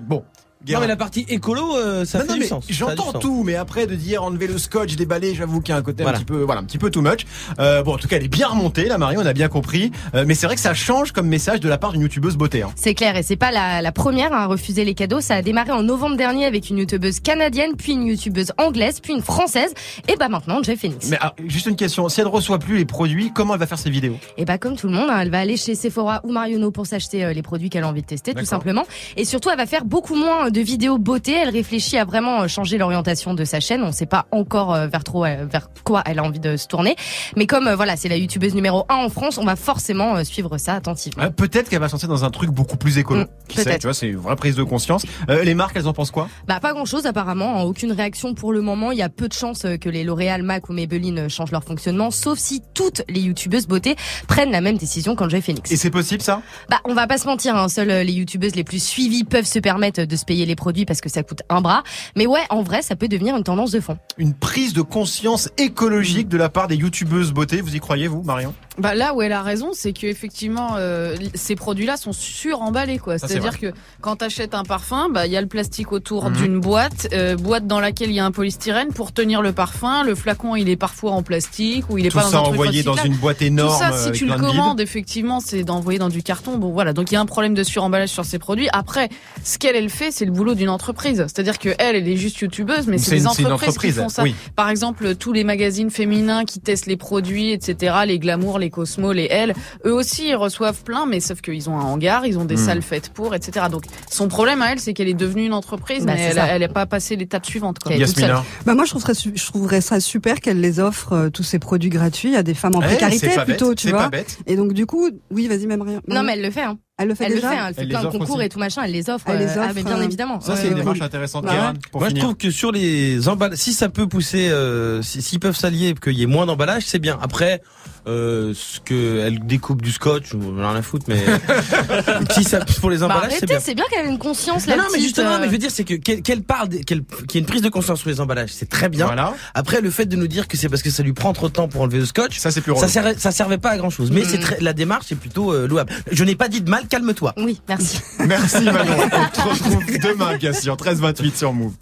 Non, 0.69 0.79
mais 0.79 0.87
la 0.87 0.95
partie 0.95 1.25
écolo, 1.27 1.75
euh, 1.75 2.05
ça 2.05 2.19
Non, 2.19 2.23
fait 2.25 2.29
non, 2.29 2.33
du 2.35 2.39
mais 2.41 2.47
sens. 2.47 2.65
J'entends 2.69 3.11
sens. 3.13 3.21
tout, 3.21 3.43
mais 3.43 3.55
après 3.55 3.87
de 3.87 3.95
dire 3.95 4.23
enlever 4.23 4.47
le 4.47 4.57
scotch, 4.57 4.95
déballer, 4.95 5.33
j'avoue 5.33 5.59
qu'il 5.61 5.73
y 5.73 5.75
a 5.75 5.79
un 5.79 5.81
côté 5.81 6.03
Voilà. 6.03 6.17
un 6.19 6.21
petit 6.21 6.25
peu, 6.25 6.41
voilà, 6.43 6.61
un 6.61 6.63
petit 6.63 6.77
peu 6.77 6.89
too 6.91 7.01
much. 7.01 7.25
Euh, 7.59 7.81
bon, 7.83 7.95
en 7.95 7.97
tout 7.97 8.07
cas, 8.07 8.17
elle 8.17 8.23
est 8.25 8.27
bien 8.27 8.47
remontée, 8.47 8.85
la 8.85 8.97
Marie, 8.97 9.17
on 9.17 9.25
a 9.25 9.33
bien 9.33 9.47
compris. 9.47 9.91
Euh, 10.13 10.23
mais 10.27 10.35
c'est 10.35 10.45
vrai 10.45 10.55
que 10.55 10.61
ça 10.61 10.73
change 10.73 11.11
comme 11.13 11.27
message 11.27 11.59
de 11.59 11.67
la 11.69 11.77
part 11.77 11.91
d'une 11.93 12.01
youtubeuse 12.01 12.37
beauté. 12.37 12.61
Hein. 12.61 12.69
C'est 12.75 12.93
clair, 12.93 13.15
et 13.17 13.23
c'est 13.23 13.35
pas 13.35 13.51
la, 13.51 13.81
la 13.81 13.91
première 13.91 14.33
à 14.33 14.45
refuser 14.45 14.85
les 14.85 14.93
cadeaux. 14.93 15.19
Ça 15.21 15.35
a 15.35 15.41
démarré 15.41 15.71
en 15.71 15.83
novembre 15.83 16.15
dernier 16.15 16.45
avec 16.45 16.69
une 16.69 16.77
youtubeuse 16.77 17.19
canadienne, 17.19 17.71
puis 17.77 17.93
une 17.93 18.05
youtubeuse 18.05 18.51
anglaise, 18.57 18.99
puis 18.99 19.13
une 19.13 19.21
française, 19.23 19.73
et 20.07 20.15
bah 20.15 20.29
maintenant 20.29 20.61
Jay 20.61 20.75
Phoenix. 20.75 21.07
Mais 21.09 21.17
ah, 21.21 21.33
juste 21.47 21.65
une 21.65 21.75
question, 21.75 22.07
si 22.09 22.21
elle 22.21 22.27
reçoit 22.27 22.59
plus 22.59 22.77
les 22.77 22.85
produits, 22.85 23.31
comment 23.33 23.55
elle 23.55 23.59
va 23.59 23.67
faire 23.67 23.79
ses 23.79 23.89
vidéos? 23.89 24.17
Et 24.37 24.45
bah 24.45 24.57
comme 24.59 24.75
tout 24.75 24.87
le 24.87 24.93
monde, 24.93 25.09
hein, 25.09 25.19
elle 25.21 25.31
va 25.31 25.39
aller 25.39 25.57
chez 25.57 25.73
Sephora 25.75 26.21
ou 26.23 26.31
Marionneau 26.31 26.71
pour 26.71 26.85
s'acheter 26.85 27.25
euh, 27.25 27.33
les 27.33 27.41
produits 27.41 27.69
qu'elle 27.69 27.83
a 27.83 27.87
envie 27.87 28.01
de 28.01 28.07
tester, 28.07 28.33
tout 28.33 28.45
simplement. 28.45 28.83
Et 29.17 29.25
surtout, 29.25 29.49
elle 29.49 29.57
va 29.57 29.65
faire 29.65 29.85
beaucoup 29.85 30.15
moins 30.15 30.50
de 30.51 30.61
vidéos 30.61 30.97
beauté. 30.97 31.33
Elle 31.33 31.49
réfléchit 31.49 31.97
à 31.97 32.05
vraiment 32.05 32.41
euh, 32.41 32.47
changer 32.47 32.77
l'orientation 32.77 33.33
de 33.33 33.45
sa 33.45 33.59
chaîne. 33.59 33.83
On 33.83 33.91
sait 33.91 34.05
pas 34.05 34.25
encore 34.31 34.73
euh, 34.73 34.87
vers 34.87 35.03
trop 35.03 35.25
euh, 35.25 35.45
vers 35.49 35.69
quoi 35.83 36.03
elle 36.05 36.19
a 36.19 36.23
envie 36.23 36.39
de 36.39 36.57
se 36.57 36.67
tourner. 36.67 36.95
Mais 37.35 37.47
comme 37.47 37.69
voilà, 37.73 37.95
c'est 37.95 38.09
la 38.09 38.17
youtubeuse 38.17 38.53
numéro 38.53 38.85
1 38.89 38.95
en 38.95 39.09
France, 39.09 39.37
on 39.37 39.45
va 39.45 39.55
forcément 39.55 40.23
suivre 40.23 40.57
ça 40.57 40.75
attentivement. 40.75 41.29
Peut-être 41.31 41.69
qu'elle 41.69 41.79
va 41.79 41.87
se 41.87 41.93
lancer 41.93 42.07
dans 42.07 42.25
un 42.25 42.29
truc 42.29 42.51
beaucoup 42.51 42.77
plus 42.77 42.97
écolo. 42.97 43.21
Mm, 43.21 43.27
peut-être. 43.55 43.79
tu 43.79 43.87
vois, 43.87 43.93
c'est 43.93 44.07
une 44.07 44.17
vraie 44.17 44.35
prise 44.35 44.55
de 44.55 44.63
conscience. 44.63 45.05
Euh, 45.29 45.43
les 45.43 45.53
marques, 45.53 45.75
elles 45.75 45.87
en 45.87 45.93
pensent 45.93 46.11
quoi? 46.11 46.27
Bah 46.47 46.59
pas 46.59 46.73
grand 46.73 46.85
chose 46.85 47.05
apparemment, 47.05 47.59
hein. 47.59 47.63
aucune 47.63 47.91
réaction 47.91 48.33
pour 48.33 48.53
le 48.53 48.61
moment. 48.61 48.91
Il 48.91 48.97
y 48.97 49.03
a 49.03 49.09
peu 49.09 49.27
de 49.27 49.33
chances 49.33 49.65
que 49.79 49.89
les 49.89 50.03
L'Oréal, 50.03 50.43
MAC 50.43 50.69
ou 50.69 50.73
Maybelline 50.73 51.29
changent 51.29 51.51
leur 51.51 51.63
fonctionnement, 51.63 52.11
sauf 52.11 52.37
si 52.37 52.61
toutes 52.73 53.03
les 53.09 53.21
youtubeuses 53.21 53.67
beauté 53.67 53.95
prennent 54.27 54.51
la 54.51 54.61
même 54.61 54.77
décision 54.77 55.15
qu'Enjoy 55.15 55.41
Phoenix. 55.41 55.71
Et 55.71 55.77
c'est 55.77 55.91
possible 55.91 56.21
ça? 56.21 56.41
Bah 56.69 56.79
on 56.85 56.93
va 56.93 57.07
pas 57.07 57.17
se 57.17 57.27
mentir, 57.27 57.55
hein. 57.55 57.69
seules 57.69 58.05
les 58.05 58.13
youtubeuses 58.13 58.55
les 58.55 58.63
plus 58.63 58.83
suivies 58.83 59.23
peuvent 59.23 59.45
se 59.45 59.59
permettre 59.59 60.03
de 60.03 60.15
se 60.15 60.25
payer 60.25 60.40
les 60.45 60.55
produits 60.55 60.85
parce 60.85 61.01
que 61.01 61.09
ça 61.09 61.23
coûte 61.23 61.41
un 61.49 61.61
bras. 61.61 61.83
Mais 62.15 62.25
ouais, 62.25 62.41
en 62.49 62.61
vrai, 62.61 62.81
ça 62.81 62.95
peut 62.95 63.07
devenir 63.07 63.35
une 63.35 63.43
tendance 63.43 63.71
de 63.71 63.79
fond. 63.79 63.97
Une 64.17 64.33
prise 64.33 64.73
de 64.73 64.81
conscience 64.81 65.49
écologique 65.57 66.27
de 66.27 66.37
la 66.37 66.49
part 66.49 66.67
des 66.67 66.75
youtubeuses 66.75 67.31
beauté, 67.31 67.61
vous 67.61 67.75
y 67.75 67.79
croyez 67.79 68.07
vous, 68.07 68.23
Marion? 68.23 68.53
Bah 68.77 68.95
là 68.95 69.13
où 69.13 69.21
elle 69.21 69.33
a 69.33 69.41
raison, 69.41 69.71
c'est 69.73 69.91
que 69.91 70.07
effectivement 70.07 70.75
euh, 70.77 71.15
ces 71.35 71.55
produits-là 71.55 71.97
sont 71.97 72.13
suremballés 72.13 72.99
quoi. 72.99 73.17
C'est-à-dire 73.17 73.59
que 73.59 73.73
quand 73.99 74.15
t'achètes 74.17 74.55
un 74.55 74.63
parfum, 74.63 75.09
bah 75.09 75.25
il 75.27 75.31
y 75.33 75.37
a 75.37 75.41
le 75.41 75.47
plastique 75.47 75.91
autour 75.91 76.29
Mhm. 76.29 76.37
d'une 76.37 76.59
boîte, 76.61 77.07
euh, 77.13 77.35
boîte 77.35 77.67
dans 77.67 77.81
laquelle 77.81 78.09
il 78.09 78.15
y 78.15 78.19
a 78.19 78.25
un 78.25 78.31
polystyrène 78.31 78.89
pour 78.93 79.11
tenir 79.11 79.41
le 79.41 79.51
parfum. 79.51 80.03
Le 80.03 80.15
flacon 80.15 80.55
il 80.55 80.69
est 80.69 80.77
parfois 80.77 81.11
en 81.11 81.21
plastique 81.21 81.89
ou 81.89 81.97
il 81.97 82.05
est 82.05 82.09
Tout 82.09 82.17
pas 82.17 82.23
dans 82.23 82.29
ça 82.29 82.37
un 82.39 82.43
truc 82.43 82.53
envoyé 82.53 82.83
dans 82.83 82.95
une 82.95 83.15
boîte 83.15 83.41
énorme 83.41 83.73
Tout 83.73 83.79
ça, 83.79 83.91
si 83.91 84.07
avec 84.07 84.13
tu 84.15 84.25
le 84.25 84.35
commandes, 84.35 84.79
effectivement, 84.79 85.41
c'est 85.41 85.63
d'envoyer 85.63 85.99
dans 85.99 86.09
du 86.09 86.23
carton. 86.23 86.57
Bon, 86.57 86.71
voilà. 86.71 86.93
Donc, 86.93 87.11
il 87.11 87.15
y 87.15 87.17
a 87.17 87.21
un 87.21 87.25
problème 87.25 87.53
de 87.53 87.63
suremballage 87.63 88.09
sur 88.09 88.23
ces 88.25 88.39
produits. 88.39 88.69
Après, 88.71 89.09
ce 89.43 89.57
qu'elle, 89.57 89.75
elle 89.75 89.89
fait, 89.89 90.11
c'est 90.11 90.25
le 90.25 90.31
boulot 90.31 90.55
d'une 90.55 90.69
entreprise. 90.69 91.17
C'est-à-dire 91.27 91.59
que 91.59 91.69
elle, 91.77 91.95
elle 91.97 92.07
est 92.07 92.15
juste 92.17 92.39
youtubeuse, 92.39 92.87
mais 92.87 92.97
C'est 92.97 93.11
des 93.11 93.27
entreprises, 93.27 93.45
entreprise, 93.51 93.77
qui 93.77 93.91
font 93.91 94.09
ça. 94.09 94.23
oui. 94.23 94.33
Par 94.55 94.69
exemple, 94.69 95.15
tous 95.15 95.33
les 95.33 95.43
magazines 95.43 95.89
féminins 95.89 96.45
qui 96.45 96.59
testent 96.59 96.85
les 96.87 96.97
produits, 96.97 97.51
etc., 97.51 97.95
les 98.05 98.17
Glamour, 98.19 98.59
les 98.61 98.69
Cosmo, 98.69 99.11
les 99.11 99.27
Elle, 99.29 99.53
eux 99.85 99.93
aussi, 99.93 100.29
ils 100.29 100.35
reçoivent 100.35 100.83
plein, 100.83 101.05
mais 101.05 101.19
sauf 101.19 101.41
qu'ils 101.41 101.69
ont 101.69 101.77
un 101.77 101.83
hangar, 101.83 102.25
ils 102.25 102.37
ont 102.39 102.45
des 102.45 102.55
Hmm. 102.55 102.65
salles 102.65 102.81
faites 102.81 103.09
pour, 103.09 103.35
etc. 103.35 103.65
Donc, 103.69 103.83
son 104.09 104.29
problème 104.29 104.61
à 104.61 104.71
elle, 104.71 104.79
c'est 104.79 104.93
qu'elle 104.93 105.09
est 105.09 105.13
devenue 105.13 105.45
une 105.45 105.53
entreprise, 105.53 106.05
Bah, 106.05 106.13
mais 106.15 106.21
elle, 106.21 106.35
ça. 106.35 106.45
elle 106.47 106.63
est 106.63 106.67
pas 106.69 106.85
passé 106.85 107.15
l'étape 107.17 107.45
suivante, 107.45 107.79
quoi. 107.79 107.93
Yasmina. 107.93 108.43
Bah 108.65 108.73
moi 108.75 108.85
je 108.85 108.91
trouverais, 108.91 109.13
je 109.13 109.45
trouverais 109.45 109.81
ça 109.81 109.99
super 109.99 110.39
qu'elle 110.39 110.61
les 110.61 110.79
offre 110.79 111.13
euh, 111.13 111.29
tous 111.29 111.43
ces 111.43 111.59
produits 111.59 111.89
gratuits 111.89 112.35
à 112.37 112.43
des 112.43 112.53
femmes 112.53 112.75
en 112.75 112.81
Eh, 112.81 112.85
précarité 112.85 113.29
plutôt, 113.45 113.69
bête, 113.69 113.77
tu 113.77 113.89
vois. 113.89 114.03
pas 114.03 114.09
bête. 114.09 114.37
Et 114.47 114.55
donc 114.55 114.73
du 114.73 114.85
coup, 114.85 115.09
oui, 115.31 115.47
vas-y 115.47 115.65
même 115.67 115.81
rien. 115.81 116.01
Non 116.07 116.23
mais 116.23 116.33
elle 116.33 116.41
le 116.43 116.51
fait. 116.51 116.61
Hein. 116.63 116.77
Elle 117.01 117.07
le 117.09 117.15
fait 117.15 117.25
Elle 117.25 117.29
le 117.31 117.35
déjà. 117.37 117.49
fait, 117.49 117.57
hein. 117.57 117.65
elle 117.69 117.73
fait 117.75 117.81
Elle 117.81 117.87
plein 117.89 117.97
les 117.99 118.03
de 118.03 118.07
offre 118.09 118.17
concours 118.19 118.35
aussi. 118.37 118.45
et 118.45 118.49
tout 118.49 118.59
machin, 118.59 118.81
elle 118.85 118.91
les 118.91 119.09
offre. 119.09 119.25
Elle 119.27 119.39
les 119.39 119.45
euh, 119.45 119.53
ah, 119.57 119.65
offre, 119.65 119.73
mais 119.75 119.83
bien 119.83 119.97
euh, 119.99 120.03
évidemment. 120.03 120.39
Ça, 120.41 120.55
c'est 120.55 120.67
une 120.67 120.75
démarche 120.75 120.99
oui. 120.99 121.05
intéressante, 121.05 121.45
Bah 121.45 121.73
pour 121.91 122.01
Moi, 122.01 122.09
je 122.09 122.15
trouve 122.15 122.35
que 122.35 122.51
sur 122.51 122.71
les 122.71 123.27
emballages, 123.27 123.57
si 123.57 123.73
ça 123.73 123.89
peut 123.89 124.07
pousser, 124.07 124.49
euh, 124.49 125.01
si- 125.01 125.21
s'ils 125.21 125.39
peuvent 125.39 125.55
s'allier, 125.57 125.93
qu'il 126.01 126.13
y 126.13 126.23
ait 126.23 126.27
moins 126.27 126.45
d'emballage, 126.45 126.83
c'est 126.85 126.99
bien. 126.99 127.17
Après, 127.21 127.61
euh, 128.07 128.53
ce 128.55 128.79
que 128.79 129.19
elle 129.25 129.45
découpe 129.45 129.81
du 129.81 129.91
scotch, 129.91 130.31
j'en 130.31 130.39
ai 130.57 130.61
rien 130.67 130.75
à 130.75 130.81
foutre, 130.81 131.05
mais 131.07 131.17
si 132.31 132.43
ça 132.43 132.59
pour 132.79 132.89
les 132.89 132.97
Bah, 132.99 133.05
emballages, 133.05 133.33
c'est 133.39 133.45
bien. 133.45 133.59
c'est 133.59 133.75
bien 133.75 133.85
qu'elle 133.91 134.05
ait 134.05 134.09
une 134.09 134.17
conscience 134.17 134.67
Non, 134.67 134.75
là. 134.75 134.83
non, 134.83 134.89
mais 134.93 134.99
justement, 134.99 135.39
mais 135.39 135.45
je 135.47 135.51
veux 135.51 135.57
dire, 135.57 135.71
c'est 135.71 135.83
que 135.83 135.93
qu'elle 135.95 136.41
parle, 136.43 136.69
qu'elle 136.69 137.03
qu'il 137.03 137.35
y 137.35 137.37
ait 137.37 137.39
une 137.41 137.45
prise 137.45 137.61
de 137.61 137.69
conscience 137.69 137.99
sur 137.99 138.09
les 138.09 138.19
emballages, 138.21 138.49
c'est 138.53 138.69
très 138.69 138.89
bien. 138.89 139.05
Voilà. 139.05 139.33
Après, 139.53 139.81
le 139.81 139.91
fait 139.91 140.05
de 140.05 140.15
nous 140.15 140.27
dire 140.27 140.47
que 140.47 140.57
c'est 140.57 140.69
parce 140.69 140.81
que 140.81 140.89
ça 140.89 141.03
lui 141.03 141.13
prend 141.13 141.33
trop 141.33 141.47
de 141.47 141.53
temps 141.53 141.67
pour 141.67 141.81
enlever 141.81 141.99
le 141.99 142.05
scotch, 142.05 142.37
Ça, 142.39 142.51
c'est 142.51 142.61
plus 142.61 142.75
ça 142.75 142.87
servait, 142.87 143.15
ça 143.17 143.31
servait 143.31 143.57
pas 143.57 143.69
à 143.71 143.77
grand 143.77 143.89
chose. 143.89 144.11
Mais 144.11 144.21
Mm. 144.21 144.25
c'est 144.25 144.61
la 144.61 144.73
démarche 144.73 145.11
est 145.11 145.15
plutôt 145.15 145.51
euh, 145.53 145.67
louable. 145.67 145.91
Je 146.11 146.23
n'ai 146.23 146.35
pas 146.35 146.47
dit 146.47 146.61
de 146.61 146.69
mal, 146.69 146.83
calme-toi. 146.91 147.33
Oui, 147.37 147.61
merci. 147.69 148.01
Merci 148.19 148.65
Manon. 148.65 148.93
On 149.01 149.09
te 149.09 149.41
retrouve 149.41 149.85
demain, 149.85 150.37
bien 150.37 150.53
sûr, 150.53 150.75
13-28 150.75 151.35
sur 151.35 151.53
Move. 151.53 151.73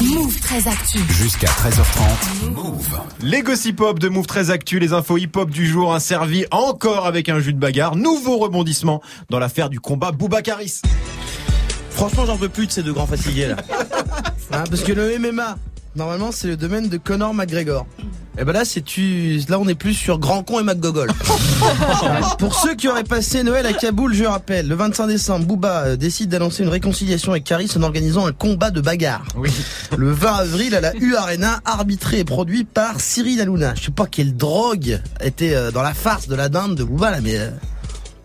Move 0.00 0.40
très 0.40 0.66
actu. 0.66 1.00
Jusqu'à 1.10 1.48
13h30. 1.48 2.50
Move. 2.54 3.00
Les 3.20 3.42
gossip 3.42 3.78
hop 3.80 3.98
de 3.98 4.08
Move 4.08 4.26
très 4.26 4.50
Actu, 4.50 4.78
les 4.78 4.94
infos 4.94 5.18
hip 5.18 5.32
hop 5.36 5.50
du 5.50 5.66
jour, 5.66 5.94
un 5.94 6.00
servi 6.00 6.46
encore 6.50 7.06
avec 7.06 7.28
un 7.28 7.40
jus 7.40 7.52
de 7.52 7.58
bagarre. 7.58 7.94
Nouveau 7.94 8.38
rebondissement 8.38 9.02
dans 9.28 9.38
l'affaire 9.38 9.68
du 9.68 9.80
combat 9.80 10.12
Boubacaris. 10.12 10.80
Franchement, 11.90 12.24
j'en 12.24 12.38
peux 12.38 12.48
plus 12.48 12.66
de 12.66 12.72
ces 12.72 12.82
deux 12.82 12.94
grands 12.94 13.06
fatigués 13.06 13.48
là. 13.48 13.56
Hein, 14.54 14.64
parce 14.68 14.82
que 14.82 14.92
le 14.92 15.18
MMA, 15.18 15.56
normalement, 15.96 16.30
c'est 16.30 16.46
le 16.46 16.58
domaine 16.58 16.90
de 16.90 16.98
Conor 16.98 17.32
McGregor. 17.32 17.86
Et 18.38 18.44
ben 18.44 18.52
là, 18.52 18.64
c'est 18.64 18.80
tu, 18.80 19.38
là, 19.48 19.58
on 19.58 19.68
est 19.68 19.74
plus 19.74 19.92
sur 19.92 20.18
Grand 20.18 20.42
Con 20.42 20.60
et 20.60 20.62
McGogol. 20.62 21.10
Pour 22.38 22.54
ceux 22.54 22.74
qui 22.74 22.88
auraient 22.88 23.04
passé 23.04 23.42
Noël 23.42 23.66
à 23.66 23.74
Kaboul, 23.74 24.14
je 24.14 24.24
rappelle, 24.24 24.68
le 24.68 24.74
25 24.74 25.06
décembre, 25.06 25.44
Booba 25.44 25.82
euh, 25.82 25.96
décide 25.96 26.30
d'annoncer 26.30 26.62
une 26.62 26.70
réconciliation 26.70 27.32
avec 27.32 27.44
Caris 27.44 27.70
en 27.76 27.82
organisant 27.82 28.26
un 28.26 28.32
combat 28.32 28.70
de 28.70 28.80
bagarre. 28.80 29.26
Oui. 29.36 29.50
Le 29.98 30.10
20 30.12 30.32
avril 30.32 30.74
à 30.74 30.80
la 30.80 30.94
U 30.96 31.14
Arena, 31.14 31.60
arbitré 31.66 32.20
et 32.20 32.24
produit 32.24 32.64
par 32.64 33.00
Cyril 33.00 33.38
Hanouna. 33.40 33.74
Je 33.74 33.84
sais 33.84 33.90
pas 33.90 34.06
quelle 34.06 34.34
drogue 34.34 35.00
était 35.22 35.54
euh, 35.54 35.70
dans 35.70 35.82
la 35.82 35.92
farce 35.92 36.26
de 36.26 36.34
la 36.34 36.48
dinde 36.48 36.74
de 36.74 36.84
Booba 36.84 37.10
là, 37.10 37.20
mais. 37.20 37.38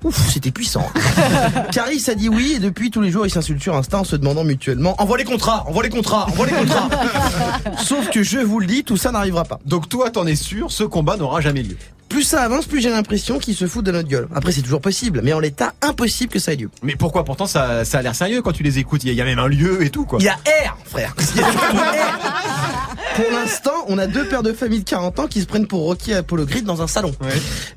Ouf, 0.03 0.29
c'était 0.31 0.51
puissant. 0.51 0.87
Caris 1.71 2.03
a 2.07 2.13
dit 2.15 2.29
oui 2.29 2.53
et 2.55 2.59
depuis 2.59 2.91
tous 2.91 3.01
les 3.01 3.09
jours 3.11 3.25
ils 3.25 3.31
s'insultent 3.31 3.61
sur 3.63 3.75
Insta 3.75 3.99
en 3.99 4.03
se 4.03 4.15
demandant 4.15 4.43
mutuellement 4.43 4.95
envoie 5.01 5.17
les 5.17 5.23
contrats, 5.23 5.65
envoie 5.67 5.81
les 5.83 5.89
contrats, 5.89 6.27
envoie 6.27 6.45
les 6.45 6.53
contrats. 6.53 6.87
Sauf 7.83 8.09
que 8.11 8.21
je 8.21 8.37
vous 8.39 8.59
le 8.59 8.67
dis, 8.67 8.83
tout 8.83 8.95
ça 8.97 9.11
n'arrivera 9.11 9.43
pas. 9.43 9.59
Donc 9.65 9.89
toi, 9.89 10.09
t'en 10.11 10.27
es 10.27 10.35
sûr, 10.35 10.71
ce 10.71 10.83
combat 10.83 11.17
n'aura 11.17 11.41
jamais 11.41 11.63
lieu. 11.63 11.77
Plus 12.09 12.23
ça 12.23 12.41
avance, 12.43 12.65
plus 12.67 12.79
j'ai 12.79 12.89
l'impression 12.89 13.37
qu'ils 13.39 13.55
se 13.55 13.67
foutent 13.67 13.85
de 13.85 13.91
notre 13.91 14.07
gueule. 14.07 14.27
Après 14.33 14.51
c'est 14.53 14.61
toujours 14.61 14.79
possible, 14.81 15.21
mais 15.23 15.33
en 15.33 15.39
l'état 15.39 15.73
impossible 15.81 16.31
que 16.31 16.39
ça 16.39 16.53
ait 16.53 16.57
lieu. 16.57 16.69
Mais 16.83 16.95
pourquoi 16.95 17.25
Pourtant, 17.25 17.47
ça, 17.47 17.83
ça 17.83 17.97
a 17.97 18.01
l'air 18.01 18.15
sérieux 18.15 18.41
quand 18.41 18.53
tu 18.53 18.63
les 18.63 18.77
écoutes? 18.79 19.03
Il 19.03 19.07
y, 19.07 19.09
a- 19.09 19.13
il 19.13 19.17
y 19.17 19.21
a 19.21 19.25
même 19.25 19.39
un 19.39 19.47
lieu 19.47 19.83
et 19.83 19.89
tout, 19.89 20.05
quoi. 20.05 20.19
Il 20.21 20.25
y 20.25 20.29
a 20.29 20.35
R, 20.35 20.77
frère. 20.85 21.13
Il 21.35 21.41
y 21.41 21.43
a 21.43 21.51
surtout 21.51 21.75
R. 21.75 22.95
Pour 23.17 23.31
l'instant, 23.31 23.85
on 23.87 23.97
a 23.97 24.07
deux 24.07 24.25
pères 24.25 24.43
de 24.43 24.53
famille 24.53 24.79
de 24.79 24.89
40 24.89 25.19
ans 25.19 25.27
qui 25.27 25.41
se 25.41 25.45
prennent 25.45 25.67
pour 25.67 25.81
Rocky 25.81 26.11
et 26.11 26.15
Apollo 26.15 26.45
Creed 26.45 26.65
dans 26.65 26.81
un 26.81 26.87
salon. 26.87 27.13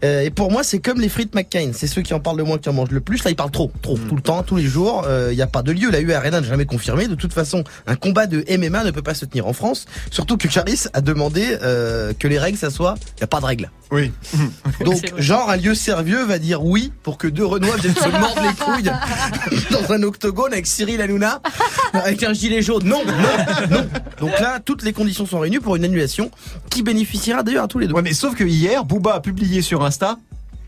Euh, 0.04 0.22
et 0.22 0.30
pour 0.30 0.50
moi, 0.50 0.62
c'est 0.62 0.78
comme 0.78 1.00
les 1.00 1.08
frites 1.08 1.34
McCain. 1.34 1.72
C'est 1.74 1.86
ceux 1.86 2.02
qui 2.02 2.14
en 2.14 2.20
parlent 2.20 2.38
le 2.38 2.44
moins 2.44 2.58
qui 2.58 2.68
en 2.68 2.72
mangent 2.72 2.90
le 2.90 3.00
plus. 3.00 3.24
Là, 3.24 3.30
ils 3.30 3.36
parlent 3.36 3.50
trop, 3.50 3.72
trop, 3.82 3.98
tout 3.98 4.16
le 4.16 4.22
temps, 4.22 4.42
tous 4.42 4.56
les 4.56 4.66
jours. 4.66 5.06
Il 5.30 5.34
n'y 5.34 5.42
a 5.42 5.46
pas 5.46 5.62
de 5.62 5.72
lieu. 5.72 5.90
La 5.90 6.00
URN 6.00 6.30
n'a 6.30 6.42
jamais 6.42 6.66
confirmé. 6.66 7.08
De 7.08 7.14
toute 7.14 7.32
façon, 7.32 7.64
un 7.86 7.96
combat 7.96 8.26
de 8.26 8.44
MMA 8.56 8.84
ne 8.84 8.90
peut 8.90 9.02
pas 9.02 9.14
se 9.14 9.24
tenir 9.24 9.46
en 9.46 9.52
France. 9.52 9.86
Surtout 10.10 10.36
que 10.36 10.48
Charis 10.48 10.84
a 10.92 11.00
demandé 11.00 11.58
euh, 11.62 12.12
que 12.18 12.28
les 12.28 12.38
règles, 12.38 12.58
ça 12.58 12.70
soit, 12.70 12.94
il 13.16 13.20
n'y 13.20 13.24
a 13.24 13.26
pas 13.26 13.40
de 13.40 13.46
règles. 13.46 13.70
Oui. 13.90 14.12
Donc, 14.84 15.12
genre, 15.18 15.50
un 15.50 15.56
lieu 15.56 15.74
sérieux 15.74 16.24
va 16.24 16.38
dire 16.38 16.64
oui 16.64 16.92
pour 17.02 17.18
que 17.18 17.26
deux 17.26 17.44
Renois 17.44 17.76
viennent 17.76 17.94
se 17.94 18.08
mordre 18.08 18.42
les 18.42 18.64
couilles 18.64 18.92
dans 19.70 19.92
un 19.92 20.02
octogone 20.02 20.52
avec 20.52 20.66
Cyril 20.66 21.00
Hanouna, 21.00 21.40
avec 21.92 22.22
un 22.22 22.32
gilet 22.32 22.62
jaune. 22.62 22.84
Non, 22.84 23.02
non, 23.04 23.14
non. 23.70 23.86
Donc 24.20 24.38
là, 24.38 24.60
toutes 24.64 24.82
les 24.82 24.92
conditions 24.92 25.26
sont 25.26 25.38
réunies 25.40 25.58
pour 25.60 25.76
une 25.76 25.84
annulation 25.84 26.30
qui 26.70 26.82
bénéficiera 26.82 27.42
d'ailleurs 27.42 27.64
à 27.64 27.68
tous 27.68 27.78
les 27.78 27.86
deux. 27.86 27.94
Ouais, 27.94 28.02
mais 28.02 28.12
sauf 28.12 28.34
que 28.36 28.44
hier, 28.44 28.84
Booba 28.84 29.14
a 29.14 29.20
publié 29.20 29.62
sur 29.62 29.82
Insta 29.84 30.16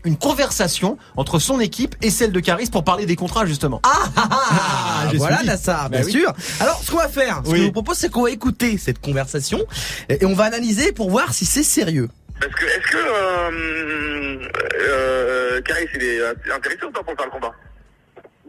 une 0.05 0.17
conversation 0.17 0.97
entre 1.15 1.39
son 1.39 1.61
équipe 1.61 1.95
et 2.01 2.09
celle 2.09 2.33
de 2.33 2.39
Caris 2.41 2.69
pour 2.69 2.83
parler 2.83 3.05
des 3.05 3.15
contrats 3.15 3.45
justement. 3.45 3.79
Ah, 3.83 3.89
ah, 4.17 4.29
ah, 4.31 5.11
voilà 5.15 5.37
suivi. 5.37 5.49
Nassar, 5.49 5.89
Bah 5.89 5.97
bien 5.99 6.05
oui. 6.05 6.11
sûr. 6.11 6.33
Alors, 6.59 6.81
ce 6.83 6.91
qu'on 6.91 6.97
va 6.97 7.07
faire, 7.07 7.41
ce 7.45 7.49
Oui. 7.51 7.53
que 7.53 7.59
je 7.59 7.63
vous 7.67 7.71
propose, 7.71 7.97
c'est 7.97 8.09
qu'on 8.11 8.23
va 8.23 8.31
écouter 8.31 8.77
cette 8.77 8.99
conversation 8.99 9.65
et 10.09 10.25
on 10.25 10.33
va 10.33 10.43
analyser 10.43 10.91
pour 10.91 11.09
voir 11.09 11.33
si 11.33 11.45
c'est 11.45 11.63
sérieux. 11.63 12.09
Parce 12.41 12.53
que, 12.53 12.65
est-ce 12.65 12.91
que, 12.91 12.97
euh, 12.97 14.49
euh, 14.89 15.61
Caris, 15.61 15.87
il 15.95 16.03
est 16.03 16.19
euh, 16.19 16.33
intéressé 16.53 16.83
ou 16.85 16.91
pas 16.91 17.03
pour 17.03 17.13
faire 17.15 17.25
le 17.25 17.31
combat? 17.31 17.53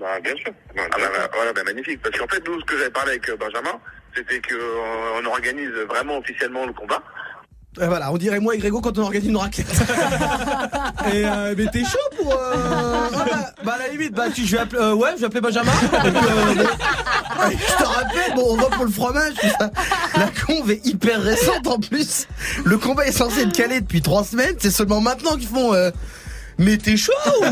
Bah, 0.01 0.07
bien 0.23 0.35
sûr. 0.35 0.53
ah, 0.77 0.83
bah, 0.91 0.97
bah, 0.99 1.31
voilà, 1.37 1.53
bah, 1.53 1.63
magnifique. 1.65 2.01
Parce 2.03 2.19
qu'en 2.19 2.27
fait, 2.27 2.43
nous, 2.47 2.59
ce 2.61 2.65
que 2.65 2.77
j'avais 2.79 2.91
parlé 2.91 3.13
avec 3.13 3.29
euh, 3.29 3.37
Benjamin, 3.39 3.79
c'était 4.15 4.41
que 4.41 4.55
euh, 4.55 5.21
on 5.23 5.27
organise 5.27 5.71
vraiment 5.89 6.19
officiellement 6.19 6.67
le 6.67 6.73
combat. 6.73 7.03
Euh, 7.81 7.89
voilà, 7.89 8.13
on 8.13 8.17
dirait 8.17 8.39
moi 8.39 8.55
et 8.55 8.59
Grégo 8.59 8.81
quand 8.81 8.97
on 8.99 9.03
organise 9.03 9.29
une 9.29 9.37
raclette. 9.37 9.67
et 11.13 11.25
euh, 11.25 11.55
mais 11.59 11.67
t'es 11.73 11.83
chaud 11.83 11.99
pour 12.17 12.33
euh, 12.33 12.55
ah 13.13 13.25
bah, 13.29 13.51
bah, 13.65 13.73
à 13.75 13.79
la 13.79 13.89
limite, 13.89 14.13
bah 14.13 14.31
tu, 14.33 14.47
je 14.47 14.53
vais 14.53 14.63
appeler, 14.63 14.81
euh, 14.81 14.95
ouais, 14.95 15.11
je 15.17 15.21
vais 15.21 15.27
appeler 15.27 15.41
Benjamin. 15.41 15.73
Et 15.73 15.97
euh, 15.97 16.65
je 17.51 17.77
te 17.77 17.85
rappelle, 17.85 18.35
bon, 18.37 18.45
on 18.51 18.57
va 18.57 18.67
pour 18.67 18.85
le 18.85 18.93
fromage. 18.93 19.35
tout 19.35 19.49
ça. 19.59 19.71
La 20.17 20.29
conve 20.47 20.71
est 20.71 20.87
hyper 20.87 21.21
récente 21.21 21.67
en 21.67 21.81
plus. 21.81 22.29
Le 22.65 22.79
combat 22.79 23.07
est 23.07 23.13
censé 23.13 23.43
être 23.43 23.53
calé 23.53 23.81
depuis 23.81 24.03
trois 24.03 24.23
semaines. 24.23 24.55
C'est 24.61 24.71
seulement 24.71 25.01
maintenant 25.01 25.37
qu'ils 25.37 25.49
font. 25.49 25.73
Mais 26.59 26.77
t'es 26.77 26.97
chaud 26.97 27.13
ou- 27.41 27.45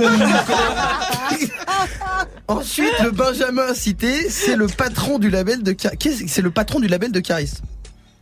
Ensuite, 2.49 2.93
le 3.03 3.11
Benjamin 3.11 3.73
cité, 3.75 4.29
c'est 4.29 4.57
le 4.57 4.67
patron 4.67 5.19
du 5.19 5.31
label 5.31 5.63
de 5.63 5.75
c'est 6.29 6.43
le 6.43 6.51
patron 6.51 6.81
du 6.81 6.89
label 6.89 7.13
de 7.13 7.21
Caris. 7.21 7.53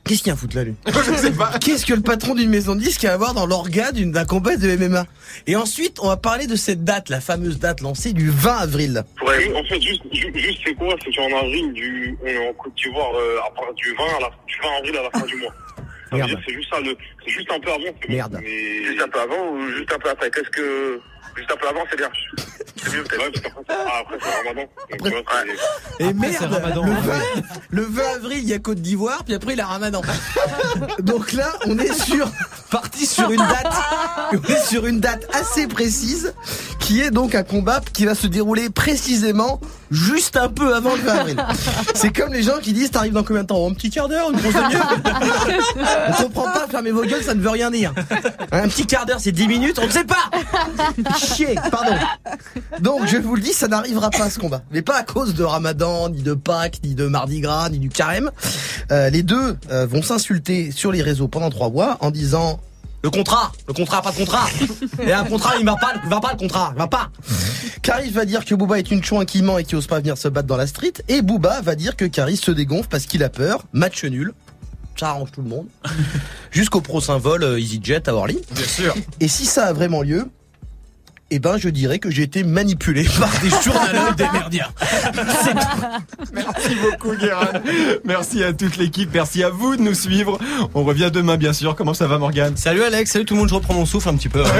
Qu'est-ce 0.04 0.20
qu'il 0.20 0.28
y 0.28 0.30
a 0.30 0.34
à 0.34 0.36
foutre 0.36 0.56
là 0.56 0.64
lui? 0.64 0.74
Je 0.86 1.14
sais 1.16 1.30
pas. 1.30 1.52
Qu'est-ce 1.60 1.84
que 1.84 1.92
le 1.92 2.00
patron 2.00 2.34
d'une 2.34 2.48
maison 2.48 2.74
de 2.74 2.80
disques 2.80 3.04
a 3.04 3.12
à 3.12 3.16
voir 3.18 3.34
dans 3.34 3.44
l'orga 3.46 3.92
d'une- 3.92 4.12
d'un 4.12 4.24
combat 4.24 4.56
de 4.56 4.66
MMA 4.76 5.04
Et 5.46 5.56
ensuite, 5.56 5.98
on 6.00 6.08
va 6.08 6.16
parler 6.16 6.46
de 6.46 6.56
cette 6.56 6.84
date, 6.84 7.10
la 7.10 7.20
fameuse 7.20 7.58
date 7.58 7.80
lancée 7.82 8.12
du 8.14 8.30
20 8.30 8.56
avril. 8.56 9.04
Ouais. 9.26 9.52
En 9.54 9.62
fait, 9.64 9.80
juste, 9.80 10.02
ju- 10.12 10.32
juste 10.34 10.60
c'est 10.64 10.74
quoi? 10.74 10.94
C'est 11.04 11.14
qu'en 11.14 11.26
avril, 11.38 11.72
du, 11.74 12.16
on 12.24 12.26
est 12.26 12.48
en 12.48 12.52
Côte 12.54 12.72
d'Ivoire 12.76 13.10
euh, 13.14 13.38
à 13.46 13.50
part 13.54 13.72
du 13.74 13.94
20, 13.94 14.04
à 14.16 14.20
la, 14.20 14.30
du 14.46 14.54
20 14.62 14.68
avril 14.78 14.96
à 14.96 15.02
la 15.02 15.10
fin 15.20 15.26
du 15.26 15.36
mois. 15.36 15.52
C'est 16.12 16.52
juste 16.52 16.70
ça, 16.72 16.80
le, 16.80 16.96
c'est 17.24 17.30
juste 17.30 17.50
un 17.52 17.60
peu 17.60 17.70
avant. 17.70 17.94
Merde. 18.08 18.38
Mais... 18.42 18.84
Juste 18.84 19.02
un 19.02 19.08
peu 19.08 19.20
avant 19.20 19.52
ou 19.52 19.60
juste 19.70 19.92
un 19.92 19.98
peu 19.98 20.10
après? 20.10 20.30
Qu'est-ce 20.30 20.50
que. 20.50 21.00
Juste 21.36 21.50
un 21.52 21.56
peu 21.56 21.68
avant, 21.68 21.80
c'est 21.90 21.96
bien. 21.96 22.08
C'est 22.76 22.92
mieux 22.94 23.02
peut-être. 23.04 23.20
Ouais, 23.22 23.30
parce 23.30 23.42
qu'après, 23.42 23.62
ah, 23.68 24.00
après, 24.00 24.18
c'est 24.22 24.48
Ramadan. 24.48 24.62
Donc, 24.90 25.02
tu 25.02 25.10
vois, 25.10 25.22
c'est- 25.98 26.04
Et 26.04 26.08
Après, 26.08 26.14
merde, 26.14 26.34
c'est 26.38 26.46
Ramadan. 26.46 26.84
le, 26.84 26.92
20, 26.92 27.12
le 27.70 27.82
20 27.82 28.02
avril, 28.16 28.38
il 28.42 28.48
y 28.48 28.52
a 28.54 28.58
Côte 28.58 28.78
d'Ivoire, 28.80 29.24
puis 29.24 29.34
après, 29.34 29.52
il 29.52 29.58
y 29.58 29.60
a 29.60 29.66
Ramadan. 29.66 30.02
Donc 31.00 31.32
là, 31.32 31.52
on 31.66 31.78
est 31.78 31.92
sur, 31.92 32.28
parti 32.70 33.06
sur 33.06 33.30
une 33.30 33.38
date, 33.38 33.72
on 34.32 34.52
est 34.52 34.64
sur 34.66 34.86
une 34.86 35.00
date 35.00 35.26
assez 35.34 35.66
précise, 35.66 36.34
qui 36.78 37.00
est 37.02 37.10
donc 37.10 37.34
un 37.34 37.42
combat 37.42 37.80
qui 37.92 38.04
va 38.06 38.14
se 38.14 38.26
dérouler 38.26 38.70
précisément 38.70 39.60
juste 39.90 40.36
un 40.36 40.48
peu 40.48 40.74
avant 40.74 40.94
le 40.94 41.02
20 41.02 41.12
avril. 41.18 41.44
C'est 41.94 42.14
comme 42.16 42.32
les 42.32 42.42
gens 42.42 42.58
qui 42.62 42.72
disent, 42.72 42.90
t'arrives 42.90 43.12
dans 43.12 43.22
combien 43.24 43.42
de 43.42 43.48
temps? 43.48 43.68
Un 43.68 43.74
petit 43.74 43.90
quart 43.90 44.08
d'heure, 44.08 44.30
une 44.30 44.38
grosse 44.40 44.54
demi-heure 44.54 44.96
On 46.08 46.22
comprend 46.24 46.44
pas, 46.44 46.66
fermez 46.70 46.90
vos 46.90 47.02
gueules, 47.02 47.22
ça 47.22 47.34
ne 47.34 47.40
veut 47.40 47.50
rien 47.50 47.70
dire. 47.70 47.92
Un 48.52 48.68
petit 48.68 48.86
quart 48.86 49.04
d'heure, 49.06 49.20
c'est 49.20 49.32
10 49.32 49.46
minutes, 49.48 49.78
on 49.80 49.86
ne 49.86 49.90
sait 49.90 50.04
pas 50.04 50.30
Chier, 51.20 51.54
pardon. 51.70 51.94
Donc 52.80 53.06
je 53.06 53.16
vous 53.16 53.36
le 53.36 53.42
dis, 53.42 53.52
ça 53.52 53.68
n'arrivera 53.68 54.10
pas 54.10 54.30
ce 54.30 54.38
combat. 54.38 54.62
Mais 54.70 54.82
pas 54.82 54.96
à 54.96 55.02
cause 55.02 55.34
de 55.34 55.44
Ramadan, 55.44 56.08
ni 56.08 56.22
de 56.22 56.34
Pâques, 56.34 56.80
ni 56.84 56.94
de 56.94 57.06
Mardi 57.06 57.40
Gras, 57.40 57.68
ni 57.70 57.78
du 57.78 57.88
carême. 57.88 58.30
Euh, 58.90 59.10
les 59.10 59.22
deux 59.22 59.56
euh, 59.70 59.86
vont 59.86 60.02
s'insulter 60.02 60.70
sur 60.70 60.92
les 60.92 61.02
réseaux 61.02 61.28
pendant 61.28 61.50
trois 61.50 61.70
mois 61.70 61.96
en 62.00 62.10
disant 62.10 62.60
le 63.02 63.08
contrat, 63.08 63.50
le 63.66 63.72
contrat, 63.72 64.02
pas 64.02 64.12
de 64.12 64.16
contrat. 64.16 64.46
Et 65.02 65.12
un 65.12 65.24
contrat, 65.24 65.54
il 65.58 65.64
va 65.64 65.74
pas, 65.76 65.94
il 66.04 66.10
va 66.10 66.20
pas 66.20 66.32
le 66.32 66.38
contrat, 66.38 66.72
il 66.74 66.78
va 66.78 66.86
pas. 66.86 67.10
Caris 67.80 68.10
va 68.10 68.26
dire 68.26 68.44
que 68.44 68.54
Booba 68.54 68.78
est 68.78 68.90
une 68.90 69.02
chouin 69.02 69.24
qui 69.24 69.40
ment 69.40 69.56
et 69.56 69.64
qui 69.64 69.74
ose 69.74 69.86
pas 69.86 70.00
venir 70.00 70.18
se 70.18 70.28
battre 70.28 70.46
dans 70.46 70.58
la 70.58 70.66
street. 70.66 70.92
Et 71.08 71.22
Booba 71.22 71.62
va 71.62 71.76
dire 71.76 71.96
que 71.96 72.04
Caris 72.04 72.36
se 72.36 72.50
dégonfle 72.50 72.88
parce 72.88 73.06
qu'il 73.06 73.24
a 73.24 73.30
peur. 73.30 73.64
Match 73.72 74.04
nul. 74.04 74.34
Ça 74.98 75.10
arrange 75.10 75.32
tout 75.32 75.40
le 75.40 75.48
monde. 75.48 75.66
Jusqu'au 76.50 76.82
pro 76.82 77.00
vol 77.00 77.42
euh, 77.42 77.58
EasyJet 77.58 78.06
à 78.06 78.14
Orly. 78.14 78.38
Bien 78.50 78.66
sûr. 78.66 78.94
Et 79.20 79.28
si 79.28 79.46
ça 79.46 79.64
a 79.68 79.72
vraiment 79.72 80.02
lieu, 80.02 80.26
eh 81.30 81.38
ben, 81.38 81.56
je 81.58 81.68
dirais 81.68 81.98
que 81.98 82.10
j'ai 82.10 82.22
été 82.22 82.42
manipulé 82.44 83.04
par 83.20 83.30
des 83.40 83.50
journalistes 83.50 84.16
des 84.16 84.28
merdiens. 84.32 84.66
C'est 85.44 85.52
tout. 85.52 86.26
Merci 86.34 86.76
beaucoup 86.82 87.16
Guérin. 87.16 87.48
Merci 88.04 88.42
à 88.44 88.52
toute 88.52 88.76
l'équipe. 88.76 89.10
Merci 89.14 89.42
à 89.44 89.50
vous 89.50 89.76
de 89.76 89.82
nous 89.82 89.94
suivre. 89.94 90.38
On 90.74 90.84
revient 90.84 91.10
demain 91.12 91.36
bien 91.36 91.52
sûr. 91.52 91.74
Comment 91.76 91.94
ça 91.94 92.06
va 92.06 92.18
Morgane? 92.18 92.56
Salut 92.56 92.82
Alex, 92.82 93.10
salut 93.12 93.24
tout 93.24 93.34
le 93.34 93.40
monde, 93.40 93.48
je 93.48 93.54
reprends 93.54 93.74
mon 93.74 93.86
souffle 93.86 94.08
un 94.08 94.14
petit 94.16 94.28
peu. 94.28 94.42
hein. 94.44 94.50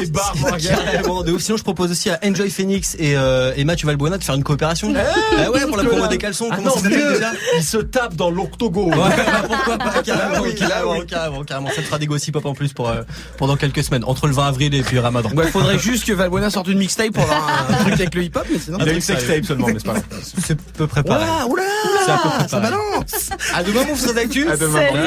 Des 0.00 0.06
barres 0.06 0.34
Morgane. 0.40 0.60
Carrément, 0.84 1.22
de 1.22 1.32
ouf. 1.32 1.42
Sinon, 1.42 1.56
je 1.56 1.62
propose 1.62 1.90
aussi 1.90 2.10
à 2.10 2.18
Enjoy 2.24 2.50
Phoenix 2.50 2.96
et, 2.98 3.16
euh, 3.16 3.52
et 3.56 3.64
Mathieu 3.64 3.86
Valbuena 3.86 4.18
de 4.18 4.24
faire 4.24 4.34
une 4.34 4.44
coopération. 4.44 4.92
ah 4.96 5.50
ouais, 5.50 5.66
pour 5.66 5.76
la 5.76 5.84
promo 5.84 6.06
des 6.06 6.18
caleçons, 6.18 6.48
Ah 6.50 6.56
comment 6.56 6.70
non, 6.70 6.76
ça 6.82 6.88
déjà 6.88 7.32
Il 7.56 7.62
se 7.64 7.78
tape 7.78 8.14
dans 8.14 8.30
l'octogone. 8.30 8.94
Ouais, 8.94 9.16
bah 9.16 9.42
pourquoi 9.46 9.78
pas, 9.78 10.02
carrément, 10.02 10.34
Ah 10.36 10.42
oui, 10.42 10.54
carrément, 10.54 10.92
ah 10.92 10.98
oui. 11.00 11.06
carrément, 11.06 11.44
carrément. 11.44 11.68
Ça 11.70 11.76
te 11.76 11.82
fera 11.82 11.98
des 11.98 12.06
gossip 12.06 12.34
pop 12.34 12.46
en 12.46 12.54
plus 12.54 12.72
pour, 12.72 12.88
euh, 12.88 13.02
pendant 13.38 13.56
quelques 13.56 13.82
semaines, 13.84 14.04
entre 14.04 14.26
le 14.26 14.32
20 14.32 14.46
avril 14.48 14.74
et 14.74 14.82
puis 14.82 14.98
Ramadan. 14.98 15.30
Ouais, 15.30 15.49
faudrait 15.50 15.78
juste 15.78 16.06
que 16.06 16.12
Valbuena 16.12 16.50
sorte 16.50 16.68
une 16.68 16.78
mixtape 16.78 17.12
pour 17.12 17.22
avoir 17.24 17.66
un 17.70 17.74
truc 17.74 17.94
avec 17.94 18.14
le 18.14 18.22
hip-hop, 18.24 18.46
mais 18.50 18.58
sinon. 18.58 18.78
Il 18.80 18.88
a 18.88 18.92
une 18.92 19.00
sextape 19.00 19.44
seulement, 19.44 19.66
mais 19.66 19.74
c'est 19.78 19.86
pas 19.86 19.92
grave. 19.94 20.04
C'est 20.42 20.52
à 20.52 20.56
peu 20.76 20.86
près 20.86 21.02
pareil. 21.02 21.26
Oula, 21.26 21.46
oula, 21.48 21.62
C'est 22.04 22.10
à 22.12 22.18
peu 22.18 22.28
près 22.28 22.48
ça 22.48 22.60
balance. 22.60 23.30
À 23.54 23.62
demain, 23.62 23.84
mon 23.84 23.94
frère 23.94 24.14
d'actu. 24.14 24.48
À 24.48 24.56
demain, 24.56 24.80
Salut. 24.80 24.98